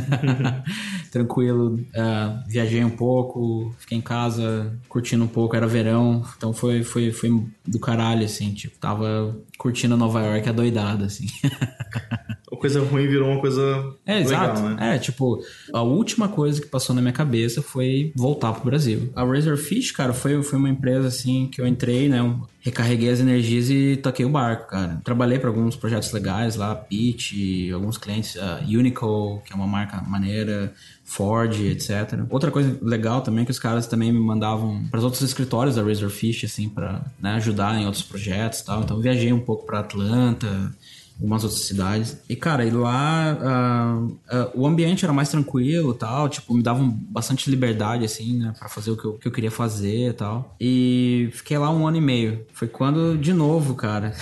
Tranquilo. 1.10 1.74
Uh, 1.74 2.46
viajei 2.46 2.84
um 2.84 2.90
pouco, 2.90 3.74
fiquei 3.78 3.96
em 3.96 4.02
casa 4.02 4.78
curtindo 4.86 5.24
um 5.24 5.28
pouco, 5.28 5.56
era 5.56 5.66
verão, 5.66 6.22
então 6.36 6.52
foi, 6.52 6.84
foi, 6.84 7.10
foi 7.10 7.30
do 7.66 7.80
caralho, 7.80 8.24
assim, 8.24 8.52
tipo, 8.52 8.78
tava 8.78 9.34
curtindo 9.56 9.96
Nova 9.96 10.20
York 10.20 10.48
adoidado, 10.48 11.04
assim. 11.04 11.26
a 12.56 12.60
coisa 12.60 12.80
ruim 12.82 13.06
virou 13.06 13.30
uma 13.30 13.40
coisa 13.40 13.94
é, 14.04 14.18
legal, 14.18 14.24
exato. 14.24 14.60
né? 14.62 14.96
É, 14.96 14.98
tipo, 14.98 15.40
a 15.72 15.82
última 15.82 16.28
coisa 16.28 16.60
que 16.60 16.66
passou 16.66 16.94
na 16.94 17.02
minha 17.02 17.12
cabeça 17.12 17.62
foi 17.62 18.12
voltar 18.16 18.52
pro 18.52 18.64
Brasil. 18.64 19.10
A 19.14 19.24
Razorfish, 19.24 19.92
cara, 19.92 20.12
foi, 20.12 20.42
foi 20.42 20.58
uma 20.58 20.68
empresa, 20.68 21.08
assim, 21.08 21.48
que 21.52 21.60
eu 21.60 21.66
entrei, 21.66 22.08
né, 22.08 22.20
recarreguei 22.66 23.10
as 23.10 23.20
energias 23.20 23.70
e 23.70 23.96
toquei 23.96 24.24
o 24.24 24.28
barco, 24.28 24.70
cara. 24.70 25.00
Trabalhei 25.04 25.38
para 25.38 25.48
alguns 25.48 25.76
projetos 25.76 26.10
legais 26.10 26.56
lá, 26.56 26.74
Pitch, 26.74 27.32
alguns 27.72 27.96
clientes, 27.96 28.34
uh, 28.34 28.64
Unico, 28.66 29.40
que 29.44 29.52
é 29.52 29.56
uma 29.56 29.68
marca 29.68 30.02
maneira, 30.02 30.72
Ford, 31.04 31.54
etc. 31.60 32.24
Outra 32.28 32.50
coisa 32.50 32.76
legal 32.82 33.20
também 33.20 33.42
é 33.42 33.44
que 33.44 33.52
os 33.52 33.58
caras 33.60 33.86
também 33.86 34.10
me 34.10 34.18
mandavam 34.18 34.84
para 34.90 34.98
os 34.98 35.04
outros 35.04 35.22
escritórios 35.22 35.76
da 35.76 35.82
Razorfish, 35.82 36.44
assim, 36.44 36.68
para 36.68 37.02
né, 37.20 37.34
ajudar 37.34 37.80
em 37.80 37.86
outros 37.86 38.02
projetos 38.02 38.58
e 38.58 38.64
tal. 38.64 38.82
Então 38.82 39.00
viajei 39.00 39.32
um 39.32 39.40
pouco 39.40 39.64
para 39.64 39.78
Atlanta, 39.78 40.74
algumas 41.18 41.42
outras 41.44 41.62
cidades. 41.62 42.18
E, 42.28 42.36
cara, 42.36 42.64
e 42.64 42.70
lá 42.70 43.36
uh, 43.40 44.06
uh, 44.06 44.50
o 44.54 44.66
ambiente 44.66 45.04
era 45.04 45.12
mais 45.12 45.28
tranquilo 45.28 45.94
tal, 45.94 46.28
tipo, 46.28 46.54
me 46.54 46.62
davam 46.62 46.88
bastante 46.88 47.50
liberdade, 47.50 48.04
assim, 48.04 48.38
né, 48.38 48.52
pra 48.58 48.68
fazer 48.68 48.90
o 48.90 48.96
que 48.96 49.04
eu, 49.04 49.12
que 49.14 49.28
eu 49.28 49.32
queria 49.32 49.50
fazer 49.50 50.10
e 50.10 50.12
tal. 50.12 50.54
E 50.60 51.30
fiquei 51.32 51.56
lá 51.56 51.70
um 51.70 51.86
ano 51.86 51.96
e 51.96 52.00
meio. 52.00 52.44
Foi 52.52 52.68
quando, 52.68 53.16
de 53.16 53.32
novo, 53.32 53.74
cara, 53.74 54.14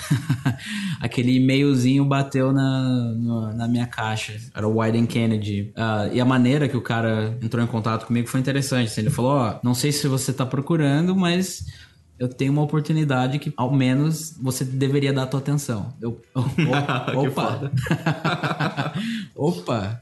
aquele 1.01 1.37
e-mailzinho 1.37 2.05
bateu 2.05 2.53
na, 2.53 3.15
na, 3.15 3.55
na, 3.55 3.69
minha 3.69 3.87
caixa. 3.87 4.35
Era 4.55 4.67
o 4.67 4.79
Wyden 4.79 5.07
Kennedy. 5.07 5.73
Uh, 5.77 6.15
e 6.15 6.21
a 6.21 6.25
maneira 6.25 6.69
que 6.69 6.77
o 6.77 6.81
cara 6.81 7.37
entrou 7.43 7.63
em 7.63 7.67
contato 7.67 8.07
comigo 8.07 8.29
foi 8.29 8.41
interessante. 8.41 8.87
Assim, 8.87 9.01
ele 9.01 9.11
falou: 9.11 9.33
Ó, 9.33 9.51
oh, 9.51 9.61
não 9.63 9.75
sei 9.75 9.91
se 9.91 10.07
você 10.07 10.33
tá 10.33 10.47
procurando, 10.47 11.15
mas 11.17 11.65
eu 12.19 12.29
tenho 12.29 12.53
uma 12.53 12.63
oportunidade 12.63 13.39
que 13.39 13.53
ao 13.57 13.73
menos 13.73 14.37
você 14.41 14.65
deveria 14.65 15.13
dar 15.13 15.25
a 15.25 15.27
tua 15.27 15.41
atenção. 15.41 15.93
Eu, 16.01 16.21
opa! 17.17 17.73
opa! 19.35 20.01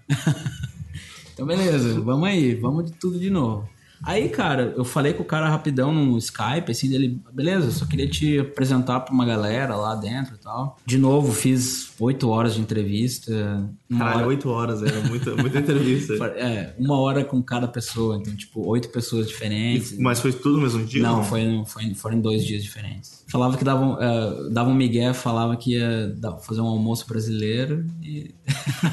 então 1.33 1.47
beleza, 1.47 2.01
vamos 2.01 2.29
aí, 2.29 2.55
vamos 2.55 2.91
de 2.91 2.93
tudo 2.99 3.19
de 3.19 3.31
novo. 3.31 3.69
Aí, 4.05 4.29
cara, 4.29 4.75
eu 4.77 4.85
falei 4.85 5.13
com 5.13 5.23
o 5.23 5.27
cara 5.27 5.49
rapidão 5.49 5.93
no 5.93 6.19
Skype, 6.19 6.71
assim, 6.71 6.91
dele, 6.91 7.21
beleza, 7.33 7.71
só 7.71 7.87
queria 7.87 8.09
te 8.09 8.39
apresentar 8.41 9.01
pra 9.01 9.15
uma 9.15 9.25
galera 9.25 9.77
lá 9.77 9.95
dentro 9.95 10.35
e 10.35 10.39
tal. 10.39 10.77
De 10.85 10.99
novo, 10.99 11.33
fiz 11.33 11.93
oito 12.01 12.29
horas 12.29 12.55
de 12.55 12.61
entrevista. 12.61 13.69
Caralho, 13.97 14.27
oito 14.27 14.49
hora... 14.49 14.73
horas, 14.73 14.83
era 14.83 15.01
muita, 15.09 15.37
muita 15.37 15.59
entrevista. 15.59 16.15
é, 16.37 16.75
uma 16.79 16.99
hora 16.99 17.25
com 17.25 17.41
cada 17.43 17.69
pessoa, 17.69 18.17
então, 18.17 18.35
tipo, 18.35 18.67
oito 18.67 18.89
pessoas 18.89 19.29
diferentes. 19.29 19.97
Mas 19.99 20.21
foi 20.21 20.33
tudo 20.33 20.57
no 20.57 20.63
mesmo 20.63 20.85
dia? 20.85 21.03
Não, 21.03 21.19
não? 21.19 21.25
Foi, 21.25 21.63
foi, 21.67 21.95
foram 21.95 22.21
dois 22.21 22.45
dias 22.45 22.63
diferentes. 22.63 23.25
Falava 23.29 23.57
que 23.57 23.65
davam, 23.65 23.95
uh, 23.95 24.51
davam 24.51 24.73
um 24.73 24.77
migué, 24.77 25.13
falava 25.15 25.57
que 25.57 25.75
ia 25.75 26.15
fazer 26.43 26.61
um 26.61 26.67
almoço 26.67 27.07
brasileiro 27.07 27.87
e... 28.03 28.35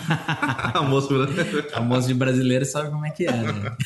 almoço 0.73 1.09
brasileiro. 1.09 1.67
almoço 1.73 2.07
de 2.07 2.13
brasileiro 2.13 2.65
sabe 2.65 2.89
como 2.89 3.05
é 3.05 3.09
que 3.09 3.25
é, 3.25 3.31
né? 3.31 3.77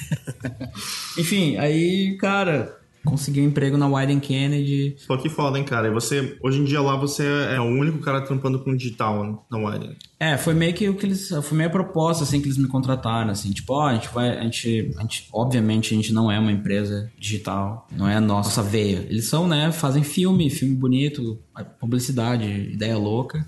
Enfim, 1.17 1.58
aí, 1.58 2.17
cara, 2.17 2.80
consegui 3.06 3.41
um 3.41 3.45
emprego 3.45 3.78
na 3.78 3.88
Wyden 3.88 4.19
Kennedy. 4.19 4.95
Pô, 5.08 5.17
que 5.17 5.30
foda, 5.30 5.58
hein, 5.58 5.63
cara? 5.63 5.88
E 5.88 5.91
você, 5.91 6.38
hoje 6.41 6.60
em 6.60 6.63
dia 6.63 6.82
lá, 6.82 6.95
você 6.95 7.23
é 7.26 7.60
o 7.60 7.65
único 7.65 7.99
cara 7.99 8.21
trampando 8.21 8.60
com 8.60 8.76
digital 8.76 9.45
na 9.52 9.58
Wyden. 9.58 9.95
É, 10.19 10.38
foi 10.38 10.54
meio 10.54 10.73
que 10.73 10.88
o 10.89 10.95
que 10.95 11.06
eles. 11.06 11.30
Foi 11.30 11.58
meio 11.58 11.69
a 11.69 11.71
proposta, 11.71 12.23
assim, 12.23 12.39
que 12.39 12.47
eles 12.47 12.58
me 12.58 12.67
contrataram, 12.67 13.30
assim, 13.30 13.52
tipo, 13.52 13.73
ó, 13.73 13.88
a 13.88 13.93
gente 13.93 14.10
vai. 14.10 14.38
A 14.38 14.43
gente, 14.43 14.91
a 14.97 15.02
gente. 15.02 15.28
Obviamente, 15.32 15.93
a 15.93 15.97
gente 15.97 16.13
não 16.13 16.32
é 16.32 16.39
uma 16.39 16.52
empresa 16.52 17.12
digital, 17.19 17.88
não 17.91 18.08
é 18.08 18.15
a 18.15 18.21
nossa 18.21 18.62
veia. 18.62 19.06
Eles 19.10 19.26
são, 19.26 19.47
né? 19.47 19.71
Fazem 19.71 20.04
filme, 20.04 20.49
filme 20.49 20.76
bonito, 20.76 21.39
publicidade, 21.80 22.45
ideia 22.45 22.97
louca. 22.97 23.45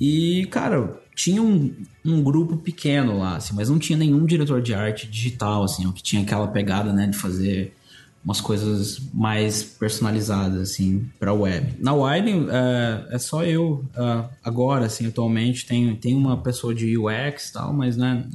E, 0.00 0.46
cara, 0.50 0.98
tinha 1.20 1.42
um, 1.42 1.74
um 2.02 2.22
grupo 2.22 2.56
pequeno 2.56 3.18
lá, 3.18 3.36
assim, 3.36 3.54
mas 3.54 3.68
não 3.68 3.78
tinha 3.78 3.98
nenhum 3.98 4.24
diretor 4.24 4.62
de 4.62 4.72
arte 4.72 5.06
digital, 5.06 5.64
assim, 5.64 5.90
que 5.92 6.02
tinha 6.02 6.22
aquela 6.22 6.48
pegada, 6.48 6.94
né, 6.94 7.06
de 7.08 7.16
fazer 7.16 7.74
umas 8.24 8.40
coisas 8.40 8.98
mais 9.12 9.62
personalizadas, 9.62 10.70
assim, 10.70 11.10
para 11.18 11.34
web. 11.34 11.74
Na 11.78 11.92
Widen, 11.92 12.46
é, 12.50 13.14
é 13.14 13.18
só 13.18 13.44
eu 13.44 13.84
é, 13.94 14.24
agora, 14.42 14.86
assim, 14.86 15.06
atualmente. 15.06 15.66
Tem, 15.66 15.94
tem 15.96 16.14
uma 16.14 16.38
pessoa 16.38 16.74
de 16.74 16.96
UX 16.96 17.50
tal, 17.50 17.72
mas, 17.74 17.98
né... 17.98 18.26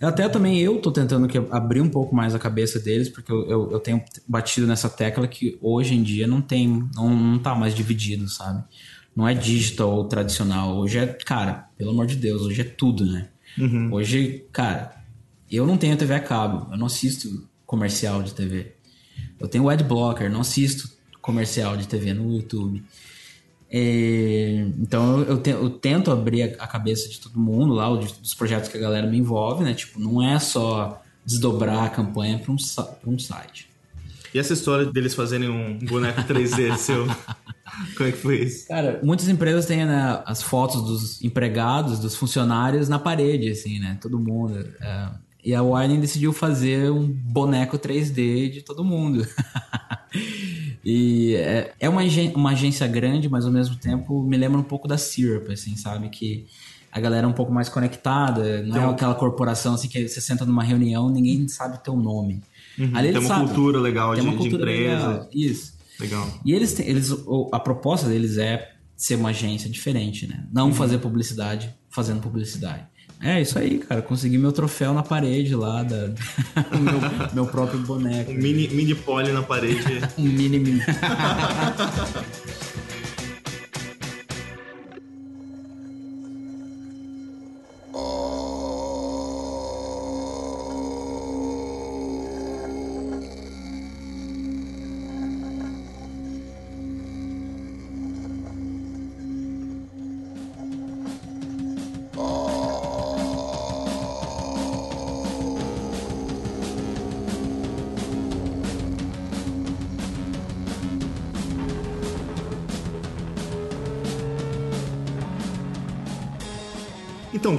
Até 0.00 0.28
também 0.28 0.60
eu 0.60 0.80
tô 0.80 0.92
tentando 0.92 1.26
que 1.26 1.38
abrir 1.50 1.80
um 1.80 1.88
pouco 1.88 2.14
mais 2.14 2.32
a 2.32 2.38
cabeça 2.38 2.78
deles, 2.78 3.08
porque 3.08 3.32
eu, 3.32 3.44
eu, 3.50 3.70
eu, 3.72 3.80
tenho 3.80 4.00
batido 4.28 4.64
nessa 4.64 4.88
tecla 4.88 5.26
que 5.26 5.58
hoje 5.60 5.96
em 5.96 6.04
dia 6.04 6.24
não 6.24 6.40
tem, 6.40 6.88
não, 6.94 7.10
não 7.10 7.38
tá 7.40 7.52
mais 7.56 7.74
dividido, 7.74 8.28
sabe? 8.28 8.62
Não 9.18 9.26
é 9.26 9.34
digital 9.34 9.90
ou 9.90 10.04
tradicional. 10.04 10.78
Hoje 10.78 10.96
é, 10.96 11.06
cara, 11.08 11.68
pelo 11.76 11.90
amor 11.90 12.06
de 12.06 12.14
Deus, 12.14 12.42
hoje 12.42 12.60
é 12.60 12.64
tudo, 12.64 13.04
né? 13.04 13.26
Uhum. 13.58 13.92
Hoje, 13.92 14.44
cara, 14.52 14.94
eu 15.50 15.66
não 15.66 15.76
tenho 15.76 15.96
TV 15.96 16.14
a 16.14 16.20
cabo, 16.20 16.68
eu 16.70 16.78
não 16.78 16.86
assisto 16.86 17.44
comercial 17.66 18.22
de 18.22 18.32
TV. 18.32 18.74
Eu 19.40 19.48
tenho 19.48 19.68
adblocker, 19.68 20.30
não 20.30 20.42
assisto 20.42 20.88
comercial 21.20 21.76
de 21.76 21.88
TV 21.88 22.14
no 22.14 22.32
YouTube. 22.32 22.80
É, 23.68 24.64
então 24.78 25.22
eu, 25.22 25.42
te, 25.42 25.50
eu, 25.50 25.68
tento 25.68 26.12
abrir 26.12 26.54
a, 26.56 26.68
cabeça 26.68 27.08
de 27.08 27.18
todo 27.18 27.40
mundo 27.40 27.74
lá, 27.74 27.88
dos 27.88 28.34
projetos 28.34 28.68
que 28.68 28.78
a 28.78 28.80
galera 28.80 29.08
me 29.08 29.18
envolve, 29.18 29.64
né? 29.64 29.74
Tipo, 29.74 29.98
não 29.98 30.22
é 30.22 30.38
só 30.38 31.02
desdobrar 31.26 31.86
a 31.86 31.90
campanha 31.90 32.38
para 32.38 32.52
um, 32.52 32.56
um 33.04 33.18
site. 33.18 33.68
E 34.32 34.38
essa 34.38 34.52
história 34.52 34.86
deles 34.86 35.12
fazerem 35.12 35.48
um 35.48 35.76
boneco 35.76 36.20
3D 36.22 36.76
seu? 36.76 37.04
Como 37.96 38.08
é 38.08 38.12
que 38.12 38.18
foi 38.18 38.42
isso? 38.42 38.66
Cara, 38.68 39.00
muitas 39.02 39.28
empresas 39.28 39.66
têm 39.66 39.84
né, 39.84 40.22
as 40.26 40.42
fotos 40.42 40.82
dos 40.82 41.22
empregados, 41.22 41.98
dos 41.98 42.16
funcionários 42.16 42.88
na 42.88 42.98
parede, 42.98 43.50
assim, 43.50 43.78
né? 43.78 43.98
Todo 44.00 44.18
mundo. 44.18 44.66
É, 44.80 45.08
e 45.44 45.54
a 45.54 45.62
Wine 45.62 45.98
decidiu 45.98 46.32
fazer 46.32 46.90
um 46.90 47.06
boneco 47.06 47.78
3D 47.78 48.50
de 48.50 48.62
todo 48.62 48.84
mundo. 48.84 49.26
e 50.84 51.34
é, 51.36 51.72
é 51.78 51.88
uma, 51.88 52.02
uma 52.34 52.50
agência 52.50 52.86
grande, 52.86 53.28
mas 53.28 53.44
ao 53.44 53.52
mesmo 53.52 53.76
tempo 53.76 54.22
me 54.22 54.36
lembra 54.36 54.58
um 54.58 54.64
pouco 54.64 54.88
da 54.88 54.98
Syrup, 54.98 55.50
assim, 55.50 55.76
sabe? 55.76 56.08
Que 56.08 56.46
a 56.90 57.00
galera 57.00 57.26
é 57.26 57.28
um 57.28 57.32
pouco 57.32 57.52
mais 57.52 57.68
conectada, 57.68 58.62
não 58.62 58.90
é 58.90 58.92
aquela 58.92 59.14
corporação 59.14 59.74
assim 59.74 59.88
que 59.88 60.08
você 60.08 60.20
senta 60.20 60.44
numa 60.44 60.62
reunião 60.62 61.10
ninguém 61.10 61.46
sabe 61.46 61.76
o 61.76 61.78
teu 61.78 61.96
nome. 61.96 62.42
Uhum, 62.78 62.90
Ali 62.94 63.10
tem 63.12 63.20
uma 63.20 63.28
sabe, 63.28 63.46
cultura 63.46 63.78
legal 63.78 64.14
de, 64.14 64.20
uma 64.20 64.36
cultura 64.36 64.66
de 64.66 64.72
empresa. 64.72 65.08
Legal, 65.08 65.28
isso. 65.32 65.77
Legal. 65.98 66.40
E 66.44 66.52
eles, 66.52 66.78
eles, 66.80 67.14
a 67.52 67.60
proposta 67.60 68.08
deles 68.08 68.38
é 68.38 68.72
ser 68.96 69.16
uma 69.16 69.30
agência 69.30 69.68
diferente, 69.70 70.26
né? 70.26 70.44
Não 70.52 70.68
uhum. 70.68 70.74
fazer 70.74 70.98
publicidade 70.98 71.74
fazendo 71.90 72.20
publicidade. 72.20 72.84
É 73.20 73.40
isso 73.40 73.58
aí, 73.58 73.78
cara. 73.78 74.00
Consegui 74.00 74.38
meu 74.38 74.52
troféu 74.52 74.94
na 74.94 75.02
parede 75.02 75.54
lá, 75.54 75.82
da, 75.82 76.08
meu, 76.78 77.34
meu 77.34 77.46
próprio 77.46 77.80
boneco. 77.80 78.30
Um 78.30 78.34
mini, 78.34 78.68
mini 78.68 78.94
pole 78.94 79.32
na 79.32 79.42
parede. 79.42 79.82
um 80.16 80.22
mini. 80.22 80.58
mini. 80.58 80.82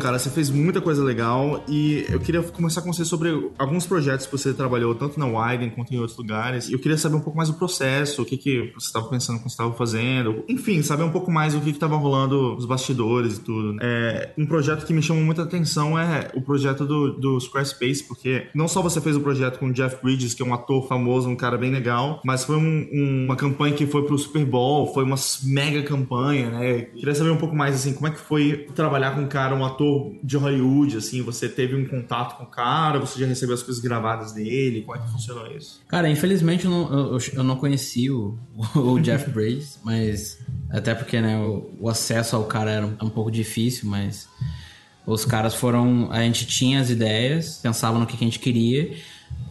cara, 0.10 0.18
você 0.18 0.30
fez 0.32 0.50
muita 0.50 0.82
coisa 0.82 1.04
legal 1.04 1.64
e 1.68 2.04
eu 2.10 2.20
queria 2.20 2.42
começar 2.42 2.82
com 2.82 2.92
você 2.92 3.06
sobre 3.06 3.52
alguns 3.60 3.86
projetos 3.86 4.26
que 4.26 4.32
você 4.32 4.52
trabalhou 4.56 4.96
tanto 4.96 5.20
na 5.20 5.28
Widen 5.28 5.70
quanto 5.70 5.94
em 5.94 6.00
outros 6.00 6.18
lugares. 6.18 6.68
Eu 6.72 6.80
queria 6.80 6.98
saber 6.98 7.16
um 7.16 7.20
pouco 7.20 7.38
mais 7.38 7.50
do 7.50 7.56
processo, 7.56 8.24
o 8.24 8.26
que, 8.26 8.36
que 8.36 8.72
você 8.74 8.88
estava 8.88 9.08
pensando 9.08 9.38
quando 9.38 9.50
você 9.50 9.54
estava 9.54 9.72
fazendo. 9.74 10.44
Enfim, 10.50 10.82
saber 10.82 11.04
um 11.04 11.12
pouco 11.12 11.30
mais 11.30 11.54
o 11.54 11.62
que 11.62 11.70
estava 11.70 11.96
rolando 11.96 12.56
nos 12.56 12.66
bastidores 12.66 13.38
e 13.38 13.42
tudo. 13.42 13.78
É, 13.82 14.34
um 14.36 14.48
projeto 14.48 14.84
que 14.84 14.94
me 14.94 15.04
chamou 15.04 15.24
muita 15.24 15.44
atenção 15.44 15.98
é 15.98 16.32
o 16.34 16.42
projeto 16.42 16.88
do, 16.88 17.14
do 17.14 17.40
Squarespace, 17.40 18.04
porque 18.04 18.48
não 18.56 18.68
só 18.68 18.82
você 18.82 19.00
fez 19.00 19.16
o 19.16 19.22
projeto 19.22 19.60
com 19.60 19.68
o 19.68 19.74
Jeff 19.74 20.02
Bridges, 20.02 20.34
que 20.34 20.42
é 20.42 20.46
um 20.46 20.56
ator 20.56 20.88
famoso, 20.88 21.30
um 21.30 21.36
cara 21.36 21.56
bem 21.56 21.70
legal, 21.70 22.20
mas 22.26 22.44
foi 22.44 22.56
um, 22.56 22.88
um, 22.92 23.26
uma 23.26 23.36
campanha 23.36 23.76
que 23.76 23.86
foi 23.86 24.08
pro 24.08 24.18
Super 24.18 24.44
Bowl, 24.44 24.92
foi 24.92 25.04
uma 25.04 25.18
mega 25.44 25.84
campanha, 25.84 26.50
né? 26.50 26.72
Eu 26.72 26.86
queria 27.00 27.14
saber 27.14 27.30
um 27.30 27.38
pouco 27.38 27.56
mais, 27.56 27.76
assim, 27.76 27.94
como 27.94 28.08
é 28.08 28.12
que 28.12 28.20
foi 28.20 28.68
trabalhar 28.74 29.14
com 29.14 29.22
um 29.22 29.28
cara, 29.28 29.54
um 29.54 29.64
ator 29.64 29.99
de 30.24 30.38
Hollywood, 30.38 30.98
assim, 30.98 31.22
você 31.22 31.48
teve 31.48 31.76
um 31.76 31.86
contato 31.86 32.38
com 32.38 32.44
o 32.44 32.48
cara, 32.48 33.00
você 33.00 33.20
já 33.20 33.26
recebeu 33.26 33.56
as 33.56 33.64
coisas 33.64 33.82
gravadas 33.82 34.32
dele, 34.32 34.82
como 34.82 34.98
é 34.98 35.02
que 35.02 35.12
funcionou 35.12 35.48
isso? 35.48 35.82
Cara, 35.88 36.10
infelizmente 36.10 36.66
eu 36.66 36.72
não, 36.72 37.14
eu, 37.14 37.18
eu 37.34 37.44
não 37.44 37.56
conheci 37.56 38.10
o, 38.10 38.38
o 38.76 39.00
Jeff 39.00 39.30
Bridges, 39.30 39.80
mas 39.84 40.40
até 40.70 40.94
porque, 40.94 41.20
né, 41.20 41.38
o, 41.38 41.70
o, 41.80 41.90
acesso 41.90 42.36
ao 42.36 42.46
cara 42.46 42.72
era 42.72 42.86
um, 42.86 42.96
um 43.02 43.10
pouco 43.10 43.32
difícil, 43.32 43.90
mas 43.90 44.28
os 45.06 45.26
caras 45.26 45.56
foram, 45.56 46.12
a 46.12 46.22
gente 46.22 46.46
tinha 46.46 46.80
as 46.80 46.90
ideias, 46.90 47.58
pensava 47.58 47.98
no 47.98 48.06
que, 48.06 48.16
que 48.16 48.24
a 48.24 48.28
gente 48.28 48.40
queria, 48.40 48.96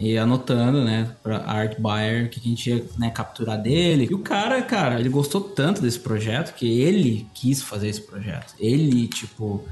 e 0.01 0.16
anotando, 0.16 0.84
né, 0.84 1.11
pra 1.22 1.38
Art 1.38 1.78
Buyer, 1.78 2.26
o 2.26 2.28
que 2.28 2.38
a 2.38 2.42
gente 2.42 2.70
ia 2.70 2.84
né, 2.96 3.11
capturar 3.11 3.61
dele. 3.61 4.07
E 4.09 4.14
o 4.14 4.20
cara, 4.20 4.62
cara, 4.62 5.01
ele 5.01 5.09
gostou 5.09 5.40
tanto 5.40 5.82
desse 5.82 5.99
projeto 5.99 6.55
que 6.55 6.80
ele 6.80 7.26
quis 7.34 7.61
fazer 7.62 7.88
esse 7.88 8.01
projeto. 8.01 8.55
Ele, 8.61 9.09
tipo, 9.09 9.66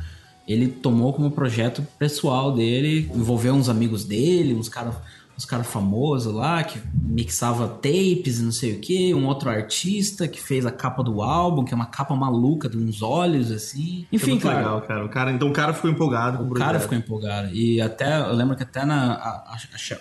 ele 0.46 0.68
tomou 0.68 1.12
como 1.12 1.30
projeto 1.30 1.86
pessoal 1.98 2.52
dele, 2.52 3.10
envolveu 3.14 3.54
uns 3.54 3.68
amigos 3.68 4.04
dele, 4.04 4.54
uns 4.54 4.68
caras 4.68 4.94
uns 5.36 5.44
cara 5.44 5.62
famosos 5.62 6.32
lá, 6.32 6.64
que 6.64 6.80
mixava 6.94 7.68
tapes 7.68 8.38
e 8.38 8.42
não 8.42 8.52
sei 8.52 8.72
o 8.72 8.80
que, 8.80 9.12
um 9.12 9.26
outro 9.26 9.50
artista 9.50 10.26
que 10.26 10.40
fez 10.40 10.64
a 10.64 10.70
capa 10.70 11.02
do 11.02 11.20
álbum, 11.20 11.62
que 11.62 11.74
é 11.74 11.76
uma 11.76 11.86
capa 11.86 12.14
maluca 12.16 12.68
de 12.68 12.78
uns 12.78 13.02
olhos, 13.02 13.50
assim. 13.50 14.06
Enfim, 14.10 14.38
cara, 14.38 14.58
legal, 14.58 14.82
cara. 14.82 15.04
O 15.04 15.08
cara. 15.08 15.32
Então 15.32 15.48
o 15.48 15.52
cara 15.52 15.74
ficou 15.74 15.90
empolgado. 15.90 16.42
O 16.42 16.54
cara 16.54 16.80
ficou 16.80 16.96
empolgado. 16.96 17.54
E 17.54 17.80
até, 17.80 18.18
eu 18.18 18.32
lembro 18.32 18.56
que 18.56 18.62
até 18.62 18.84
na 18.86 19.12
a, 19.12 19.28
a, 19.52 19.58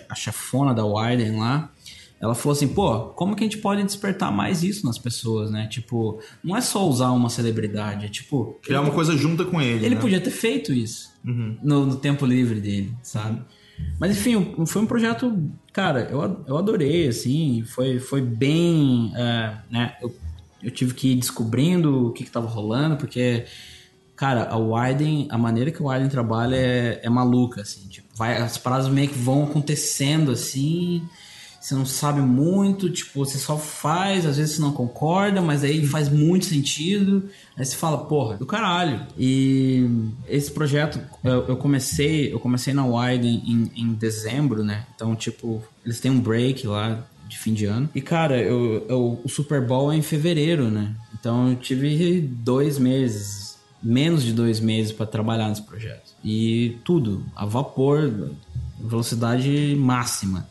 a 0.08 0.14
chefona 0.14 0.72
da 0.72 0.86
Widen 0.86 1.38
lá, 1.38 1.68
ela 2.20 2.34
falou 2.34 2.56
assim, 2.56 2.68
pô, 2.68 3.08
como 3.08 3.36
que 3.36 3.44
a 3.44 3.46
gente 3.46 3.58
pode 3.58 3.82
despertar 3.82 4.32
mais 4.32 4.62
isso 4.62 4.86
nas 4.86 4.96
pessoas, 4.96 5.50
né? 5.50 5.66
Tipo, 5.66 6.18
não 6.42 6.56
é 6.56 6.62
só 6.62 6.88
usar 6.88 7.10
uma 7.10 7.28
celebridade, 7.28 8.06
é 8.06 8.08
tipo... 8.08 8.58
Criar 8.62 8.80
uma 8.80 8.90
coisa 8.90 9.16
junta 9.16 9.44
com 9.44 9.60
ele, 9.60 9.84
Ele 9.84 9.96
né? 9.96 10.00
podia 10.00 10.20
ter 10.20 10.30
feito 10.30 10.72
isso 10.72 11.12
uhum. 11.24 11.58
no, 11.62 11.86
no, 11.86 11.96
tempo 11.96 12.24
livre 12.24 12.58
dele, 12.58 12.94
sabe? 13.02 13.42
Mas 14.00 14.16
enfim, 14.16 14.54
foi 14.66 14.80
um 14.80 14.86
projeto, 14.86 15.38
cara, 15.72 16.08
eu, 16.10 16.42
eu 16.46 16.56
adorei, 16.56 17.06
assim, 17.06 17.62
foi, 17.66 17.98
foi 17.98 18.22
bem, 18.22 19.12
uh, 19.12 19.58
né? 19.70 19.96
Eu, 20.00 20.14
eu 20.62 20.70
tive 20.70 20.94
que 20.94 21.12
ir 21.12 21.16
descobrindo 21.16 22.06
o 22.08 22.12
que, 22.12 22.24
que 22.24 22.30
tava 22.30 22.48
rolando, 22.48 22.96
porque, 22.96 23.44
cara, 24.16 24.48
a 24.48 24.56
Widen, 24.56 25.28
a 25.30 25.36
maneira 25.36 25.70
que 25.70 25.82
o 25.82 25.90
Widen 25.90 26.08
trabalha 26.08 26.56
é, 26.56 27.00
é 27.02 27.10
maluca, 27.10 27.60
assim, 27.60 27.86
tipo, 27.88 28.08
vai, 28.16 28.38
as 28.38 28.56
paradas 28.56 28.88
meio 28.88 29.10
que 29.10 29.18
vão 29.18 29.44
acontecendo, 29.44 30.30
assim 30.30 31.06
você 31.66 31.74
não 31.74 31.84
sabe 31.84 32.20
muito, 32.20 32.88
tipo, 32.88 33.24
você 33.24 33.38
só 33.38 33.58
faz, 33.58 34.24
às 34.24 34.36
vezes 34.36 34.54
você 34.54 34.60
não 34.60 34.70
concorda, 34.70 35.42
mas 35.42 35.64
aí 35.64 35.84
faz 35.84 36.08
muito 36.08 36.44
sentido. 36.44 37.28
Aí 37.56 37.64
você 37.64 37.74
fala, 37.74 38.04
porra, 38.04 38.36
do 38.36 38.46
caralho. 38.46 39.04
E 39.18 39.84
esse 40.28 40.48
projeto, 40.52 41.00
eu, 41.24 41.48
eu 41.48 41.56
comecei, 41.56 42.32
eu 42.32 42.38
comecei 42.38 42.72
na 42.72 42.86
Widen 42.86 43.42
em, 43.44 43.82
em 43.82 43.92
dezembro, 43.94 44.62
né? 44.62 44.86
Então, 44.94 45.16
tipo, 45.16 45.60
eles 45.84 45.98
têm 45.98 46.08
um 46.08 46.20
break 46.20 46.64
lá 46.68 47.04
de 47.28 47.36
fim 47.36 47.52
de 47.52 47.64
ano. 47.64 47.90
E, 47.92 48.00
cara, 48.00 48.40
eu, 48.40 48.86
eu, 48.88 49.20
o 49.24 49.28
Super 49.28 49.60
Bowl 49.60 49.92
é 49.92 49.96
em 49.96 50.02
fevereiro, 50.02 50.70
né? 50.70 50.94
Então 51.18 51.48
eu 51.48 51.56
tive 51.56 52.20
dois 52.20 52.78
meses, 52.78 53.58
menos 53.82 54.22
de 54.22 54.32
dois 54.32 54.60
meses 54.60 54.92
para 54.92 55.04
trabalhar 55.04 55.48
nesse 55.48 55.62
projeto. 55.62 56.12
E 56.22 56.78
tudo, 56.84 57.26
a 57.34 57.44
vapor, 57.44 58.30
velocidade 58.78 59.74
máxima. 59.76 60.48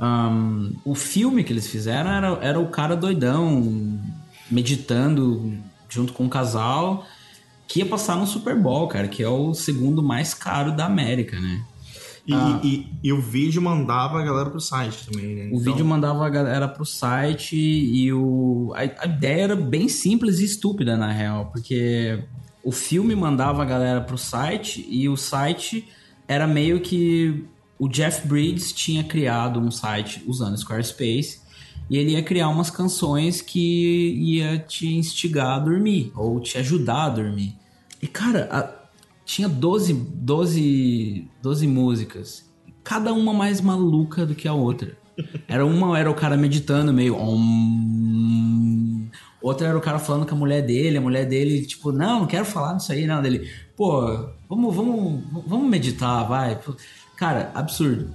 Um, 0.00 0.72
o 0.82 0.94
filme 0.94 1.44
que 1.44 1.52
eles 1.52 1.66
fizeram 1.66 2.10
era, 2.10 2.38
era 2.40 2.58
o 2.58 2.68
cara 2.68 2.96
doidão, 2.96 4.00
meditando 4.50 5.58
junto 5.88 6.12
com 6.14 6.24
um 6.24 6.28
casal 6.28 7.04
que 7.68 7.80
ia 7.80 7.86
passar 7.86 8.16
no 8.16 8.26
Super 8.26 8.56
Bowl, 8.56 8.88
cara, 8.88 9.06
que 9.06 9.22
é 9.22 9.28
o 9.28 9.52
segundo 9.52 10.02
mais 10.02 10.32
caro 10.32 10.72
da 10.72 10.86
América, 10.86 11.38
né? 11.38 11.62
E, 12.26 12.34
ah, 12.34 12.60
e, 12.62 12.86
e, 13.02 13.12
o 13.12 13.20
vídeo 13.20 13.62
mandava 13.62 14.20
a 14.20 14.24
galera 14.24 14.50
pro 14.50 14.60
site 14.60 15.06
também, 15.06 15.34
né? 15.34 15.42
O 15.44 15.46
então... 15.46 15.60
vídeo 15.60 15.84
mandava 15.84 16.26
a 16.26 16.28
galera 16.28 16.68
pro 16.68 16.84
site 16.84 17.56
e 17.56 18.12
o... 18.12 18.72
A, 18.74 19.04
a, 19.04 19.06
ideia 19.06 19.42
era 19.42 19.56
bem 19.56 19.88
simples 19.88 20.38
e 20.38 20.44
estúpida, 20.44 20.96
na 20.96 21.10
real, 21.12 21.46
porque 21.46 22.22
o 22.62 22.72
filme 22.72 23.14
mandava 23.14 23.62
a 23.62 23.64
galera 23.64 24.00
pro 24.00 24.18
site 24.18 24.86
e 24.88 25.08
o 25.08 25.16
site 25.16 25.88
era 26.28 26.46
meio 26.46 26.80
que 26.80 27.44
o 27.80 27.88
Jeff 27.88 28.28
Bridges 28.28 28.74
tinha 28.74 29.02
criado 29.02 29.58
um 29.58 29.70
site 29.70 30.22
usando 30.26 30.58
Squarespace 30.58 31.40
e 31.88 31.96
ele 31.96 32.10
ia 32.10 32.22
criar 32.22 32.50
umas 32.50 32.70
canções 32.70 33.40
que 33.40 34.14
ia 34.18 34.58
te 34.58 34.86
instigar 34.86 35.56
a 35.56 35.58
dormir 35.58 36.12
ou 36.14 36.38
te 36.40 36.58
ajudar 36.58 37.04
a 37.04 37.08
dormir. 37.08 37.56
E 38.02 38.06
cara, 38.06 38.46
a, 38.52 38.70
tinha 39.24 39.48
12, 39.48 39.94
12, 39.94 41.26
12 41.40 41.66
músicas, 41.66 42.44
cada 42.84 43.14
uma 43.14 43.32
mais 43.32 43.62
maluca 43.62 44.26
do 44.26 44.34
que 44.34 44.46
a 44.46 44.52
outra. 44.52 44.98
Era 45.48 45.64
uma 45.64 45.98
era 45.98 46.10
o 46.10 46.14
cara 46.14 46.36
meditando 46.36 46.92
meio 46.92 47.16
om, 47.16 49.08
outra 49.40 49.68
era 49.68 49.78
o 49.78 49.80
cara 49.80 49.98
falando 49.98 50.26
com 50.26 50.34
a 50.34 50.38
mulher 50.38 50.62
dele, 50.62 50.98
a 50.98 51.00
mulher 51.00 51.26
dele 51.26 51.64
tipo, 51.64 51.92
não, 51.92 52.20
não 52.20 52.26
quero 52.26 52.44
falar 52.44 52.74
nisso 52.74 52.92
aí, 52.92 53.06
não, 53.06 53.22
dele, 53.22 53.50
pô, 53.74 54.28
vamos, 54.48 54.74
vamos, 54.74 55.24
vamos 55.46 55.68
meditar, 55.68 56.28
vai. 56.28 56.58
Cara, 57.20 57.50
absurdo. 57.54 58.08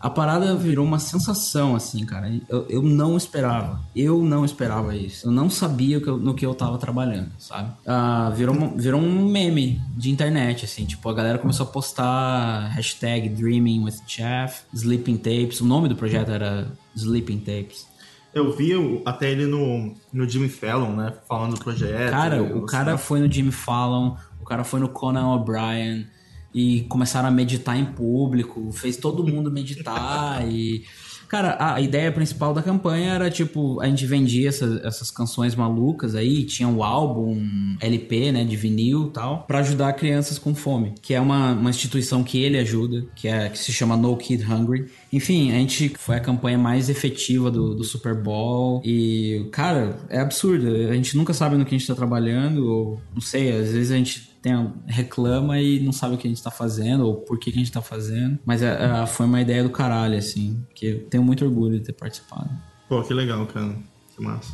A 0.00 0.08
parada 0.08 0.54
virou 0.54 0.86
uma 0.86 1.00
sensação, 1.00 1.74
assim, 1.74 2.06
cara. 2.06 2.32
Eu, 2.48 2.64
eu 2.68 2.80
não 2.80 3.16
esperava. 3.16 3.80
Eu 3.94 4.22
não 4.22 4.44
esperava 4.44 4.94
isso. 4.94 5.26
Eu 5.26 5.32
não 5.32 5.50
sabia 5.50 6.00
que 6.00 6.06
eu, 6.06 6.16
no 6.16 6.32
que 6.32 6.46
eu 6.46 6.54
tava 6.54 6.78
trabalhando, 6.78 7.32
sabe? 7.38 7.72
Ah, 7.84 8.30
virou, 8.32 8.54
uma, 8.54 8.68
virou 8.68 9.00
um 9.00 9.26
meme 9.26 9.82
de 9.96 10.12
internet, 10.12 10.64
assim. 10.64 10.84
Tipo, 10.84 11.08
a 11.08 11.12
galera 11.12 11.40
começou 11.40 11.66
a 11.66 11.68
postar 11.70 12.68
hashtag 12.68 13.30
Dreaming 13.30 13.82
with 13.82 13.96
Jeff, 14.06 14.62
Sleeping 14.72 15.16
Tapes. 15.16 15.60
O 15.60 15.64
nome 15.64 15.88
do 15.88 15.96
projeto 15.96 16.30
era 16.30 16.70
Sleeping 16.94 17.40
Tapes. 17.40 17.88
Eu 18.32 18.52
vi 18.56 18.70
até 19.04 19.32
ele 19.32 19.46
no, 19.46 19.92
no 20.12 20.28
Jimmy 20.28 20.48
Fallon, 20.48 20.94
né? 20.94 21.12
Falando 21.28 21.56
do 21.56 21.60
projeto. 21.60 22.12
Cara, 22.12 22.40
o 22.40 22.64
cara 22.64 22.96
foi 22.96 23.18
no 23.18 23.30
Jimmy 23.30 23.50
Fallon, 23.50 24.14
o 24.40 24.44
cara 24.44 24.62
foi 24.62 24.78
no 24.78 24.88
Conan 24.88 25.34
O'Brien 25.34 26.06
e 26.54 26.82
começaram 26.82 27.28
a 27.28 27.32
meditar 27.32 27.76
em 27.76 27.84
público, 27.84 28.70
fez 28.72 28.96
todo 28.96 29.26
mundo 29.26 29.50
meditar 29.50 30.46
e 30.48 30.84
Cara, 31.32 31.56
a 31.58 31.80
ideia 31.80 32.12
principal 32.12 32.52
da 32.52 32.60
campanha 32.60 33.14
era 33.14 33.30
tipo, 33.30 33.80
a 33.80 33.86
gente 33.86 34.04
vendia 34.04 34.50
essa, 34.50 34.82
essas 34.84 35.10
canções 35.10 35.54
malucas 35.54 36.14
aí, 36.14 36.44
tinha 36.44 36.68
o 36.68 36.84
álbum 36.84 37.42
LP, 37.80 38.32
né, 38.32 38.44
de 38.44 38.54
vinil 38.54 39.06
e 39.06 39.10
tal, 39.12 39.44
para 39.44 39.60
ajudar 39.60 39.94
crianças 39.94 40.38
com 40.38 40.54
fome, 40.54 40.92
que 41.00 41.14
é 41.14 41.20
uma, 41.22 41.52
uma 41.52 41.70
instituição 41.70 42.22
que 42.22 42.42
ele 42.42 42.58
ajuda, 42.58 43.06
que, 43.16 43.28
é, 43.28 43.48
que 43.48 43.58
se 43.58 43.72
chama 43.72 43.96
No 43.96 44.14
Kid 44.14 44.44
Hungry. 44.44 44.90
Enfim, 45.10 45.52
a 45.52 45.54
gente 45.54 45.94
foi 45.96 46.16
a 46.16 46.20
campanha 46.20 46.58
mais 46.58 46.90
efetiva 46.90 47.50
do, 47.50 47.74
do 47.74 47.82
Super 47.82 48.14
Bowl 48.14 48.82
e, 48.84 49.48
cara, 49.52 49.96
é 50.10 50.20
absurdo. 50.20 50.66
A 50.90 50.92
gente 50.92 51.16
nunca 51.16 51.32
sabe 51.32 51.56
no 51.56 51.64
que 51.64 51.74
a 51.74 51.78
gente 51.78 51.88
tá 51.88 51.94
trabalhando, 51.94 52.70
ou 52.70 53.00
não 53.14 53.22
sei, 53.22 53.52
às 53.52 53.70
vezes 53.70 53.90
a 53.90 53.96
gente 53.96 54.31
tem, 54.42 54.72
reclama 54.86 55.60
e 55.60 55.80
não 55.80 55.92
sabe 55.92 56.16
o 56.16 56.18
que 56.18 56.26
a 56.26 56.30
gente 56.30 56.42
tá 56.42 56.50
fazendo 56.50 57.06
ou 57.06 57.14
por 57.14 57.38
que, 57.38 57.52
que 57.52 57.58
a 57.58 57.60
gente 57.60 57.72
tá 57.72 57.80
fazendo. 57.80 58.38
Mas 58.44 58.60
é, 58.60 59.02
é, 59.02 59.06
foi 59.06 59.24
uma 59.26 59.40
ideia 59.40 59.62
do 59.62 59.70
caralho, 59.70 60.18
assim, 60.18 60.60
que 60.74 60.86
eu 60.86 61.04
tenho 61.04 61.22
muito 61.22 61.44
orgulho 61.44 61.78
de 61.78 61.84
ter 61.84 61.92
participado. 61.92 62.50
Pô, 62.88 63.02
que 63.02 63.14
legal, 63.14 63.46
cara. 63.46 63.74
Que 64.14 64.22
massa. 64.22 64.52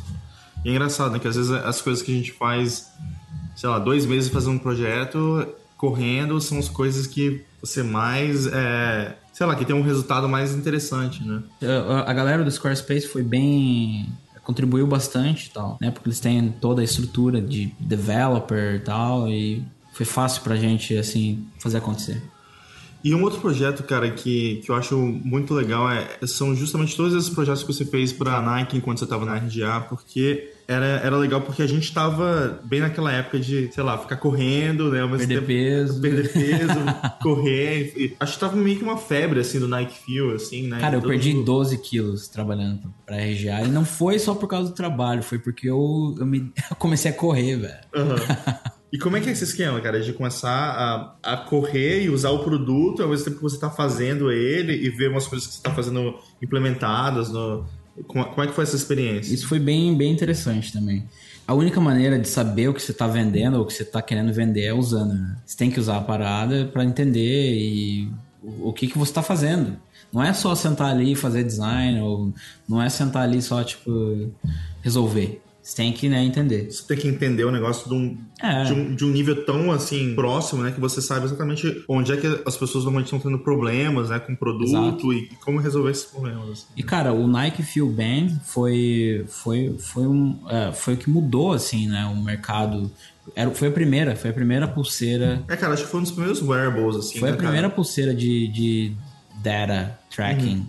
E 0.63 0.69
é 0.69 0.71
engraçado, 0.71 1.11
né? 1.11 1.19
Que 1.19 1.27
às 1.27 1.35
vezes 1.35 1.51
as 1.51 1.81
coisas 1.81 2.03
que 2.03 2.11
a 2.11 2.15
gente 2.15 2.31
faz, 2.31 2.91
sei 3.55 3.67
lá, 3.67 3.79
dois 3.79 4.05
meses 4.05 4.29
fazendo 4.29 4.53
um 4.53 4.59
projeto, 4.59 5.47
correndo, 5.75 6.39
são 6.39 6.59
as 6.59 6.69
coisas 6.69 7.07
que 7.07 7.43
você 7.59 7.81
mais. 7.81 8.45
É, 8.47 9.17
sei 9.33 9.47
lá, 9.47 9.55
que 9.55 9.65
tem 9.65 9.75
um 9.75 9.81
resultado 9.81 10.29
mais 10.29 10.53
interessante, 10.53 11.23
né? 11.23 11.41
A, 11.61 12.11
a 12.11 12.13
galera 12.13 12.43
do 12.43 12.51
Squarespace 12.51 13.07
foi 13.07 13.23
bem 13.23 14.07
contribuiu 14.43 14.87
bastante 14.87 15.45
e 15.45 15.49
tal, 15.51 15.77
né? 15.79 15.91
Porque 15.91 16.09
eles 16.09 16.19
têm 16.19 16.49
toda 16.49 16.81
a 16.81 16.83
estrutura 16.83 17.39
de 17.39 17.71
developer 17.79 18.75
e 18.75 18.79
tal, 18.79 19.29
e 19.29 19.63
foi 19.99 20.05
fácil 20.05 20.43
pra 20.43 20.55
gente, 20.55 20.95
assim, 20.95 21.45
fazer 21.59 21.79
acontecer. 21.79 22.23
E 23.03 23.13
um 23.13 23.21
outro 23.21 23.41
projeto, 23.41 23.83
cara, 23.83 24.09
que, 24.09 24.61
que 24.63 24.71
eu 24.71 24.75
acho 24.75 24.97
muito 24.97 25.53
legal 25.53 25.89
é, 25.91 26.07
são 26.25 26.55
justamente 26.55 26.95
todos 26.95 27.13
esses 27.13 27.29
projetos 27.29 27.63
que 27.63 27.73
você 27.73 27.83
fez 27.83 28.13
para 28.13 28.37
a 28.37 28.41
Nike 28.41 28.77
enquanto 28.77 28.99
você 28.99 29.03
estava 29.03 29.25
na 29.25 29.35
RGA, 29.35 29.87
porque 29.89 30.53
era, 30.65 30.85
era 30.85 31.17
legal 31.17 31.41
porque 31.41 31.61
a 31.61 31.67
gente 31.67 31.83
estava 31.83 32.61
bem 32.63 32.79
naquela 32.79 33.11
época 33.11 33.39
de, 33.39 33.69
sei 33.73 33.83
lá, 33.83 33.97
ficar 33.97 34.15
correndo, 34.15 34.89
né? 34.89 35.05
perder 35.05 35.27
tempo, 35.27 35.47
peso. 35.47 36.01
Perder 36.01 36.31
peso, 36.31 36.79
correr. 37.21 37.93
E, 37.97 38.15
acho 38.17 38.33
que 38.35 38.39
tava 38.39 38.55
meio 38.55 38.77
que 38.77 38.83
uma 38.83 38.97
febre, 38.97 39.41
assim, 39.41 39.59
do 39.59 39.67
Nike 39.67 39.97
Fuel, 40.05 40.35
assim, 40.35 40.67
né? 40.67 40.79
Cara, 40.79 40.95
eu 40.95 41.01
perdi 41.01 41.33
mundo... 41.33 41.43
12 41.43 41.77
quilos 41.79 42.29
trabalhando 42.29 42.93
pra 43.05 43.17
RGA. 43.17 43.63
E 43.65 43.67
não 43.67 43.83
foi 43.83 44.17
só 44.17 44.33
por 44.33 44.47
causa 44.47 44.69
do 44.69 44.75
trabalho, 44.75 45.23
foi 45.23 45.39
porque 45.39 45.69
eu, 45.69 46.15
eu, 46.17 46.25
me, 46.25 46.53
eu 46.71 46.75
comecei 46.77 47.11
a 47.11 47.13
correr, 47.13 47.57
velho. 47.57 47.79
Uhum. 47.93 48.69
E 48.91 48.97
como 48.97 49.17
é 49.17 49.21
que 49.21 49.29
é 49.29 49.31
esse 49.31 49.43
esquema, 49.43 49.79
cara? 49.81 50.01
De 50.01 50.13
começar 50.13 50.49
a, 51.23 51.33
a 51.33 51.37
correr 51.37 52.03
e 52.03 52.09
usar 52.09 52.31
o 52.31 52.39
produto 52.39 53.03
ao 53.03 53.09
mesmo 53.09 53.25
tempo 53.25 53.37
que 53.37 53.43
você 53.43 53.55
está 53.55 53.69
fazendo 53.69 54.31
ele 54.31 54.73
e 54.73 54.89
ver 54.89 55.09
umas 55.09 55.27
coisas 55.27 55.47
que 55.47 55.53
você 55.53 55.59
está 55.59 55.73
fazendo 55.73 56.15
implementadas 56.41 57.29
no... 57.29 57.65
Como, 58.07 58.23
é 58.41 58.47
que 58.47 58.53
foi 58.53 58.63
essa 58.63 58.77
experiência? 58.77 59.33
Isso 59.33 59.47
foi 59.47 59.59
bem, 59.59 59.95
bem 59.95 60.11
interessante 60.11 60.71
também. 60.71 61.05
A 61.45 61.53
única 61.53 61.81
maneira 61.81 62.17
de 62.17 62.27
saber 62.27 62.69
o 62.69 62.73
que 62.73 62.81
você 62.81 62.91
está 62.91 63.07
vendendo 63.07 63.55
ou 63.57 63.63
o 63.63 63.65
que 63.65 63.73
você 63.73 63.83
está 63.83 64.01
querendo 64.01 64.31
vender 64.31 64.65
é 64.65 64.73
usando. 64.73 65.13
Né? 65.13 65.35
Você 65.45 65.57
tem 65.57 65.69
que 65.69 65.79
usar 65.79 65.97
a 65.97 66.01
parada 66.01 66.69
para 66.71 66.85
entender 66.85 67.55
e 67.55 68.09
o, 68.41 68.69
o 68.69 68.73
que, 68.73 68.87
que 68.87 68.97
você 68.97 69.11
está 69.11 69.21
fazendo. 69.21 69.77
Não 70.11 70.23
é 70.23 70.33
só 70.33 70.55
sentar 70.55 70.91
ali 70.91 71.11
e 71.11 71.15
fazer 71.15 71.43
design, 71.43 71.99
ou 72.01 72.33
não 72.67 72.81
é 72.81 72.89
sentar 72.89 73.23
ali 73.23 73.41
só, 73.41 73.63
tipo, 73.63 74.31
resolver. 74.81 75.41
Você 75.69 75.75
tem 75.75 75.93
que 75.93 76.09
né, 76.09 76.23
entender. 76.23 76.71
Você 76.71 76.83
tem 76.83 76.97
que 76.97 77.07
entender 77.07 77.43
o 77.43 77.51
negócio 77.51 77.87
de 77.87 77.93
um, 77.93 78.17
é. 78.41 78.63
de 78.63 78.73
um, 78.73 78.95
de 78.95 79.05
um, 79.05 79.09
nível 79.09 79.45
tão 79.45 79.71
assim 79.71 80.15
próximo, 80.15 80.63
né? 80.63 80.71
Que 80.71 80.79
você 80.79 80.99
sabe 80.99 81.25
exatamente 81.25 81.83
onde 81.87 82.11
é 82.11 82.17
que 82.17 82.25
as 82.43 82.57
pessoas 82.57 82.85
normalmente 82.85 83.05
estão 83.05 83.19
tendo 83.19 83.37
problemas, 83.37 84.09
né? 84.09 84.17
Com 84.17 84.33
o 84.33 84.35
produto 84.35 85.13
e, 85.13 85.25
e, 85.25 85.35
como 85.35 85.59
resolver 85.59 85.91
esses 85.91 86.05
problemas. 86.05 86.49
Assim. 86.49 86.65
E 86.75 86.81
cara, 86.81 87.13
o 87.13 87.27
Nike 87.27 87.61
Feel 87.61 87.87
Band 87.87 88.39
foi, 88.43 89.25
foi, 89.27 89.75
foi, 89.77 90.07
um, 90.07 90.39
é, 90.49 90.71
foi 90.71 90.95
o 90.95 90.97
que 90.97 91.07
mudou, 91.07 91.53
assim, 91.53 91.87
né? 91.87 92.03
O 92.05 92.15
mercado 92.15 92.91
era, 93.35 93.51
foi 93.51 93.67
a 93.67 93.71
primeira, 93.71 94.15
foi 94.15 94.31
a 94.31 94.33
primeira 94.33 94.67
pulseira. 94.67 95.43
É, 95.47 95.55
cara, 95.55 95.75
acho 95.75 95.83
que 95.83 95.91
foi 95.91 95.99
um 95.99 96.03
dos 96.03 96.11
primeiros 96.11 96.41
wearables, 96.41 96.95
assim. 96.95 97.19
Foi 97.19 97.29
né, 97.29 97.35
a 97.35 97.37
primeira 97.37 97.67
cara? 97.67 97.75
pulseira 97.75 98.15
de, 98.15 98.47
de 98.47 98.93
data 99.43 99.99
tracking, 100.09 100.55
uhum. 100.55 100.65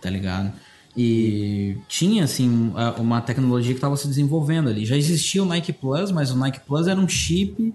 tá 0.00 0.08
ligado? 0.08 0.54
E 1.00 1.76
tinha, 1.86 2.24
assim, 2.24 2.72
uma 2.98 3.20
tecnologia 3.20 3.70
que 3.70 3.78
estava 3.78 3.96
se 3.96 4.08
desenvolvendo 4.08 4.68
ali. 4.68 4.84
Já 4.84 4.96
existia 4.96 5.40
o 5.40 5.46
Nike 5.46 5.72
Plus, 5.72 6.10
mas 6.10 6.32
o 6.32 6.36
Nike 6.36 6.58
Plus 6.66 6.88
era 6.88 6.98
um 6.98 7.08
chip 7.08 7.72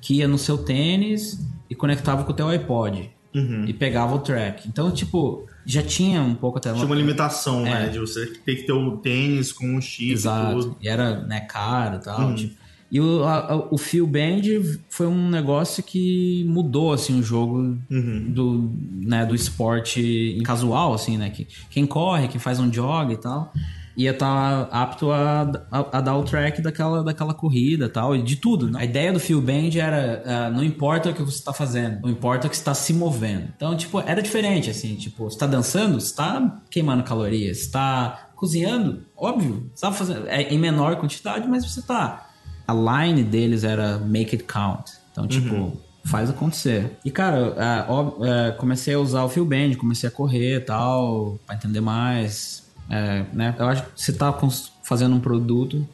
que 0.00 0.14
ia 0.14 0.26
no 0.26 0.38
seu 0.38 0.56
tênis 0.56 1.38
e 1.68 1.74
conectava 1.74 2.24
com 2.24 2.32
o 2.32 2.34
teu 2.34 2.48
iPod. 2.48 3.10
Uhum. 3.34 3.66
E 3.66 3.74
pegava 3.74 4.14
o 4.14 4.20
track. 4.20 4.66
Então, 4.66 4.90
tipo, 4.90 5.46
já 5.66 5.82
tinha 5.82 6.22
um 6.22 6.34
pouco 6.34 6.56
até... 6.56 6.72
Tinha 6.72 6.86
uma 6.86 6.94
limitação, 6.94 7.66
é. 7.66 7.70
né? 7.70 7.88
De 7.88 7.98
você 7.98 8.24
ter 8.26 8.56
que 8.56 8.62
ter 8.62 8.72
o 8.72 8.96
tênis 8.96 9.52
com 9.52 9.66
um 9.66 9.80
chip 9.80 10.10
Exato. 10.12 10.74
E, 10.80 10.86
e 10.86 10.88
era, 10.88 11.20
né, 11.26 11.40
caro 11.40 11.96
e 11.96 12.00
tal. 12.00 12.20
Uhum. 12.22 12.34
Tipo, 12.34 12.54
e 12.92 13.00
o, 13.00 13.24
a, 13.24 13.68
o 13.70 13.78
Feel 13.78 14.06
Band 14.06 14.42
foi 14.90 15.06
um 15.06 15.30
negócio 15.30 15.82
que 15.82 16.44
mudou 16.46 16.92
assim 16.92 17.18
o 17.18 17.22
jogo 17.22 17.78
uhum. 17.90 18.26
do, 18.28 18.70
né, 19.00 19.24
do 19.24 19.34
esporte 19.34 20.38
casual, 20.44 20.92
assim, 20.92 21.16
né? 21.16 21.30
Que, 21.30 21.48
quem 21.70 21.86
corre, 21.86 22.28
quem 22.28 22.38
faz 22.38 22.60
um 22.60 22.70
jog 22.70 23.10
e 23.10 23.16
tal, 23.16 23.50
ia 23.96 24.10
estar 24.10 24.66
tá 24.66 24.82
apto 24.82 25.10
a, 25.10 25.42
a, 25.70 25.98
a, 25.98 26.00
dar 26.02 26.18
o 26.18 26.22
track 26.22 26.60
daquela, 26.60 27.02
daquela 27.02 27.32
corrida 27.32 27.88
tal, 27.88 28.14
e 28.14 28.22
de 28.22 28.36
tudo. 28.36 28.70
Né? 28.70 28.80
A 28.80 28.84
ideia 28.84 29.10
do 29.10 29.18
Feel 29.18 29.40
Band 29.40 29.70
era 29.74 30.50
uh, 30.50 30.54
não 30.54 30.62
importa 30.62 31.08
o 31.08 31.14
que 31.14 31.22
você 31.22 31.38
está 31.38 31.54
fazendo, 31.54 32.02
não 32.02 32.10
importa 32.10 32.46
o 32.46 32.50
que 32.50 32.56
está 32.56 32.74
se 32.74 32.92
movendo. 32.92 33.48
Então, 33.56 33.74
tipo, 33.74 34.00
era 34.00 34.20
diferente, 34.20 34.68
assim, 34.68 34.96
tipo, 34.96 35.24
você 35.24 35.36
está 35.36 35.46
dançando, 35.46 35.98
você 35.98 36.08
está 36.08 36.60
queimando 36.68 37.02
calorias, 37.04 37.56
você 37.56 37.64
está 37.64 38.28
cozinhando, 38.36 39.06
óbvio, 39.16 39.70
você 39.74 39.86
tá 39.86 39.92
fazendo, 39.92 40.28
é 40.28 40.42
em 40.42 40.58
menor 40.58 40.96
quantidade, 40.96 41.48
mas 41.48 41.64
você 41.64 41.80
está 41.80 42.28
a 42.66 42.72
line 42.72 43.22
deles 43.22 43.64
era 43.64 43.98
make 43.98 44.34
it 44.34 44.44
count. 44.44 44.92
Então, 45.10 45.26
tipo, 45.26 45.54
uhum. 45.54 45.76
faz 46.04 46.30
acontecer. 46.30 46.96
E, 47.04 47.10
cara, 47.10 47.54
é, 47.56 48.48
é, 48.48 48.52
comecei 48.52 48.94
a 48.94 48.98
usar 48.98 49.24
o 49.24 49.28
Feel 49.28 49.44
Band, 49.44 49.74
comecei 49.76 50.08
a 50.08 50.12
correr 50.12 50.56
e 50.56 50.60
tal, 50.60 51.38
pra 51.46 51.54
entender 51.54 51.80
mais. 51.80 52.70
É, 52.90 53.24
né? 53.32 53.54
Eu 53.58 53.66
acho 53.66 53.82
que 53.84 53.90
você 53.94 54.12
tá 54.12 54.36
fazendo 54.82 55.14
um 55.14 55.20
produto, 55.20 55.86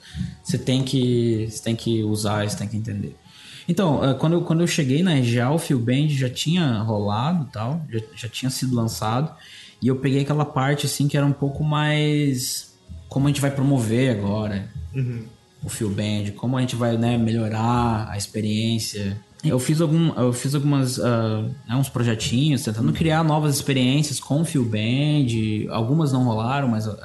você 0.43 0.57
tem 0.57 0.83
que, 0.83 1.49
você 1.51 1.63
tem 1.63 1.77
que 1.77 2.03
usar, 2.03 2.49
você 2.49 2.57
tem 2.57 2.69
que 2.69 2.77
entender. 2.77 3.17
Então, 3.69 4.01
quando 4.19 4.33
eu, 4.33 4.43
quando 4.43 4.61
eu 4.61 4.67
cheguei 4.67 5.03
na 5.03 5.15
RGA, 5.15 5.51
o 5.51 5.59
Feel 5.59 5.79
Band 5.79 6.09
já 6.09 6.31
tinha 6.31 6.79
rolado 6.79 7.47
tal, 7.53 7.83
já, 7.91 8.01
já 8.15 8.29
tinha 8.29 8.51
sido 8.51 8.75
lançado. 8.75 9.31
E 9.81 9.89
eu 9.89 9.97
peguei 9.97 10.23
aquela 10.23 10.45
parte, 10.45 10.87
assim, 10.87 11.07
que 11.07 11.17
era 11.17 11.27
um 11.27 11.33
pouco 11.33 11.63
mais... 11.63 12.77
Como 13.09 13.27
a 13.27 13.31
gente 13.31 13.41
vai 13.41 13.51
promover 13.51 14.11
agora. 14.11 14.69
Uhum 14.95 15.27
o 15.63 15.69
Feel 15.69 15.91
Band, 15.91 16.33
como 16.37 16.57
a 16.57 16.61
gente 16.61 16.77
vai 16.77 16.97
né, 16.97 17.19
melhorar 17.19 18.09
a 18.11 18.17
experiência. 18.17 19.19
Eu 19.45 19.59
fiz, 19.59 19.81
algum, 19.81 20.13
eu 20.15 20.33
fiz 20.33 20.55
algumas 20.55 20.99
uh, 20.99 21.51
uns 21.71 21.89
projetinhos 21.89 22.63
tentando 22.63 22.93
criar 22.93 23.23
novas 23.23 23.55
experiências 23.55 24.19
com 24.19 24.41
o 24.41 24.45
Feel 24.45 24.65
Band. 24.65 25.73
Algumas 25.73 26.13
não 26.13 26.25
rolaram, 26.25 26.69
mas 26.69 26.87
uh, 26.87 26.99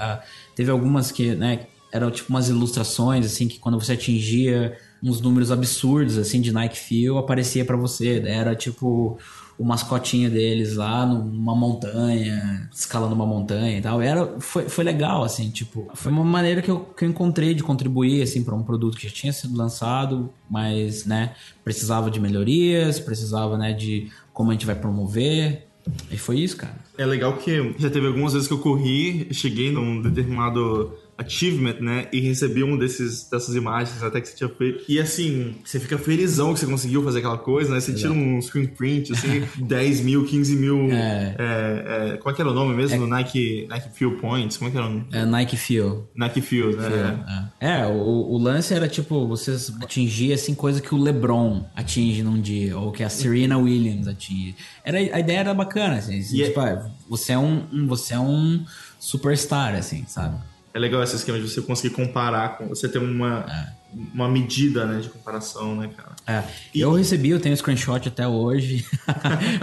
teve 0.56 0.72
algumas 0.72 1.12
que 1.12 1.36
né, 1.36 1.68
eram 1.92 2.10
tipo 2.10 2.30
umas 2.30 2.50
ilustrações 2.50 3.26
assim 3.26 3.48
que 3.48 3.60
quando 3.60 3.80
você 3.80 3.94
atingia 3.94 4.76
uns 5.02 5.22
números 5.22 5.52
absurdos 5.52 6.18
assim 6.18 6.42
de 6.42 6.52
Nike 6.52 6.78
Feel 6.78 7.18
aparecia 7.18 7.64
para 7.64 7.78
você. 7.78 8.24
Era 8.26 8.56
tipo 8.56 9.20
o 9.58 9.64
mascotinho 9.64 10.30
deles 10.30 10.76
lá 10.76 11.06
numa 11.06 11.56
montanha, 11.56 12.70
escalando 12.74 13.14
uma 13.14 13.26
montanha 13.26 13.78
e 13.78 13.82
tal. 13.82 14.02
Era, 14.02 14.40
foi, 14.40 14.68
foi 14.68 14.84
legal, 14.84 15.24
assim, 15.24 15.50
tipo, 15.50 15.90
foi 15.94 16.12
uma 16.12 16.24
maneira 16.24 16.62
que 16.62 16.72
eu, 16.72 16.80
que 16.80 17.06
eu 17.06 17.10
encontrei 17.10 17.54
de 17.54 17.64
contribuir, 17.64 18.22
assim, 18.22 18.44
para 18.44 18.56
um 18.56 18.64
produto 18.64 18.98
que 18.98 19.08
já 19.08 19.14
tinha 19.14 19.34
sido 19.34 19.56
lançado, 19.56 20.32
mas, 20.50 21.06
né, 21.06 21.34
precisava 21.64 22.10
de 22.10 22.20
melhorias, 22.20 23.00
precisava, 23.00 23.58
né, 23.58 23.74
de 23.74 24.12
como 24.34 24.50
a 24.50 24.54
gente 24.54 24.66
vai 24.66 24.76
promover. 24.76 25.68
E 26.10 26.18
foi 26.18 26.40
isso, 26.40 26.58
cara. 26.58 26.76
É 26.98 27.06
legal 27.06 27.38
que 27.38 27.76
já 27.78 27.90
teve 27.90 28.08
algumas 28.08 28.34
vezes 28.34 28.48
que 28.48 28.54
eu 28.54 28.60
corri, 28.60 29.28
cheguei 29.32 29.72
num 29.72 30.02
determinado 30.02 30.94
achievement, 31.18 31.80
né? 31.80 32.08
E 32.12 32.20
recebi 32.20 32.64
um 32.64 32.78
desses, 32.78 33.30
dessas 33.30 33.56
imagens 33.56 34.02
até 34.02 34.20
que 34.20 34.28
você 34.28 34.36
tinha 34.36 34.50
feito. 34.50 34.84
E 34.90 35.00
assim, 35.00 35.56
você 35.64 35.80
fica 35.80 35.98
felizão 35.98 36.54
que 36.54 36.60
você 36.60 36.66
conseguiu 36.66 37.04
fazer 37.04 37.20
aquela 37.20 37.38
coisa, 37.38 37.74
né? 37.74 37.80
Você 37.80 37.92
Exato. 37.92 38.14
tira 38.14 38.14
um 38.14 38.42
screen 38.42 38.68
print, 38.68 39.14
assim, 39.14 39.44
10 39.64 40.02
mil, 40.02 40.26
15 40.26 40.56
mil. 40.56 40.92
É. 40.92 41.36
É, 41.38 42.14
é, 42.14 42.18
como 42.18 42.32
é 42.32 42.36
que 42.36 42.42
era 42.42 42.50
o 42.50 42.54
nome 42.54 42.76
mesmo? 42.76 43.04
É. 43.04 43.08
Nike, 43.08 43.68
Nike 43.70 43.90
Fuel 43.98 44.18
Points? 44.18 44.58
Como 44.58 44.70
é 44.70 44.72
que 44.72 44.78
era 44.78 44.88
o 44.88 44.90
nome? 44.90 45.06
É 45.12 45.26
Nike 45.26 45.58
Fuel. 45.58 46.10
Nike 46.16 46.42
Fuel, 46.42 46.76
né? 46.76 47.50
É, 47.60 47.82
é 47.82 47.86
o, 47.86 47.92
o, 48.32 48.38
lance 48.38 48.74
era 48.74 48.88
tipo, 48.88 49.28
vocês 49.28 49.72
atingir 49.82 50.34
assim, 50.34 50.54
coisa 50.56 50.82
que 50.82 50.94
o 50.94 50.98
LeBron 50.98 51.66
atinge 51.76 52.24
num 52.24 52.40
dia, 52.40 52.78
ou 52.78 52.92
que 52.92 53.04
a 53.04 53.10
Serena 53.10 53.58
Williams 53.58 54.08
atinge. 54.08 54.56
Era, 54.84 54.98
a 54.98 55.20
ideia 55.20 55.40
era 55.40 55.54
bacana, 55.54 55.96
assim. 55.96 56.20
assim 56.20 56.44
tipo, 56.44 56.60
é... 56.62 56.86
você 57.10 57.34
é 57.34 57.38
um, 57.38 57.64
um, 57.72 57.88
você 57.88 58.14
é 58.14 58.20
um 58.20 58.66
superstar, 59.00 59.76
assim, 59.76 60.06
sabe? 60.08 60.38
É 60.74 60.80
legal 60.80 61.04
esse 61.04 61.16
esquema 61.16 61.40
de 61.40 61.48
você 61.48 61.62
conseguir 61.62 61.94
comparar 61.94 62.58
com 62.58 62.68
você 62.68 62.90
ter 62.90 62.98
uma, 62.98 63.46
é. 63.48 63.74
uma 64.14 64.28
medida 64.28 64.86
né, 64.86 65.00
de 65.02 65.10
comparação, 65.10 65.76
né, 65.76 65.90
cara? 65.96 66.16
É. 66.26 66.44
E... 66.74 66.82
Eu 66.82 66.92
recebi, 66.92 67.30
eu 67.30 67.40
tenho 67.40 67.56
screenshot 67.56 68.08
até 68.08 68.28
hoje. 68.28 68.86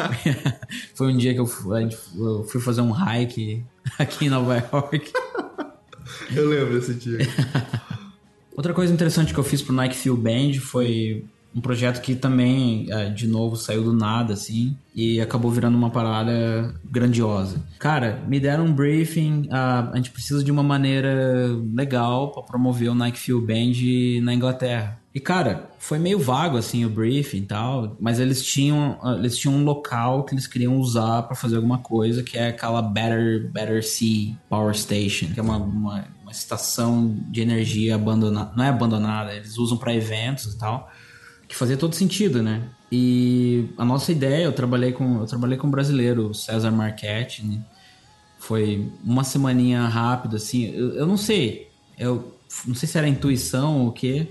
Foi 0.94 1.12
um 1.12 1.16
dia 1.16 1.34
que 1.34 1.40
eu 1.40 1.46
fui, 1.46 1.88
eu 2.16 2.44
fui 2.44 2.60
fazer 2.60 2.80
um 2.80 2.92
hike 2.92 3.64
aqui 3.98 4.26
em 4.26 4.28
Nova 4.28 4.56
York. 4.56 5.12
eu 6.32 6.48
lembro 6.48 6.78
desse 6.78 6.94
dia. 6.94 7.18
Outra 8.56 8.72
coisa 8.72 8.92
interessante 8.92 9.32
que 9.32 9.40
eu 9.40 9.44
fiz 9.44 9.62
pro 9.62 9.72
Nike 9.72 9.96
Feel 9.96 10.16
Band 10.16 10.60
foi 10.60 11.24
Um 11.54 11.60
projeto 11.60 12.00
que 12.00 12.14
também, 12.14 12.86
é, 12.90 13.08
de 13.08 13.26
novo, 13.26 13.56
saiu 13.56 13.82
do 13.82 13.92
nada, 13.92 14.34
assim, 14.34 14.76
e 14.94 15.20
acabou 15.20 15.50
virando 15.50 15.76
uma 15.76 15.90
parada 15.90 16.74
grandiosa. 16.84 17.60
Cara, 17.78 18.22
me 18.28 18.38
deram 18.38 18.66
um 18.66 18.72
briefing, 18.72 19.48
a, 19.50 19.90
a 19.90 19.96
gente 19.96 20.10
precisa 20.10 20.44
de 20.44 20.50
uma 20.50 20.62
maneira 20.62 21.48
legal 21.74 22.30
para 22.30 22.42
promover 22.42 22.88
o 22.88 22.94
Nike 22.94 23.18
Fuel 23.18 23.40
Band 23.40 24.22
na 24.22 24.32
Inglaterra. 24.32 25.00
E 25.12 25.18
cara, 25.18 25.68
foi 25.78 25.98
meio 25.98 26.20
vago 26.20 26.56
assim 26.56 26.84
o 26.84 26.88
briefing 26.88 27.38
e 27.38 27.46
tal, 27.46 27.96
mas 27.98 28.20
eles 28.20 28.44
tinham 28.44 28.96
eles 29.18 29.36
tinham 29.36 29.56
um 29.56 29.64
local 29.64 30.22
que 30.22 30.34
eles 30.34 30.46
queriam 30.46 30.76
usar 30.76 31.22
para 31.22 31.34
fazer 31.34 31.56
alguma 31.56 31.78
coisa, 31.78 32.22
que 32.22 32.38
é 32.38 32.48
aquela 32.48 32.80
Better 32.80 33.50
Better 33.50 33.84
Sea 33.84 34.36
Power 34.48 34.72
Station, 34.72 35.26
que 35.34 35.40
é 35.40 35.42
uma, 35.42 35.56
uma, 35.56 36.04
uma 36.22 36.30
estação 36.30 37.16
de 37.28 37.40
energia 37.40 37.96
abandonada, 37.96 38.52
não 38.56 38.62
é 38.62 38.68
abandonada, 38.68 39.34
eles 39.34 39.58
usam 39.58 39.76
para 39.76 39.92
eventos 39.92 40.54
e 40.54 40.58
tal 40.58 40.88
que 41.50 41.56
fazia 41.56 41.76
todo 41.76 41.96
sentido, 41.96 42.44
né? 42.44 42.62
E 42.92 43.68
a 43.76 43.84
nossa 43.84 44.12
ideia, 44.12 44.44
eu 44.44 44.52
trabalhei 44.52 44.92
com, 44.92 45.18
eu 45.18 45.26
trabalhei 45.26 45.58
com 45.58 45.66
um 45.66 45.70
brasileiro, 45.70 46.32
César 46.32 46.70
Marchetti, 46.70 47.44
né? 47.44 47.60
foi 48.38 48.88
uma 49.04 49.24
semaninha 49.24 49.82
rápida, 49.82 50.36
assim, 50.36 50.66
eu, 50.66 50.94
eu, 50.94 51.06
não 51.06 51.16
sei, 51.16 51.68
eu 51.98 52.38
não 52.64 52.74
sei 52.74 52.88
se 52.88 52.96
era 52.96 53.08
intuição 53.08 53.80
ou 53.80 53.88
o 53.88 53.92
quê, 53.92 54.28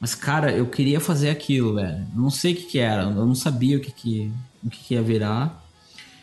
mas 0.00 0.14
cara, 0.14 0.52
eu 0.52 0.66
queria 0.66 0.98
fazer 0.98 1.30
aquilo, 1.30 1.76
velho, 1.76 2.04
eu 2.14 2.20
não 2.20 2.30
sei 2.30 2.52
o 2.52 2.56
que 2.56 2.62
que 2.64 2.78
era, 2.80 3.04
eu 3.04 3.26
não 3.26 3.34
sabia 3.34 3.76
o 3.76 3.80
que 3.80 3.92
que, 3.92 4.32
o 4.62 4.68
que, 4.68 4.78
que 4.84 4.94
ia 4.94 5.02
virar. 5.02 5.64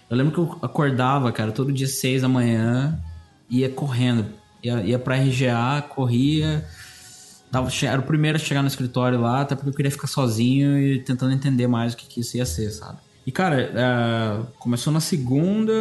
Eu 0.09 0.15
lembro 0.15 0.34
que 0.34 0.39
eu 0.39 0.59
acordava, 0.61 1.32
cara, 1.32 1.51
todo 1.51 1.73
dia 1.73 1.88
seis 1.88 2.21
da 2.21 2.30
manhã, 2.30 3.01
ia 3.49 3.69
correndo, 3.69 4.28
ia, 4.61 4.82
ia 4.82 4.99
pra 4.99 5.15
RGA, 5.15 5.82
corria, 5.89 6.67
Tava, 7.52 7.70
era 7.84 8.00
o 8.00 8.04
primeiro 8.04 8.36
a 8.38 8.39
chegar 8.39 8.62
no 8.62 8.68
escritório 8.68 9.20
lá, 9.20 9.41
até 9.41 9.56
porque 9.56 9.70
eu 9.70 9.74
queria 9.74 9.91
ficar 9.91 10.08
sozinho 10.08 10.78
e 10.78 11.00
tentando 11.00 11.34
entender 11.34 11.68
mais 11.68 11.93
o 11.93 11.98
que, 11.98 12.06
que 12.06 12.20
isso 12.20 12.36
ia 12.36 12.45
ser, 12.45 12.72
sabe? 12.72 13.00
E, 13.26 13.32
cara, 13.32 13.62
é, 13.62 14.45
começou 14.60 14.91
na 14.91 15.00
segunda, 15.00 15.72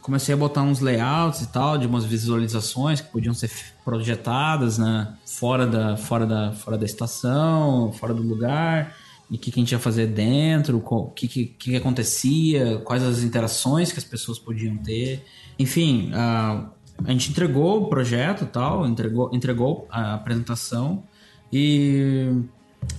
comecei 0.00 0.34
a 0.34 0.36
botar 0.36 0.62
uns 0.62 0.80
layouts 0.80 1.42
e 1.42 1.48
tal, 1.48 1.76
de 1.76 1.86
umas 1.86 2.04
visualizações 2.04 3.00
que 3.00 3.10
podiam 3.10 3.34
ser 3.34 3.50
projetadas, 3.84 4.78
né? 4.78 5.14
Fora 5.24 5.66
da, 5.66 5.96
fora 5.96 6.26
da, 6.26 6.52
fora 6.52 6.78
da 6.78 6.86
estação, 6.86 7.92
fora 7.92 8.14
do 8.14 8.22
lugar. 8.22 8.96
E 9.30 9.36
o 9.36 9.38
que, 9.38 9.50
que, 9.50 9.60
a 9.60 9.62
gente 9.62 9.72
ia 9.72 9.78
fazer 9.78 10.06
dentro, 10.06 10.82
o 10.84 11.10
que, 11.10 11.28
que, 11.28 11.44
que, 11.46 11.76
acontecia, 11.76 12.78
quais 12.78 13.02
as 13.02 13.22
interações 13.22 13.92
que 13.92 13.98
as 13.98 14.04
pessoas 14.04 14.38
podiam 14.38 14.76
ter. 14.78 15.24
Enfim, 15.58 16.10
a, 16.14 16.70
a 17.04 17.10
gente 17.10 17.30
entregou 17.30 17.82
o 17.82 17.86
projeto 17.88 18.46
tal, 18.46 18.86
entregou, 18.86 19.30
entregou 19.32 19.86
a 19.90 20.14
apresentação 20.14 21.02
e 21.52 22.42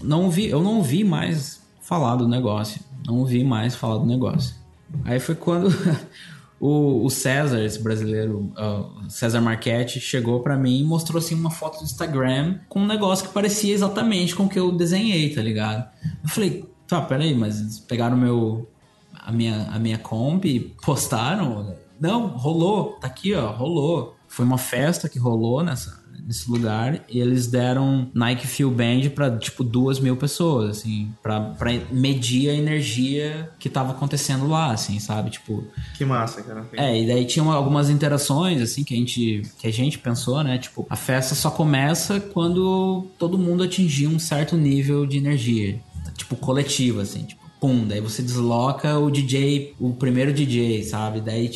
não 0.02 0.30
vi, 0.30 0.48
eu 0.48 0.62
não 0.62 0.78
ouvi 0.78 1.04
mais 1.04 1.62
falar 1.82 2.16
do 2.16 2.28
negócio. 2.28 2.82
Não 3.06 3.20
ouvi 3.20 3.44
mais 3.44 3.76
falar 3.76 3.98
do 3.98 4.06
negócio. 4.06 4.56
Aí 5.04 5.20
foi 5.20 5.36
quando 5.36 5.70
o, 6.60 7.06
o, 7.06 7.10
César, 7.10 7.64
esse 7.64 7.82
brasileiro, 7.82 8.52
uh, 8.58 9.10
César 9.10 9.42
Marchetti, 9.42 10.00
chegou 10.00 10.42
para 10.42 10.58
mim 10.58 10.80
e 10.80 10.84
mostrou 10.84 11.20
assim 11.20 11.36
uma 11.36 11.52
foto 11.52 11.80
do 11.80 11.86
Instagram 11.86 12.60
com 12.68 12.82
um 12.82 12.88
negócio 12.88 13.28
que 13.28 13.34
parecia 13.34 13.74
exatamente 13.74 14.36
com 14.36 14.44
o 14.44 14.50
que 14.50 14.60
eu 14.60 14.72
desenhei, 14.72 15.34
tá 15.34 15.42
ligado? 15.42 15.88
Eu 16.24 16.30
falei, 16.30 16.66
tá, 16.88 17.02
peraí, 17.02 17.36
mas 17.36 17.60
eles 17.60 17.80
pegaram 17.80 18.18
meu, 18.18 18.70
a, 19.14 19.32
minha, 19.32 19.70
a 19.72 19.80
minha 19.80 19.98
comp 19.98 20.46
e 20.46 20.60
postaram? 20.84 21.76
Não, 22.00 22.28
rolou, 22.28 22.98
tá 23.02 23.08
aqui, 23.08 23.34
ó, 23.34 23.52
rolou. 23.52 24.16
Foi 24.28 24.46
uma 24.46 24.58
festa 24.58 25.10
que 25.10 25.18
rolou 25.18 25.64
nessa, 25.64 26.00
nesse 26.26 26.50
lugar 26.50 27.04
e 27.10 27.20
eles 27.20 27.48
deram 27.48 28.12
Nike 28.14 28.46
Fuel 28.46 28.70
Band 28.70 29.10
para 29.16 29.36
tipo 29.36 29.64
duas 29.64 30.00
mil 30.00 30.16
pessoas, 30.16 30.78
assim, 30.78 31.12
para 31.24 31.56
medir 31.92 32.50
a 32.50 32.54
energia 32.54 33.50
que 33.58 33.68
tava 33.68 33.92
acontecendo 33.92 34.48
lá, 34.48 34.72
assim, 34.72 35.00
sabe? 35.00 35.32
Tipo. 35.32 35.64
Que 35.98 36.06
massa, 36.06 36.44
cara. 36.44 36.70
É, 36.74 37.02
e 37.02 37.08
daí 37.08 37.26
tinham 37.26 37.52
algumas 37.52 37.90
interações, 37.90 38.62
assim, 38.62 38.84
que 38.84 38.94
a 38.94 38.98
gente, 38.98 39.42
que 39.58 39.68
a 39.68 39.74
gente 39.74 39.98
pensou, 39.98 40.44
né? 40.44 40.60
Tipo, 40.60 40.86
a 40.90 40.96
festa 40.96 41.34
só 41.34 41.50
começa 41.50 42.20
quando 42.20 43.08
todo 43.18 43.38
mundo 43.38 43.64
atingir 43.64 44.06
um 44.06 44.20
certo 44.20 44.56
nível 44.56 45.08
de 45.08 45.18
energia, 45.18 45.80
tipo, 46.16 46.36
coletivo, 46.36 47.00
assim, 47.00 47.24
tipo, 47.24 47.42
pum, 47.60 47.86
daí 47.86 48.00
você 48.00 48.22
desloca 48.22 48.98
o 49.00 49.10
DJ, 49.10 49.74
o 49.80 49.94
primeiro 49.94 50.32
DJ, 50.32 50.84
sabe? 50.84 51.20
Daí 51.20 51.50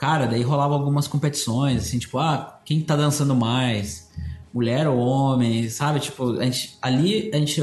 Cara, 0.00 0.24
daí 0.24 0.40
rolava 0.40 0.72
algumas 0.72 1.06
competições, 1.06 1.82
assim, 1.82 1.98
tipo, 1.98 2.16
ah, 2.16 2.58
quem 2.64 2.80
tá 2.80 2.96
dançando 2.96 3.36
mais? 3.36 4.10
Mulher 4.50 4.88
ou 4.88 4.96
homem, 4.96 5.68
sabe? 5.68 6.00
Tipo, 6.00 6.38
a 6.38 6.44
gente, 6.44 6.78
ali 6.80 7.30
a 7.34 7.36
gente, 7.36 7.62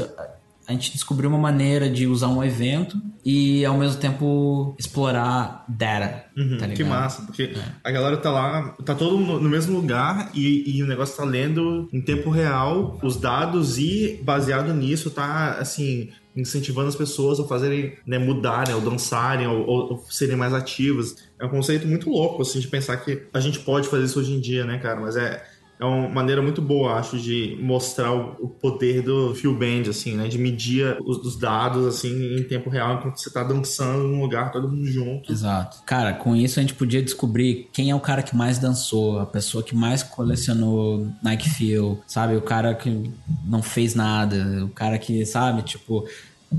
a 0.64 0.72
gente 0.72 0.92
descobriu 0.92 1.28
uma 1.28 1.38
maneira 1.38 1.90
de 1.90 2.06
usar 2.06 2.28
um 2.28 2.44
evento 2.44 2.96
e 3.24 3.64
ao 3.64 3.76
mesmo 3.76 4.00
tempo 4.00 4.72
explorar 4.78 5.64
data. 5.68 6.26
Uhum, 6.36 6.58
tá 6.58 6.68
que 6.68 6.84
massa, 6.84 7.22
porque 7.22 7.42
é. 7.42 7.62
a 7.82 7.90
galera 7.90 8.16
tá 8.16 8.30
lá, 8.30 8.68
tá 8.84 8.94
todo 8.94 9.18
no 9.18 9.48
mesmo 9.48 9.74
lugar 9.76 10.30
e, 10.32 10.76
e, 10.76 10.80
o 10.80 10.86
negócio 10.86 11.16
tá 11.16 11.24
lendo 11.24 11.88
em 11.92 12.00
tempo 12.00 12.30
real 12.30 13.00
os 13.02 13.16
dados 13.16 13.78
e 13.78 14.20
baseado 14.22 14.72
nisso 14.72 15.10
tá 15.10 15.56
assim 15.58 16.10
incentivando 16.38 16.88
as 16.88 16.94
pessoas 16.94 17.40
a 17.40 17.44
fazerem, 17.44 17.94
né, 18.06 18.16
mudar, 18.16 18.68
né, 18.68 18.74
ou 18.74 18.80
dançarem, 18.80 19.48
ou, 19.48 19.66
ou, 19.66 20.04
serem 20.08 20.36
mais 20.36 20.54
ativas. 20.54 21.16
É 21.40 21.46
um 21.46 21.48
conceito 21.48 21.86
muito 21.86 22.10
louco, 22.10 22.42
assim, 22.42 22.58
de 22.58 22.68
pensar 22.68 22.96
que 22.98 23.22
a 23.32 23.40
gente 23.40 23.60
pode 23.60 23.88
fazer 23.88 24.04
isso 24.04 24.18
hoje 24.18 24.32
em 24.32 24.40
dia, 24.40 24.64
né, 24.64 24.78
cara? 24.78 25.00
Mas 25.00 25.16
é, 25.16 25.42
é 25.80 25.84
uma 25.84 26.08
maneira 26.08 26.42
muito 26.42 26.60
boa, 26.60 26.94
acho, 26.94 27.16
de 27.18 27.56
mostrar 27.60 28.12
o, 28.12 28.48
poder 28.48 29.02
do 29.02 29.32
Feel 29.36 29.54
Band, 29.54 29.88
assim, 29.88 30.16
né? 30.16 30.26
De 30.26 30.36
medir 30.36 30.96
os, 31.04 31.18
os, 31.18 31.36
dados, 31.38 31.86
assim, 31.86 32.36
em 32.36 32.42
tempo 32.42 32.68
real, 32.68 32.96
enquanto 32.96 33.18
você 33.18 33.30
tá 33.30 33.44
dançando 33.44 34.08
num 34.08 34.20
lugar, 34.20 34.50
todo 34.50 34.68
mundo 34.68 34.86
junto. 34.86 35.30
Exato. 35.30 35.80
Cara, 35.86 36.12
com 36.14 36.34
isso 36.34 36.58
a 36.58 36.62
gente 36.62 36.74
podia 36.74 37.00
descobrir 37.00 37.68
quem 37.72 37.90
é 37.90 37.94
o 37.94 38.00
cara 38.00 38.22
que 38.22 38.36
mais 38.36 38.58
dançou, 38.58 39.20
a 39.20 39.26
pessoa 39.26 39.62
que 39.62 39.76
mais 39.76 40.02
colecionou 40.02 41.06
Nike 41.22 41.48
Feel, 41.48 42.00
sabe? 42.06 42.34
O 42.34 42.42
cara 42.42 42.74
que 42.74 43.10
não 43.44 43.62
fez 43.62 43.94
nada, 43.94 44.64
o 44.64 44.68
cara 44.70 44.98
que, 44.98 45.24
sabe, 45.24 45.62
tipo 45.62 46.04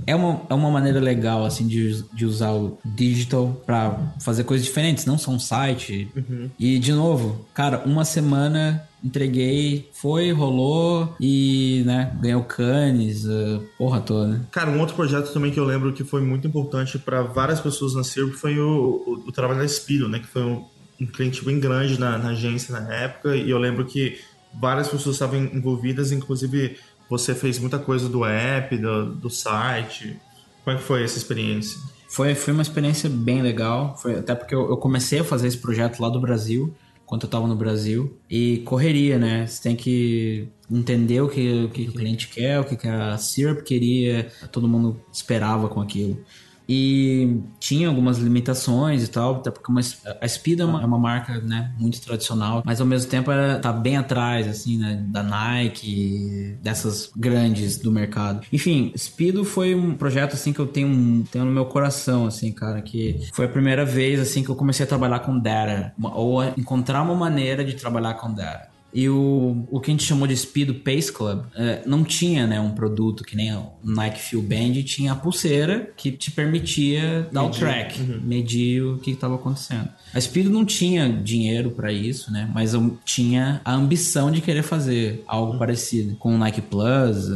é 0.05 0.15
uma, 0.15 0.41
é 0.49 0.53
uma 0.53 0.69
maneira 0.69 0.99
legal, 0.99 1.45
assim, 1.45 1.67
de, 1.67 2.03
de 2.13 2.25
usar 2.25 2.51
o 2.51 2.77
digital 2.85 3.61
para 3.65 4.13
fazer 4.19 4.43
coisas 4.43 4.65
diferentes, 4.65 5.05
não 5.05 5.17
só 5.17 5.31
um 5.31 5.39
site. 5.39 6.09
Uhum. 6.15 6.49
E, 6.59 6.79
de 6.79 6.93
novo, 6.93 7.45
cara, 7.53 7.83
uma 7.85 8.05
semana 8.05 8.87
entreguei, 9.03 9.89
foi, 9.93 10.31
rolou 10.31 11.15
e, 11.19 11.83
né, 11.85 12.15
ganhou 12.21 12.43
canes, 12.43 13.25
uh, 13.25 13.63
porra 13.77 14.01
toda. 14.01 14.41
Cara, 14.51 14.69
um 14.69 14.79
outro 14.79 14.95
projeto 14.95 15.31
também 15.31 15.51
que 15.51 15.59
eu 15.59 15.63
lembro 15.63 15.93
que 15.93 16.03
foi 16.03 16.21
muito 16.21 16.47
importante 16.47 16.99
para 16.99 17.21
várias 17.21 17.61
pessoas 17.61 17.95
na 17.95 18.03
Circo 18.03 18.37
foi 18.37 18.59
o, 18.59 19.03
o, 19.07 19.23
o, 19.27 19.31
trabalho 19.31 19.59
da 19.59 19.67
Spiro, 19.67 20.09
né, 20.09 20.19
que 20.19 20.27
foi 20.27 20.43
um, 20.43 20.65
um 20.99 21.05
cliente 21.05 21.43
bem 21.45 21.59
grande 21.59 21.97
na, 21.97 22.17
na 22.17 22.29
agência 22.29 22.77
na 22.77 22.93
época 22.93 23.35
e 23.35 23.49
eu 23.49 23.57
lembro 23.57 23.85
que 23.85 24.19
várias 24.53 24.87
pessoas 24.87 25.15
estavam 25.15 25.37
envolvidas, 25.37 26.11
inclusive 26.11 26.77
você 27.09 27.33
fez 27.33 27.57
muita 27.57 27.79
coisa 27.79 28.07
do 28.07 28.23
app, 28.23 28.77
do, 28.77 29.15
do 29.15 29.29
site. 29.29 30.19
Como 30.63 30.75
é 30.75 30.79
que 30.79 30.85
foi 30.85 31.03
essa 31.03 31.17
experiência? 31.17 31.79
Foi, 32.07 32.35
foi 32.35 32.53
uma 32.53 32.61
experiência 32.61 33.09
bem 33.09 33.41
legal. 33.41 33.97
Foi, 33.97 34.19
até 34.19 34.35
porque 34.35 34.53
eu, 34.53 34.69
eu 34.69 34.77
comecei 34.77 35.19
a 35.19 35.23
fazer 35.23 35.47
esse 35.47 35.57
projeto 35.57 35.99
lá 35.99 36.09
do 36.09 36.19
Brasil, 36.19 36.73
quando 37.05 37.23
eu 37.23 37.27
estava 37.27 37.47
no 37.47 37.55
Brasil. 37.55 38.17
E 38.29 38.59
correria, 38.59 39.17
né? 39.17 39.47
Você 39.47 39.63
tem 39.63 39.75
que 39.75 40.47
entender 40.69 41.21
o 41.21 41.27
que, 41.27 41.65
o 41.65 41.69
que 41.69 41.89
o 41.89 41.93
cliente 41.93 42.27
quer, 42.27 42.59
o 42.59 42.63
que 42.63 42.87
a 42.87 43.17
Syrup 43.17 43.63
queria. 43.63 44.31
Todo 44.51 44.67
mundo 44.67 45.01
esperava 45.11 45.67
com 45.67 45.81
aquilo. 45.81 46.23
E 46.71 47.41
tinha 47.59 47.87
algumas 47.87 48.19
limitações 48.19 49.03
e 49.03 49.07
tal, 49.07 49.37
até 49.37 49.49
porque 49.49 49.71
uma, 49.71 49.81
a 50.21 50.27
Speed 50.27 50.59
é 50.59 50.65
uma, 50.65 50.83
é 50.83 50.85
uma, 50.85 50.99
marca 50.99 51.39
né, 51.39 51.73
muito 51.79 51.99
tradicional, 51.99 52.61
mas 52.63 52.79
ao 52.79 52.85
mesmo 52.85 53.09
tempo 53.09 53.31
ela 53.31 53.57
tá 53.57 53.73
bem 53.73 53.97
atrás, 53.97 54.47
assim, 54.47 54.77
né, 54.77 55.03
da 55.07 55.23
Nike, 55.23 56.59
dessas 56.61 57.11
grandes 57.17 57.79
do 57.79 57.91
mercado. 57.91 58.45
Enfim, 58.53 58.93
Speedo 58.95 59.43
foi 59.43 59.73
um 59.73 59.95
projeto, 59.95 60.35
assim, 60.35 60.53
que 60.53 60.59
eu 60.59 60.67
tenho, 60.67 61.23
tenho 61.31 61.43
no 61.43 61.51
meu 61.51 61.65
coração, 61.65 62.27
assim, 62.27 62.51
cara, 62.51 62.83
que 62.83 63.27
foi 63.33 63.45
a 63.45 63.49
primeira 63.49 63.83
vez, 63.83 64.19
assim, 64.19 64.43
que 64.43 64.49
eu 64.49 64.55
comecei 64.55 64.83
a 64.83 64.87
trabalhar 64.87 65.21
com 65.21 65.39
data, 65.39 65.91
ou 65.99 66.43
encontrar 66.55 67.01
uma 67.01 67.15
maneira 67.15 67.65
de 67.65 67.73
trabalhar 67.73 68.13
com 68.13 68.31
data. 68.31 68.68
E 68.93 69.07
o, 69.07 69.65
o 69.69 69.79
que 69.79 69.91
a 69.91 69.93
gente 69.93 70.03
chamou 70.03 70.27
de 70.27 70.35
Speed 70.35 70.81
Pace 70.83 71.11
Club 71.11 71.43
é, 71.55 71.83
não 71.85 72.03
tinha 72.03 72.47
né, 72.47 72.59
um 72.59 72.71
produto 72.71 73.23
que 73.23 73.35
nem 73.35 73.53
o 73.53 73.71
Nike 73.83 74.21
Fuel 74.21 74.43
Band, 74.43 74.81
tinha 74.83 75.13
a 75.13 75.15
pulseira 75.15 75.91
que 75.95 76.11
te 76.11 76.31
permitia 76.31 77.27
dar 77.31 77.43
medir. 77.43 77.55
o 77.55 77.59
track, 77.59 78.01
uhum. 78.01 78.21
medir 78.23 78.83
o 78.83 78.97
que 78.97 79.11
estava 79.11 79.35
acontecendo. 79.35 79.89
A 80.13 80.19
Speed 80.19 80.47
não 80.47 80.65
tinha 80.65 81.09
dinheiro 81.09 81.71
para 81.71 81.91
isso, 81.91 82.31
né? 82.31 82.49
Mas 82.53 82.73
eu 82.73 82.97
tinha 83.05 83.61
a 83.63 83.73
ambição 83.73 84.31
de 84.31 84.41
querer 84.41 84.63
fazer 84.63 85.23
algo 85.27 85.53
uhum. 85.53 85.59
parecido 85.59 86.15
com 86.15 86.33
o 86.33 86.37
Nike 86.37 86.61
Plus. 86.61 87.29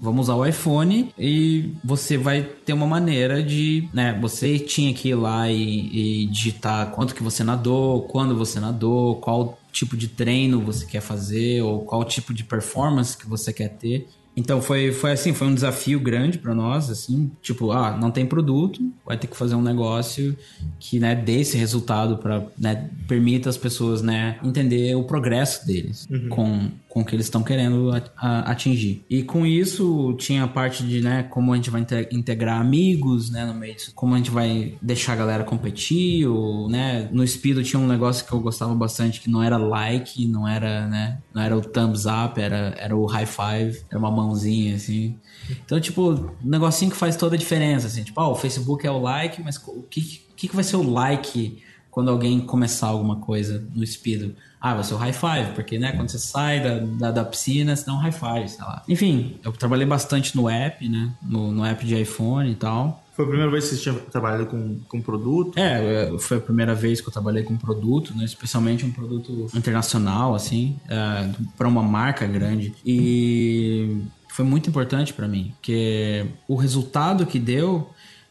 Vamos 0.00 0.26
usar 0.26 0.36
o 0.36 0.46
iPhone 0.46 1.12
e 1.18 1.72
você 1.82 2.16
vai 2.16 2.42
ter 2.42 2.72
uma 2.72 2.86
maneira 2.86 3.42
de, 3.42 3.88
né? 3.92 4.16
Você 4.20 4.58
tinha 4.58 4.94
que 4.94 5.08
ir 5.08 5.14
lá 5.14 5.50
e, 5.50 6.22
e 6.22 6.26
digitar 6.26 6.90
quanto 6.90 7.14
que 7.14 7.22
você 7.22 7.42
nadou, 7.42 8.02
quando 8.02 8.36
você 8.36 8.60
nadou, 8.60 9.16
qual 9.16 9.58
tipo 9.74 9.96
de 9.96 10.08
treino 10.08 10.60
você 10.60 10.86
quer 10.86 11.00
fazer 11.00 11.60
ou 11.62 11.84
qual 11.84 12.04
tipo 12.04 12.32
de 12.32 12.44
performance 12.44 13.16
que 13.16 13.28
você 13.28 13.52
quer 13.52 13.68
ter. 13.70 14.08
Então 14.36 14.60
foi, 14.60 14.90
foi 14.90 15.12
assim, 15.12 15.32
foi 15.32 15.46
um 15.46 15.54
desafio 15.54 16.00
grande 16.00 16.38
para 16.38 16.54
nós, 16.54 16.90
assim, 16.90 17.30
tipo, 17.40 17.70
ah, 17.70 17.96
não 17.96 18.10
tem 18.10 18.26
produto, 18.26 18.80
vai 19.06 19.16
ter 19.16 19.28
que 19.28 19.36
fazer 19.36 19.54
um 19.54 19.62
negócio 19.62 20.36
que, 20.80 20.98
né, 20.98 21.14
dê 21.14 21.40
esse 21.40 21.56
resultado 21.56 22.18
para, 22.18 22.44
né, 22.58 22.90
permita 23.06 23.48
as 23.48 23.56
pessoas, 23.56 24.02
né, 24.02 24.38
entender 24.42 24.96
o 24.96 25.04
progresso 25.04 25.64
deles 25.64 26.08
uhum. 26.10 26.28
com, 26.28 26.70
com 26.94 27.00
o 27.00 27.04
que 27.04 27.16
eles 27.16 27.26
estão 27.26 27.42
querendo 27.42 27.90
atingir. 28.16 29.04
E 29.10 29.24
com 29.24 29.44
isso 29.44 30.14
tinha 30.16 30.44
a 30.44 30.48
parte 30.48 30.84
de, 30.84 31.00
né, 31.00 31.24
como 31.24 31.52
a 31.52 31.56
gente 31.56 31.68
vai 31.68 31.84
integrar 32.12 32.60
amigos, 32.60 33.30
né, 33.30 33.44
no 33.44 33.52
meio 33.52 33.74
disso, 33.74 33.90
como 33.96 34.14
a 34.14 34.16
gente 34.16 34.30
vai 34.30 34.78
deixar 34.80 35.14
a 35.14 35.16
galera 35.16 35.42
competir, 35.42 36.24
ou, 36.28 36.70
né, 36.70 37.08
no 37.10 37.26
Speedo 37.26 37.64
tinha 37.64 37.80
um 37.80 37.88
negócio 37.88 38.24
que 38.24 38.32
eu 38.32 38.38
gostava 38.38 38.72
bastante 38.76 39.20
que 39.20 39.28
não 39.28 39.42
era 39.42 39.56
like, 39.56 40.24
não 40.28 40.46
era, 40.46 40.86
né, 40.86 41.18
não 41.34 41.42
era 41.42 41.56
o 41.56 41.60
thumbs 41.60 42.04
up, 42.06 42.40
era, 42.40 42.76
era 42.78 42.96
o 42.96 43.06
high 43.06 43.26
five, 43.26 43.82
era 43.90 43.98
uma 43.98 44.12
mãozinha, 44.12 44.76
assim. 44.76 45.18
Então, 45.64 45.80
tipo, 45.80 46.12
um 46.12 46.30
negocinho 46.44 46.92
que 46.92 46.96
faz 46.96 47.16
toda 47.16 47.34
a 47.34 47.38
diferença, 47.38 47.88
assim. 47.88 48.04
Tipo, 48.04 48.20
ah, 48.20 48.28
o 48.28 48.36
Facebook 48.36 48.86
é 48.86 48.90
o 48.90 49.00
like, 49.00 49.42
mas 49.42 49.56
o 49.66 49.82
que, 49.82 50.22
que, 50.36 50.54
vai 50.54 50.62
ser 50.62 50.76
o 50.76 50.88
like 50.88 51.60
quando 51.90 52.08
alguém 52.08 52.38
começar 52.40 52.86
alguma 52.86 53.16
coisa 53.16 53.66
no 53.74 53.84
Speedo? 53.84 54.36
Ah, 54.66 54.72
vai 54.72 54.82
ser 54.82 54.94
o 54.94 54.96
high 54.96 55.12
five, 55.12 55.52
porque, 55.54 55.78
né, 55.78 55.92
quando 55.92 56.08
você 56.08 56.18
sai 56.18 56.58
da, 56.62 56.78
da, 56.78 57.10
da 57.10 57.24
piscina, 57.26 57.76
você 57.76 57.84
dá 57.84 57.92
um 57.92 57.98
high 57.98 58.10
five, 58.10 58.48
sei 58.48 58.64
lá. 58.64 58.82
Enfim, 58.88 59.38
eu 59.44 59.52
trabalhei 59.52 59.84
bastante 59.84 60.34
no 60.34 60.48
app, 60.48 60.88
né, 60.88 61.12
no, 61.20 61.52
no 61.52 61.62
app 61.62 61.84
de 61.84 62.00
iPhone 62.00 62.50
e 62.50 62.54
tal. 62.54 63.04
Foi 63.12 63.26
a 63.26 63.28
primeira 63.28 63.50
vez 63.50 63.68
que 63.68 63.76
você 63.76 63.82
tinha 63.82 63.94
trabalhado 63.94 64.46
com, 64.46 64.80
com 64.88 65.02
produto? 65.02 65.58
É, 65.58 66.10
foi 66.18 66.38
a 66.38 66.40
primeira 66.40 66.74
vez 66.74 67.02
que 67.02 67.06
eu 67.06 67.12
trabalhei 67.12 67.42
com 67.42 67.58
produto, 67.58 68.16
né? 68.16 68.24
Especialmente 68.24 68.86
um 68.86 68.90
produto 68.90 69.48
internacional, 69.54 70.34
assim, 70.34 70.80
é, 70.88 71.30
para 71.58 71.68
uma 71.68 71.82
marca 71.82 72.26
grande. 72.26 72.74
E 72.86 73.98
foi 74.30 74.46
muito 74.46 74.70
importante 74.70 75.12
para 75.12 75.28
mim, 75.28 75.52
porque 75.56 76.24
o 76.48 76.56
resultado 76.56 77.26
que 77.26 77.38
deu 77.38 77.90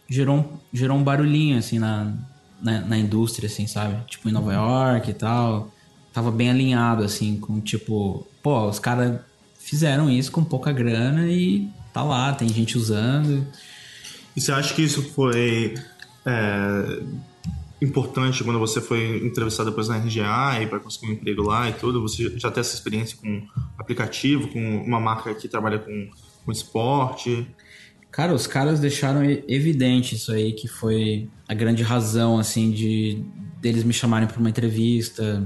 gerou, 0.10 0.60
gerou 0.74 0.98
um 0.98 1.04
barulhinho, 1.04 1.60
assim, 1.60 1.78
na, 1.78 2.12
na, 2.60 2.82
na, 2.82 2.98
indústria, 2.98 3.46
assim, 3.46 3.68
sabe? 3.68 4.04
Tipo, 4.08 4.30
em 4.30 4.32
Nova 4.32 4.52
York 4.52 5.12
e 5.12 5.14
tal. 5.14 5.73
Tava 6.14 6.32
bem 6.32 6.50
alinhado, 6.50 7.04
assim, 7.04 7.38
com 7.38 7.60
tipo, 7.60 8.28
pô, 8.42 8.70
os 8.70 8.80
caras 8.80 9.20
fizeram 9.58 10.10
isso 10.10 10.32
com 10.32 10.44
pouca 10.44 10.72
grana 10.72 11.28
e 11.28 11.68
tá 11.92 12.04
lá, 12.04 12.34
tem 12.34 12.48
gente 12.48 12.78
usando. 12.78 13.46
E 14.36 14.42
você 14.42 14.52
acha 14.52 14.74
que 14.74 14.82
isso 14.82 15.02
foi 15.02 15.76
é, 16.26 17.00
importante 17.82 18.44
quando 18.44 18.60
você 18.60 18.80
foi 18.80 19.26
entrevistado 19.26 19.70
depois 19.70 19.88
na 19.88 19.98
RGA 19.98 20.62
e 20.62 20.68
para 20.68 20.80
conseguir 20.80 21.12
um 21.12 21.14
emprego 21.14 21.44
lá 21.44 21.70
e 21.70 21.74
tudo? 21.74 22.02
Você 22.02 22.38
já 22.38 22.50
tem 22.50 22.62
essa 22.62 22.76
experiência 22.76 23.18
com 23.18 23.46
aplicativo, 23.78 24.48
com 24.50 24.84
uma 24.84 25.00
marca 25.00 25.34
que 25.34 25.48
trabalha 25.48 25.80
com, 25.80 26.10
com 26.46 26.52
esporte? 26.52 27.48
Cara, 28.12 28.34
os 28.34 28.46
caras 28.46 28.80
deixaram 28.80 29.24
evidente 29.24 30.16
isso 30.16 30.32
aí, 30.32 30.54
que 30.54 30.68
foi 30.68 31.28
a 31.48 31.54
grande 31.54 31.82
razão, 31.82 32.38
assim, 32.38 32.72
de 32.72 33.24
deles 33.60 33.84
me 33.84 33.94
chamarem 33.94 34.28
para 34.28 34.40
uma 34.40 34.50
entrevista. 34.50 35.44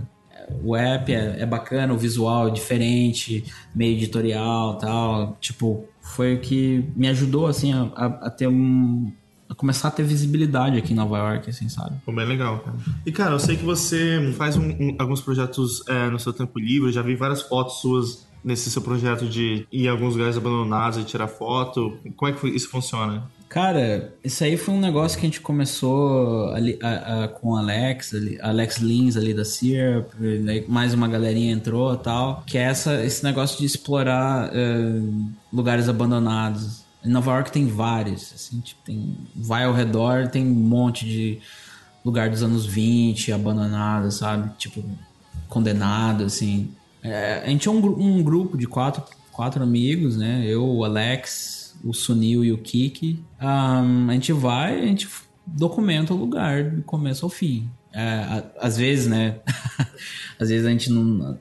O 0.64 0.76
app 0.76 1.14
é, 1.14 1.42
é, 1.42 1.46
bacana, 1.46 1.94
o 1.94 1.98
visual 1.98 2.48
é 2.48 2.52
diferente, 2.52 3.44
meio 3.76 3.96
editorial 3.96 4.78
tal. 4.78 5.38
Tipo, 5.40 5.86
foi 6.02 6.36
o 6.36 6.40
que 6.40 6.86
me 6.96 7.08
ajudou, 7.08 7.48
assim, 7.48 7.74
a, 7.74 8.06
a 8.06 8.30
ter 8.30 8.48
um, 8.48 9.12
a 9.50 9.56
começar 9.56 9.90
a 9.90 9.92
ter 9.92 10.04
visibilidade 10.04 10.78
aqui 10.78 10.94
em 10.94 10.96
Nova 10.96 11.18
York, 11.18 11.50
assim, 11.50 11.70
sabe? 11.70 11.96
Foi 12.04 12.14
bem 12.14 12.26
legal, 12.26 12.60
cara. 12.60 12.78
E, 13.06 13.12
cara, 13.12 13.32
eu 13.32 13.40
sei 13.40 13.56
que 13.56 13.64
você 13.64 14.34
faz 14.38 14.58
um, 14.58 14.70
um, 14.70 14.96
alguns 15.00 15.22
projetos 15.22 15.84
é, 15.88 16.10
no 16.10 16.20
seu 16.20 16.34
tempo 16.34 16.60
livre, 16.60 16.92
já 16.92 17.02
vi 17.02 17.16
várias 17.16 17.42
fotos 17.42 17.82
suas 17.82 18.28
nesse 18.44 18.70
seu 18.70 18.82
projeto 18.82 19.26
de 19.26 19.68
ir 19.72 19.86
em 19.86 19.88
alguns 19.88 20.16
lugares 20.16 20.38
abandonados 20.38 20.98
e 21.00 21.04
tirar 21.04 21.28
foto. 21.28 21.98
Como 22.16 22.32
é 22.32 22.34
que 22.34 22.48
isso 22.48 22.70
funciona? 22.70 23.30
Cara, 23.58 24.14
isso 24.24 24.44
aí 24.44 24.56
foi 24.56 24.76
um 24.76 24.80
negócio 24.80 25.18
que 25.18 25.26
a 25.26 25.30
gente 25.30 25.42
começou 25.42 26.54
ali, 26.54 26.78
a, 26.80 27.24
a, 27.24 27.28
com 27.28 27.56
Alex, 27.56 28.14
ali, 28.14 28.38
Alex 28.40 28.78
Lins 28.78 29.18
ali 29.18 29.34
da 29.34 29.44
Syrup, 29.44 30.14
mais 30.68 30.94
uma 30.94 31.08
galerinha 31.08 31.54
entrou 31.54 31.98
tal, 31.98 32.44
que 32.46 32.56
é 32.56 32.62
essa, 32.62 33.04
esse 33.04 33.24
negócio 33.24 33.58
de 33.58 33.66
explorar 33.66 34.52
uh, 34.52 35.32
lugares 35.52 35.90
abandonados. 35.90 36.84
Em 37.04 37.10
Nova 37.10 37.32
York 37.32 37.52
tem 37.52 37.66
vários, 37.66 38.32
assim, 38.32 38.60
tipo, 38.60 38.80
tem, 38.86 39.18
vai 39.36 39.64
ao 39.64 39.74
redor, 39.74 40.28
tem 40.28 40.46
um 40.46 40.54
monte 40.54 41.04
de 41.04 41.40
lugar 42.06 42.30
dos 42.30 42.44
anos 42.44 42.64
20 42.64 43.32
abandonado, 43.32 44.12
sabe? 44.12 44.52
Tipo, 44.60 44.84
condenado, 45.50 46.26
assim. 46.26 46.70
É, 47.02 47.42
a 47.44 47.50
gente 47.50 47.68
é 47.68 47.72
um, 47.72 47.78
um 47.78 48.22
grupo 48.22 48.56
de 48.56 48.68
quatro, 48.68 49.02
quatro 49.32 49.64
amigos, 49.64 50.16
né? 50.16 50.44
Eu, 50.46 50.64
o 50.64 50.86
Alex, 50.86 51.67
o 51.84 51.94
Sunil 51.94 52.44
e 52.44 52.52
o 52.52 52.58
Kiki. 52.58 53.24
Um, 53.42 54.10
a 54.10 54.14
gente 54.14 54.34
vai, 54.34 54.80
a 54.80 54.86
gente 54.86 55.08
documenta 55.46 56.14
o 56.14 56.18
lugar 56.18 56.64
do 56.64 56.82
começo 56.84 57.26
ao 57.26 57.30
fim. 57.30 57.70
É, 57.94 58.44
às 58.60 58.78
vezes, 58.78 59.08
né? 59.08 59.40
às 60.40 60.50
vezes 60.50 60.66
a 60.66 60.70
gente 60.70 60.92
não. 60.92 61.38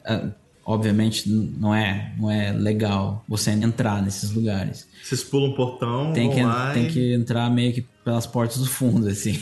Obviamente 0.69 1.29
não 1.29 1.73
é, 1.73 2.13
não 2.19 2.29
é 2.29 2.51
legal 2.51 3.25
você 3.29 3.53
entrar 3.53 4.03
nesses 4.03 4.33
lugares. 4.33 4.89
Vocês 5.01 5.23
pulam 5.23 5.51
um 5.51 5.55
portão, 5.55 6.13
tem 6.13 6.29
que, 6.29 6.41
tem 6.75 6.89
que 6.89 7.15
entrar 7.15 7.49
meio 7.49 7.73
que 7.73 7.87
pelas 8.05 8.27
portas 8.27 8.59
do 8.59 8.67
fundo, 8.67 9.07
assim. 9.07 9.39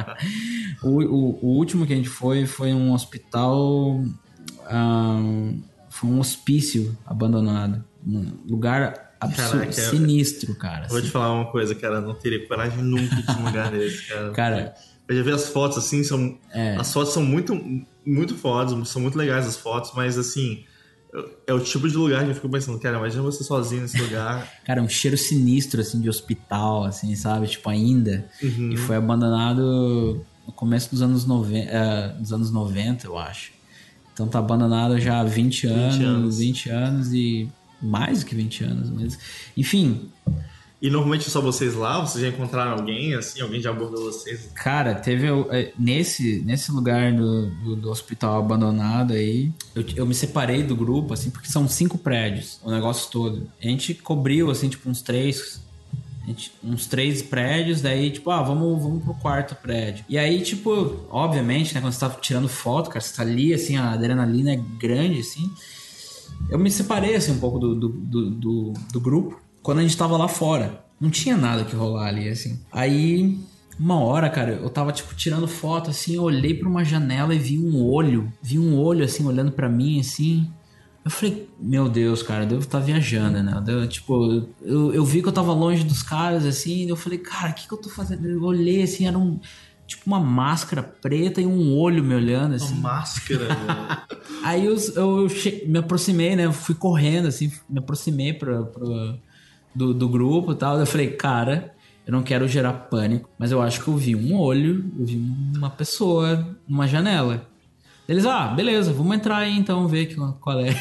o, 0.82 0.88
o, 0.88 1.38
o, 1.42 1.46
último 1.58 1.86
que 1.86 1.92
a 1.92 1.96
gente 1.96 2.08
foi 2.08 2.46
foi 2.46 2.72
um 2.72 2.94
hospital 2.94 4.00
um, 4.70 5.62
foi 5.90 6.10
um 6.10 6.18
hospício 6.18 6.96
abandonado. 7.04 7.84
Um 8.06 8.32
lugar 8.48 9.07
absurdo, 9.20 9.50
Caraca, 9.50 9.72
sinistro, 9.72 10.54
cara. 10.54 10.88
Vou 10.88 10.98
assim. 10.98 11.06
te 11.06 11.12
falar 11.12 11.32
uma 11.32 11.50
coisa, 11.50 11.74
cara. 11.74 12.00
Não 12.00 12.14
teria 12.14 12.46
coragem 12.46 12.82
nunca 12.82 13.16
de 13.16 13.30
um 13.32 13.44
lugar 13.44 13.70
desse, 13.72 14.08
cara. 14.08 14.30
Cara. 14.30 14.74
Eu 15.08 15.16
já 15.16 15.22
vi 15.22 15.30
as 15.30 15.48
fotos 15.48 15.78
assim, 15.78 16.04
são. 16.04 16.38
É. 16.52 16.76
As 16.76 16.92
fotos 16.92 17.14
são 17.14 17.22
muito, 17.22 17.58
muito 18.04 18.34
fodas, 18.36 18.88
são 18.88 19.00
muito 19.00 19.16
legais 19.16 19.46
as 19.46 19.56
fotos, 19.56 19.92
mas 19.94 20.18
assim. 20.18 20.64
É 21.46 21.54
o 21.54 21.58
tipo 21.58 21.88
de 21.88 21.96
lugar 21.96 22.22
que 22.22 22.30
eu 22.30 22.34
fico 22.34 22.50
pensando, 22.50 22.78
cara, 22.78 22.98
imagina 22.98 23.22
você 23.22 23.42
sozinho 23.42 23.80
nesse 23.80 23.98
lugar. 23.98 24.46
cara, 24.62 24.82
um 24.82 24.88
cheiro 24.88 25.16
sinistro, 25.16 25.80
assim, 25.80 26.02
de 26.02 26.08
hospital, 26.08 26.84
assim, 26.84 27.16
sabe? 27.16 27.46
Tipo, 27.46 27.70
ainda. 27.70 28.28
Uhum. 28.42 28.72
E 28.72 28.76
foi 28.76 28.96
abandonado 28.96 30.22
no 30.46 30.52
começo 30.52 30.90
dos 30.90 31.00
anos, 31.00 31.24
noven... 31.24 31.66
Uh, 31.66 32.20
dos 32.20 32.30
anos 32.30 32.50
90, 32.50 33.06
eu 33.06 33.16
acho. 33.16 33.52
Então 34.12 34.28
tá 34.28 34.38
abandonado 34.40 34.98
já 34.98 35.20
há 35.20 35.24
20 35.24 35.66
anos, 35.68 35.96
20 35.96 36.04
anos, 36.04 36.38
20 36.38 36.70
anos 36.70 37.12
e 37.14 37.48
mais 37.80 38.20
do 38.20 38.26
que 38.26 38.34
20 38.34 38.64
anos, 38.64 38.90
mas 38.90 39.18
enfim. 39.56 40.10
E 40.80 40.88
normalmente 40.90 41.28
só 41.28 41.40
vocês 41.40 41.74
lá? 41.74 42.00
Vocês 42.00 42.22
já 42.22 42.30
encontraram 42.30 42.72
alguém 42.72 43.14
assim? 43.14 43.40
Alguém 43.40 43.60
já 43.60 43.70
abordou 43.70 44.04
vocês? 44.04 44.48
Cara, 44.54 44.94
teve 44.94 45.26
é, 45.50 45.72
nesse, 45.76 46.40
nesse 46.46 46.70
lugar 46.70 47.12
do, 47.12 47.50
do, 47.50 47.76
do 47.76 47.90
hospital 47.90 48.38
abandonado 48.38 49.12
aí, 49.12 49.50
eu, 49.74 49.84
eu, 49.96 50.06
me 50.06 50.14
separei 50.14 50.62
do 50.62 50.76
grupo, 50.76 51.14
assim, 51.14 51.30
porque 51.30 51.48
são 51.48 51.66
cinco 51.68 51.98
prédios, 51.98 52.60
o 52.62 52.70
negócio 52.70 53.10
todo. 53.10 53.50
A 53.60 53.66
gente 53.66 53.92
cobriu, 53.92 54.52
assim, 54.52 54.68
tipo, 54.68 54.88
uns 54.88 55.02
três, 55.02 55.60
gente, 56.24 56.52
uns 56.62 56.86
três 56.86 57.22
prédios, 57.22 57.80
daí, 57.80 58.12
tipo, 58.12 58.30
ah, 58.30 58.42
vamos, 58.42 58.80
vamos 58.80 59.02
pro 59.02 59.14
quarto 59.14 59.56
prédio. 59.56 60.04
E 60.08 60.16
aí, 60.16 60.40
tipo, 60.42 61.04
obviamente, 61.10 61.74
né, 61.74 61.80
quando 61.80 61.92
você 61.92 62.00
tá 62.00 62.10
tirando 62.10 62.48
foto, 62.48 62.88
cara, 62.88 63.00
você 63.00 63.16
tá 63.16 63.22
ali, 63.22 63.52
assim, 63.52 63.76
a 63.76 63.94
adrenalina 63.94 64.52
é 64.52 64.56
grande, 64.56 65.18
assim. 65.18 65.50
Eu 66.48 66.58
me 66.58 66.70
separei, 66.70 67.14
assim, 67.14 67.32
um 67.32 67.38
pouco 67.38 67.58
do, 67.58 67.74
do, 67.74 67.88
do, 67.88 68.30
do, 68.30 68.72
do 68.92 69.00
grupo 69.00 69.40
quando 69.62 69.78
a 69.78 69.82
gente 69.82 69.96
tava 69.96 70.16
lá 70.16 70.28
fora. 70.28 70.84
Não 71.00 71.10
tinha 71.10 71.36
nada 71.36 71.64
que 71.64 71.76
rolar 71.76 72.08
ali, 72.08 72.28
assim. 72.28 72.58
Aí, 72.72 73.38
uma 73.78 74.00
hora, 74.00 74.28
cara, 74.28 74.52
eu 74.52 74.70
tava, 74.70 74.92
tipo, 74.92 75.14
tirando 75.14 75.46
foto, 75.46 75.90
assim, 75.90 76.16
eu 76.16 76.22
olhei 76.22 76.54
pra 76.54 76.68
uma 76.68 76.84
janela 76.84 77.34
e 77.34 77.38
vi 77.38 77.58
um 77.58 77.84
olho. 77.84 78.32
Vi 78.42 78.58
um 78.58 78.76
olho, 78.76 79.04
assim, 79.04 79.24
olhando 79.24 79.52
para 79.52 79.68
mim, 79.68 80.00
assim. 80.00 80.50
Eu 81.04 81.10
falei, 81.10 81.48
meu 81.60 81.88
Deus, 81.88 82.22
cara, 82.22 82.42
eu 82.42 82.48
devo 82.48 82.62
estar 82.62 82.80
tá 82.80 82.84
viajando, 82.84 83.42
né? 83.42 83.62
Eu, 83.66 83.88
tipo, 83.88 84.46
eu, 84.60 84.92
eu 84.92 85.04
vi 85.04 85.22
que 85.22 85.28
eu 85.28 85.32
tava 85.32 85.52
longe 85.52 85.84
dos 85.84 86.02
caras, 86.02 86.44
assim, 86.44 86.88
eu 86.88 86.96
falei, 86.96 87.18
cara, 87.18 87.50
o 87.50 87.54
que, 87.54 87.68
que 87.68 87.72
eu 87.72 87.78
tô 87.78 87.88
fazendo? 87.88 88.28
Eu 88.28 88.42
olhei, 88.42 88.82
assim, 88.82 89.06
era 89.06 89.16
um. 89.16 89.38
Tipo, 89.88 90.02
uma 90.06 90.20
máscara 90.20 90.82
preta 90.82 91.40
e 91.40 91.46
um 91.46 91.74
olho 91.74 92.04
me 92.04 92.14
olhando, 92.14 92.54
assim. 92.56 92.74
Uma 92.74 92.90
máscara, 92.92 93.48
Aí 94.44 94.66
eu, 94.66 94.76
eu, 94.94 95.28
che... 95.30 95.64
me 95.66 95.78
aproximei, 95.78 96.36
né? 96.36 96.52
Fui 96.52 96.74
correndo, 96.74 97.26
assim, 97.26 97.50
me 97.66 97.78
aproximei 97.78 98.34
pra, 98.34 98.64
pra, 98.64 99.14
do, 99.74 99.94
do 99.94 100.06
grupo 100.06 100.52
e 100.52 100.56
tal. 100.56 100.78
Eu 100.78 100.84
falei, 100.84 101.12
cara, 101.12 101.74
eu 102.06 102.12
não 102.12 102.22
quero 102.22 102.46
gerar 102.46 102.74
pânico, 102.74 103.30
mas 103.38 103.50
eu 103.50 103.62
acho 103.62 103.82
que 103.82 103.88
eu 103.88 103.96
vi 103.96 104.14
um 104.14 104.38
olho, 104.38 104.84
eu 104.98 105.06
vi 105.06 105.16
uma 105.56 105.70
pessoa 105.70 106.54
numa 106.68 106.86
janela. 106.86 107.48
Eles, 108.06 108.26
ah, 108.26 108.48
beleza, 108.48 108.92
vamos 108.92 109.16
entrar 109.16 109.38
aí 109.38 109.56
então, 109.56 109.88
ver 109.88 110.14
qual 110.38 110.60
é. 110.60 110.76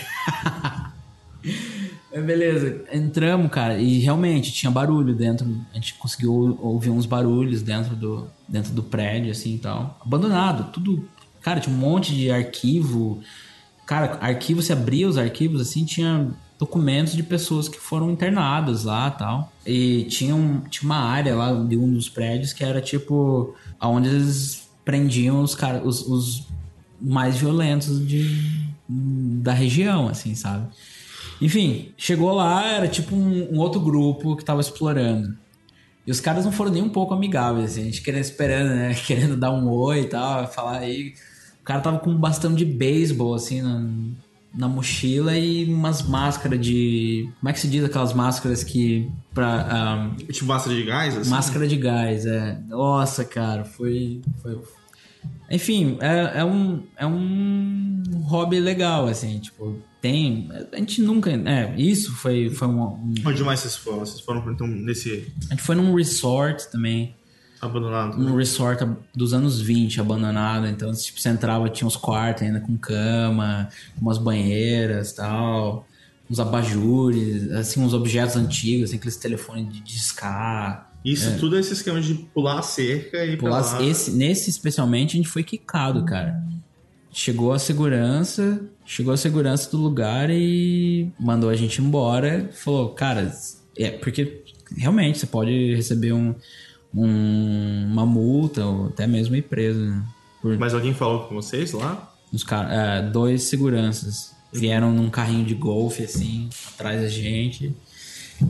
é. 2.18 2.22
Beleza, 2.22 2.86
entramos, 2.92 3.50
cara, 3.52 3.78
e 3.78 4.00
realmente 4.00 4.52
tinha 4.52 4.72
barulho 4.72 5.16
dentro. 5.16 5.46
A 5.72 5.76
gente 5.76 5.94
conseguiu 5.96 6.58
ouvir 6.62 6.90
uns 6.90 7.06
barulhos 7.06 7.62
dentro 7.62 7.96
do, 7.96 8.28
dentro 8.48 8.74
do 8.74 8.84
prédio, 8.84 9.32
assim 9.32 9.56
e 9.56 9.60
tal. 9.60 10.00
Abandonado, 10.04 10.72
tudo. 10.72 11.08
Cara, 11.42 11.60
tinha 11.60 11.76
um 11.76 11.80
monte 11.80 12.14
de 12.14 12.32
arquivo. 12.32 13.22
Cara, 13.86 14.18
arquivo, 14.22 14.62
você 14.62 14.74
abria 14.74 15.08
os 15.08 15.18
arquivos 15.18 15.62
assim, 15.62 15.86
tinha 15.86 16.30
documentos 16.60 17.14
de 17.14 17.24
pessoas 17.24 17.70
que 17.70 17.80
foram 17.80 18.12
internadas 18.12 18.84
lá 18.84 19.10
tal. 19.12 19.52
E 19.66 20.06
tinha, 20.06 20.36
um, 20.36 20.62
tinha 20.62 20.90
uma 20.90 21.00
área 21.00 21.36
lá 21.36 21.54
de 21.54 21.78
um 21.78 21.94
dos 21.94 22.10
prédios 22.10 22.52
que 22.54 22.64
era 22.64 22.82
tipo 22.82 23.56
onde 23.82 24.10
eles 24.10 24.68
prendiam 24.84 25.42
os 25.42 25.56
os, 25.84 26.08
os 26.08 26.48
mais 27.00 27.38
violentos 27.38 28.06
de, 28.06 28.68
da 28.90 29.54
região, 29.54 30.08
assim, 30.08 30.34
sabe? 30.34 30.68
Enfim, 31.42 31.92
chegou 31.98 32.34
lá, 32.34 32.66
era 32.66 32.88
tipo 32.88 33.16
um, 33.16 33.54
um 33.54 33.60
outro 33.60 33.80
grupo 33.80 34.36
que 34.36 34.44
tava 34.44 34.62
explorando. 34.62 35.38
E 36.06 36.12
os 36.12 36.22
caras 36.22 36.46
não 36.46 36.54
foram 36.54 36.72
nem 36.72 36.82
um 36.82 36.90
pouco 36.90 37.14
amigáveis, 37.14 37.72
assim, 37.72 37.82
a 37.82 37.86
gente 37.86 38.02
querendo, 38.02 38.22
esperando, 38.22 38.70
né? 38.70 38.94
Querendo 39.06 39.36
dar 39.36 39.52
um 39.52 39.70
oi 39.70 40.02
e 40.02 40.06
tal, 40.06 40.48
falar 40.48 40.78
aí. 40.78 41.14
O 41.60 41.64
cara 41.66 41.82
tava 41.82 42.00
com 42.00 42.10
um 42.10 42.18
bastão 42.18 42.56
de 42.56 42.64
beisebol, 42.64 43.36
assim, 43.36 43.62
na, 43.62 43.86
na 44.56 44.70
mochila 44.70 45.38
e 45.38 45.66
umas 45.66 46.02
máscaras 46.02 46.62
de. 46.62 47.30
Como 47.40 47.50
é 47.50 47.54
que 47.54 47.60
se 47.60 47.68
diz 47.68 47.84
aquelas 47.84 48.14
máscaras 48.14 48.64
que. 48.64 49.12
Pra, 49.34 50.10
um, 50.10 50.16
tipo 50.16 50.46
máscara 50.46 50.76
de 50.76 50.84
gás? 50.84 51.18
Assim? 51.18 51.30
Máscara 51.30 51.68
de 51.68 51.76
gás, 51.76 52.26
é. 52.26 52.58
Nossa, 52.70 53.26
cara, 53.26 53.66
foi. 53.66 54.22
foi... 54.42 54.58
Enfim, 55.50 55.98
é, 56.02 56.40
é, 56.40 56.46
um, 56.46 56.84
é 56.98 57.06
um 57.06 58.02
hobby 58.24 58.60
legal, 58.60 59.08
assim, 59.08 59.40
tipo, 59.40 59.82
tem. 60.02 60.50
A 60.72 60.78
gente 60.78 61.02
nunca. 61.02 61.32
É, 61.32 61.74
isso 61.78 62.14
foi, 62.14 62.50
foi 62.50 62.68
um, 62.68 62.82
um. 62.82 63.14
Onde 63.26 63.44
mais 63.44 63.62
vocês 63.62 63.76
foram? 63.76 64.00
Vocês 64.00 64.20
foram 64.20 64.52
então, 64.52 64.68
nesse. 64.68 65.32
A 65.48 65.54
gente 65.54 65.64
foi 65.64 65.76
num 65.76 65.94
resort 65.96 66.70
também. 66.70 67.16
Abandonado. 67.60 68.18
Num 68.18 68.36
resort 68.36 68.86
dos 69.16 69.34
anos 69.34 69.60
20, 69.60 70.00
abandonado. 70.00 70.68
Então, 70.68 70.92
tipo, 70.94 71.20
você 71.20 71.30
entrava, 71.30 71.70
tinha 71.70 71.88
uns 71.88 71.96
quartos 71.96 72.44
ainda 72.44 72.60
com 72.60 72.78
cama, 72.78 73.70
umas 74.00 74.18
banheiras 74.18 75.14
tal, 75.14 75.88
uns 76.30 76.40
abajures, 76.40 77.50
assim, 77.52 77.82
uns 77.82 77.94
objetos 77.94 78.36
antigos, 78.36 78.90
assim, 78.90 78.98
aqueles 78.98 79.18
telefones 79.18 79.74
de 79.74 79.80
discar. 79.80 80.87
Isso 81.08 81.30
é. 81.30 81.38
tudo 81.38 81.56
é 81.56 81.62
esse 81.62 81.72
esquema 81.72 82.02
de 82.02 82.16
pular 82.16 82.60
a 82.60 82.62
cerca 82.62 83.26
e 83.26 83.38
pular. 83.38 83.82
Esse, 83.82 84.12
nesse 84.12 84.50
especialmente 84.50 85.14
a 85.14 85.18
gente 85.18 85.30
foi 85.30 85.42
quicado, 85.42 86.04
cara. 86.04 86.44
Chegou 87.10 87.54
a 87.54 87.60
segurança, 87.60 88.60
chegou 88.86 89.14
a 89.14 89.18
segurança 89.18 89.72
do 89.72 89.78
lugar 89.78 90.30
e 90.30 91.10
mandou 91.18 91.50
a 91.50 91.56
gente 91.56 91.82
embora. 91.82 92.50
Falou, 92.52 92.90
cara, 92.90 93.34
é 93.78 93.90
porque 93.92 94.44
realmente 94.76 95.18
você 95.20 95.26
pode 95.26 95.74
receber 95.76 96.12
um, 96.12 96.36
um, 96.94 97.88
uma 97.90 98.06
multa 98.06 98.66
ou 98.66 98.88
até 98.88 99.08
mesmo 99.08 99.34
ir 99.38 99.44
preso. 99.44 99.80
Né? 99.80 100.04
Por... 100.42 100.58
Mas 100.58 100.74
alguém 100.74 100.94
falou 100.94 101.26
com 101.26 101.36
vocês 101.36 101.72
lá? 101.72 102.14
Os 102.34 102.44
car... 102.44 102.70
É, 102.70 103.02
dois 103.02 103.44
seguranças 103.44 104.36
vieram 104.52 104.92
num 104.92 105.10
carrinho 105.10 105.46
de 105.46 105.56
golfe 105.56 106.04
assim 106.04 106.50
atrás 106.74 107.02
da 107.02 107.08
gente 107.08 107.74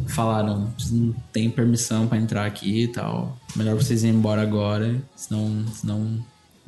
falaram 0.08 0.74
não 0.92 1.14
tem 1.32 1.50
permissão 1.50 2.08
para 2.08 2.18
entrar 2.18 2.46
aqui 2.46 2.84
e 2.84 2.88
tal 2.88 3.38
melhor 3.56 3.76
vocês 3.76 4.04
irem 4.04 4.16
embora 4.16 4.42
agora 4.42 5.02
senão, 5.16 5.66
senão 5.74 6.26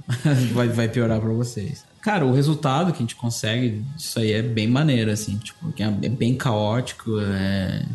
vai, 0.53 0.67
vai 0.67 0.87
piorar 0.87 1.19
para 1.19 1.29
vocês 1.33 1.83
cara 2.01 2.25
o 2.25 2.33
resultado 2.33 2.91
que 2.91 2.99
a 2.99 3.01
gente 3.01 3.15
consegue 3.15 3.83
isso 3.97 4.19
aí 4.19 4.31
é 4.31 4.41
bem 4.41 4.67
maneiro 4.67 5.11
assim 5.11 5.37
tipo 5.37 5.73
é, 5.77 6.05
é 6.05 6.09
bem 6.09 6.35
caótico 6.35 7.19
é 7.19 7.85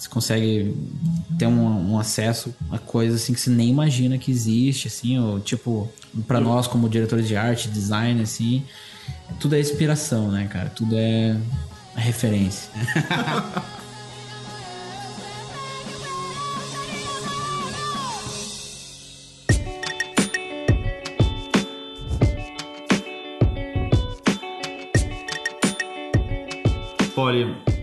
você 0.00 0.08
consegue 0.08 0.74
ter 1.38 1.46
um, 1.46 1.92
um, 1.92 1.98
acesso 1.98 2.54
a 2.70 2.78
coisas 2.78 3.22
assim 3.22 3.34
que 3.34 3.40
você 3.40 3.50
nem 3.50 3.68
imagina 3.68 4.16
que 4.16 4.30
existe, 4.30 4.88
assim, 4.88 5.18
ou 5.18 5.38
tipo, 5.38 5.92
para 6.26 6.40
nós 6.40 6.66
como 6.66 6.88
diretores 6.88 7.28
de 7.28 7.36
arte, 7.36 7.68
design, 7.68 8.22
assim, 8.22 8.64
tudo 9.38 9.56
é 9.56 9.60
inspiração, 9.60 10.30
né, 10.30 10.48
cara? 10.50 10.70
Tudo 10.70 10.96
é 10.96 11.36
referência. 11.94 12.70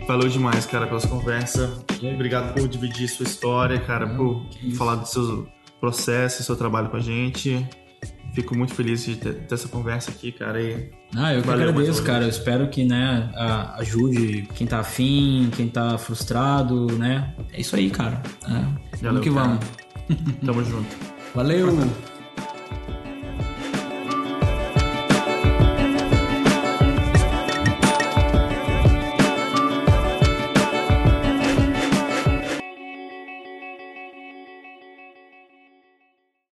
valeu 0.08 0.30
demais, 0.30 0.66
cara, 0.66 0.88
pela 0.88 1.02
conversa. 1.02 1.84
Obrigado 2.14 2.54
por 2.54 2.68
dividir 2.68 3.08
sua 3.08 3.26
história, 3.26 3.80
cara, 3.80 4.08
por 4.08 4.46
falar 4.78 4.96
do 4.96 5.06
seu 5.06 5.48
processo, 5.80 6.44
seu 6.44 6.56
trabalho 6.56 6.90
com 6.90 6.98
a 6.98 7.02
gente. 7.02 7.68
Fico 8.34 8.56
muito 8.56 8.74
feliz 8.74 9.04
de 9.04 9.16
ter, 9.16 9.34
ter 9.34 9.56
essa 9.56 9.68
conversa 9.68 10.12
aqui, 10.12 10.32
cara. 10.32 10.62
E 10.62 10.92
ah, 11.16 11.34
eu 11.34 11.42
que 11.42 11.50
agradeço, 11.50 12.04
cara. 12.04 12.24
Eu 12.24 12.30
espero 12.30 12.70
que, 12.70 12.86
né, 12.86 13.32
ajude 13.78 14.48
quem 14.54 14.68
tá 14.68 14.80
afim, 14.80 15.50
quem 15.56 15.68
tá 15.68 15.98
frustrado, 15.98 16.86
né? 16.98 17.34
É 17.52 17.62
isso 17.62 17.76
aí, 17.76 17.90
cara. 17.90 18.22
É. 18.46 18.98
Valeu, 19.02 19.02
vamos 19.02 19.22
que 19.22 19.32
cara. 19.32 19.48
vamos. 19.48 20.38
Tamo 20.46 20.64
junto. 20.64 20.96
Valeu! 21.34 21.68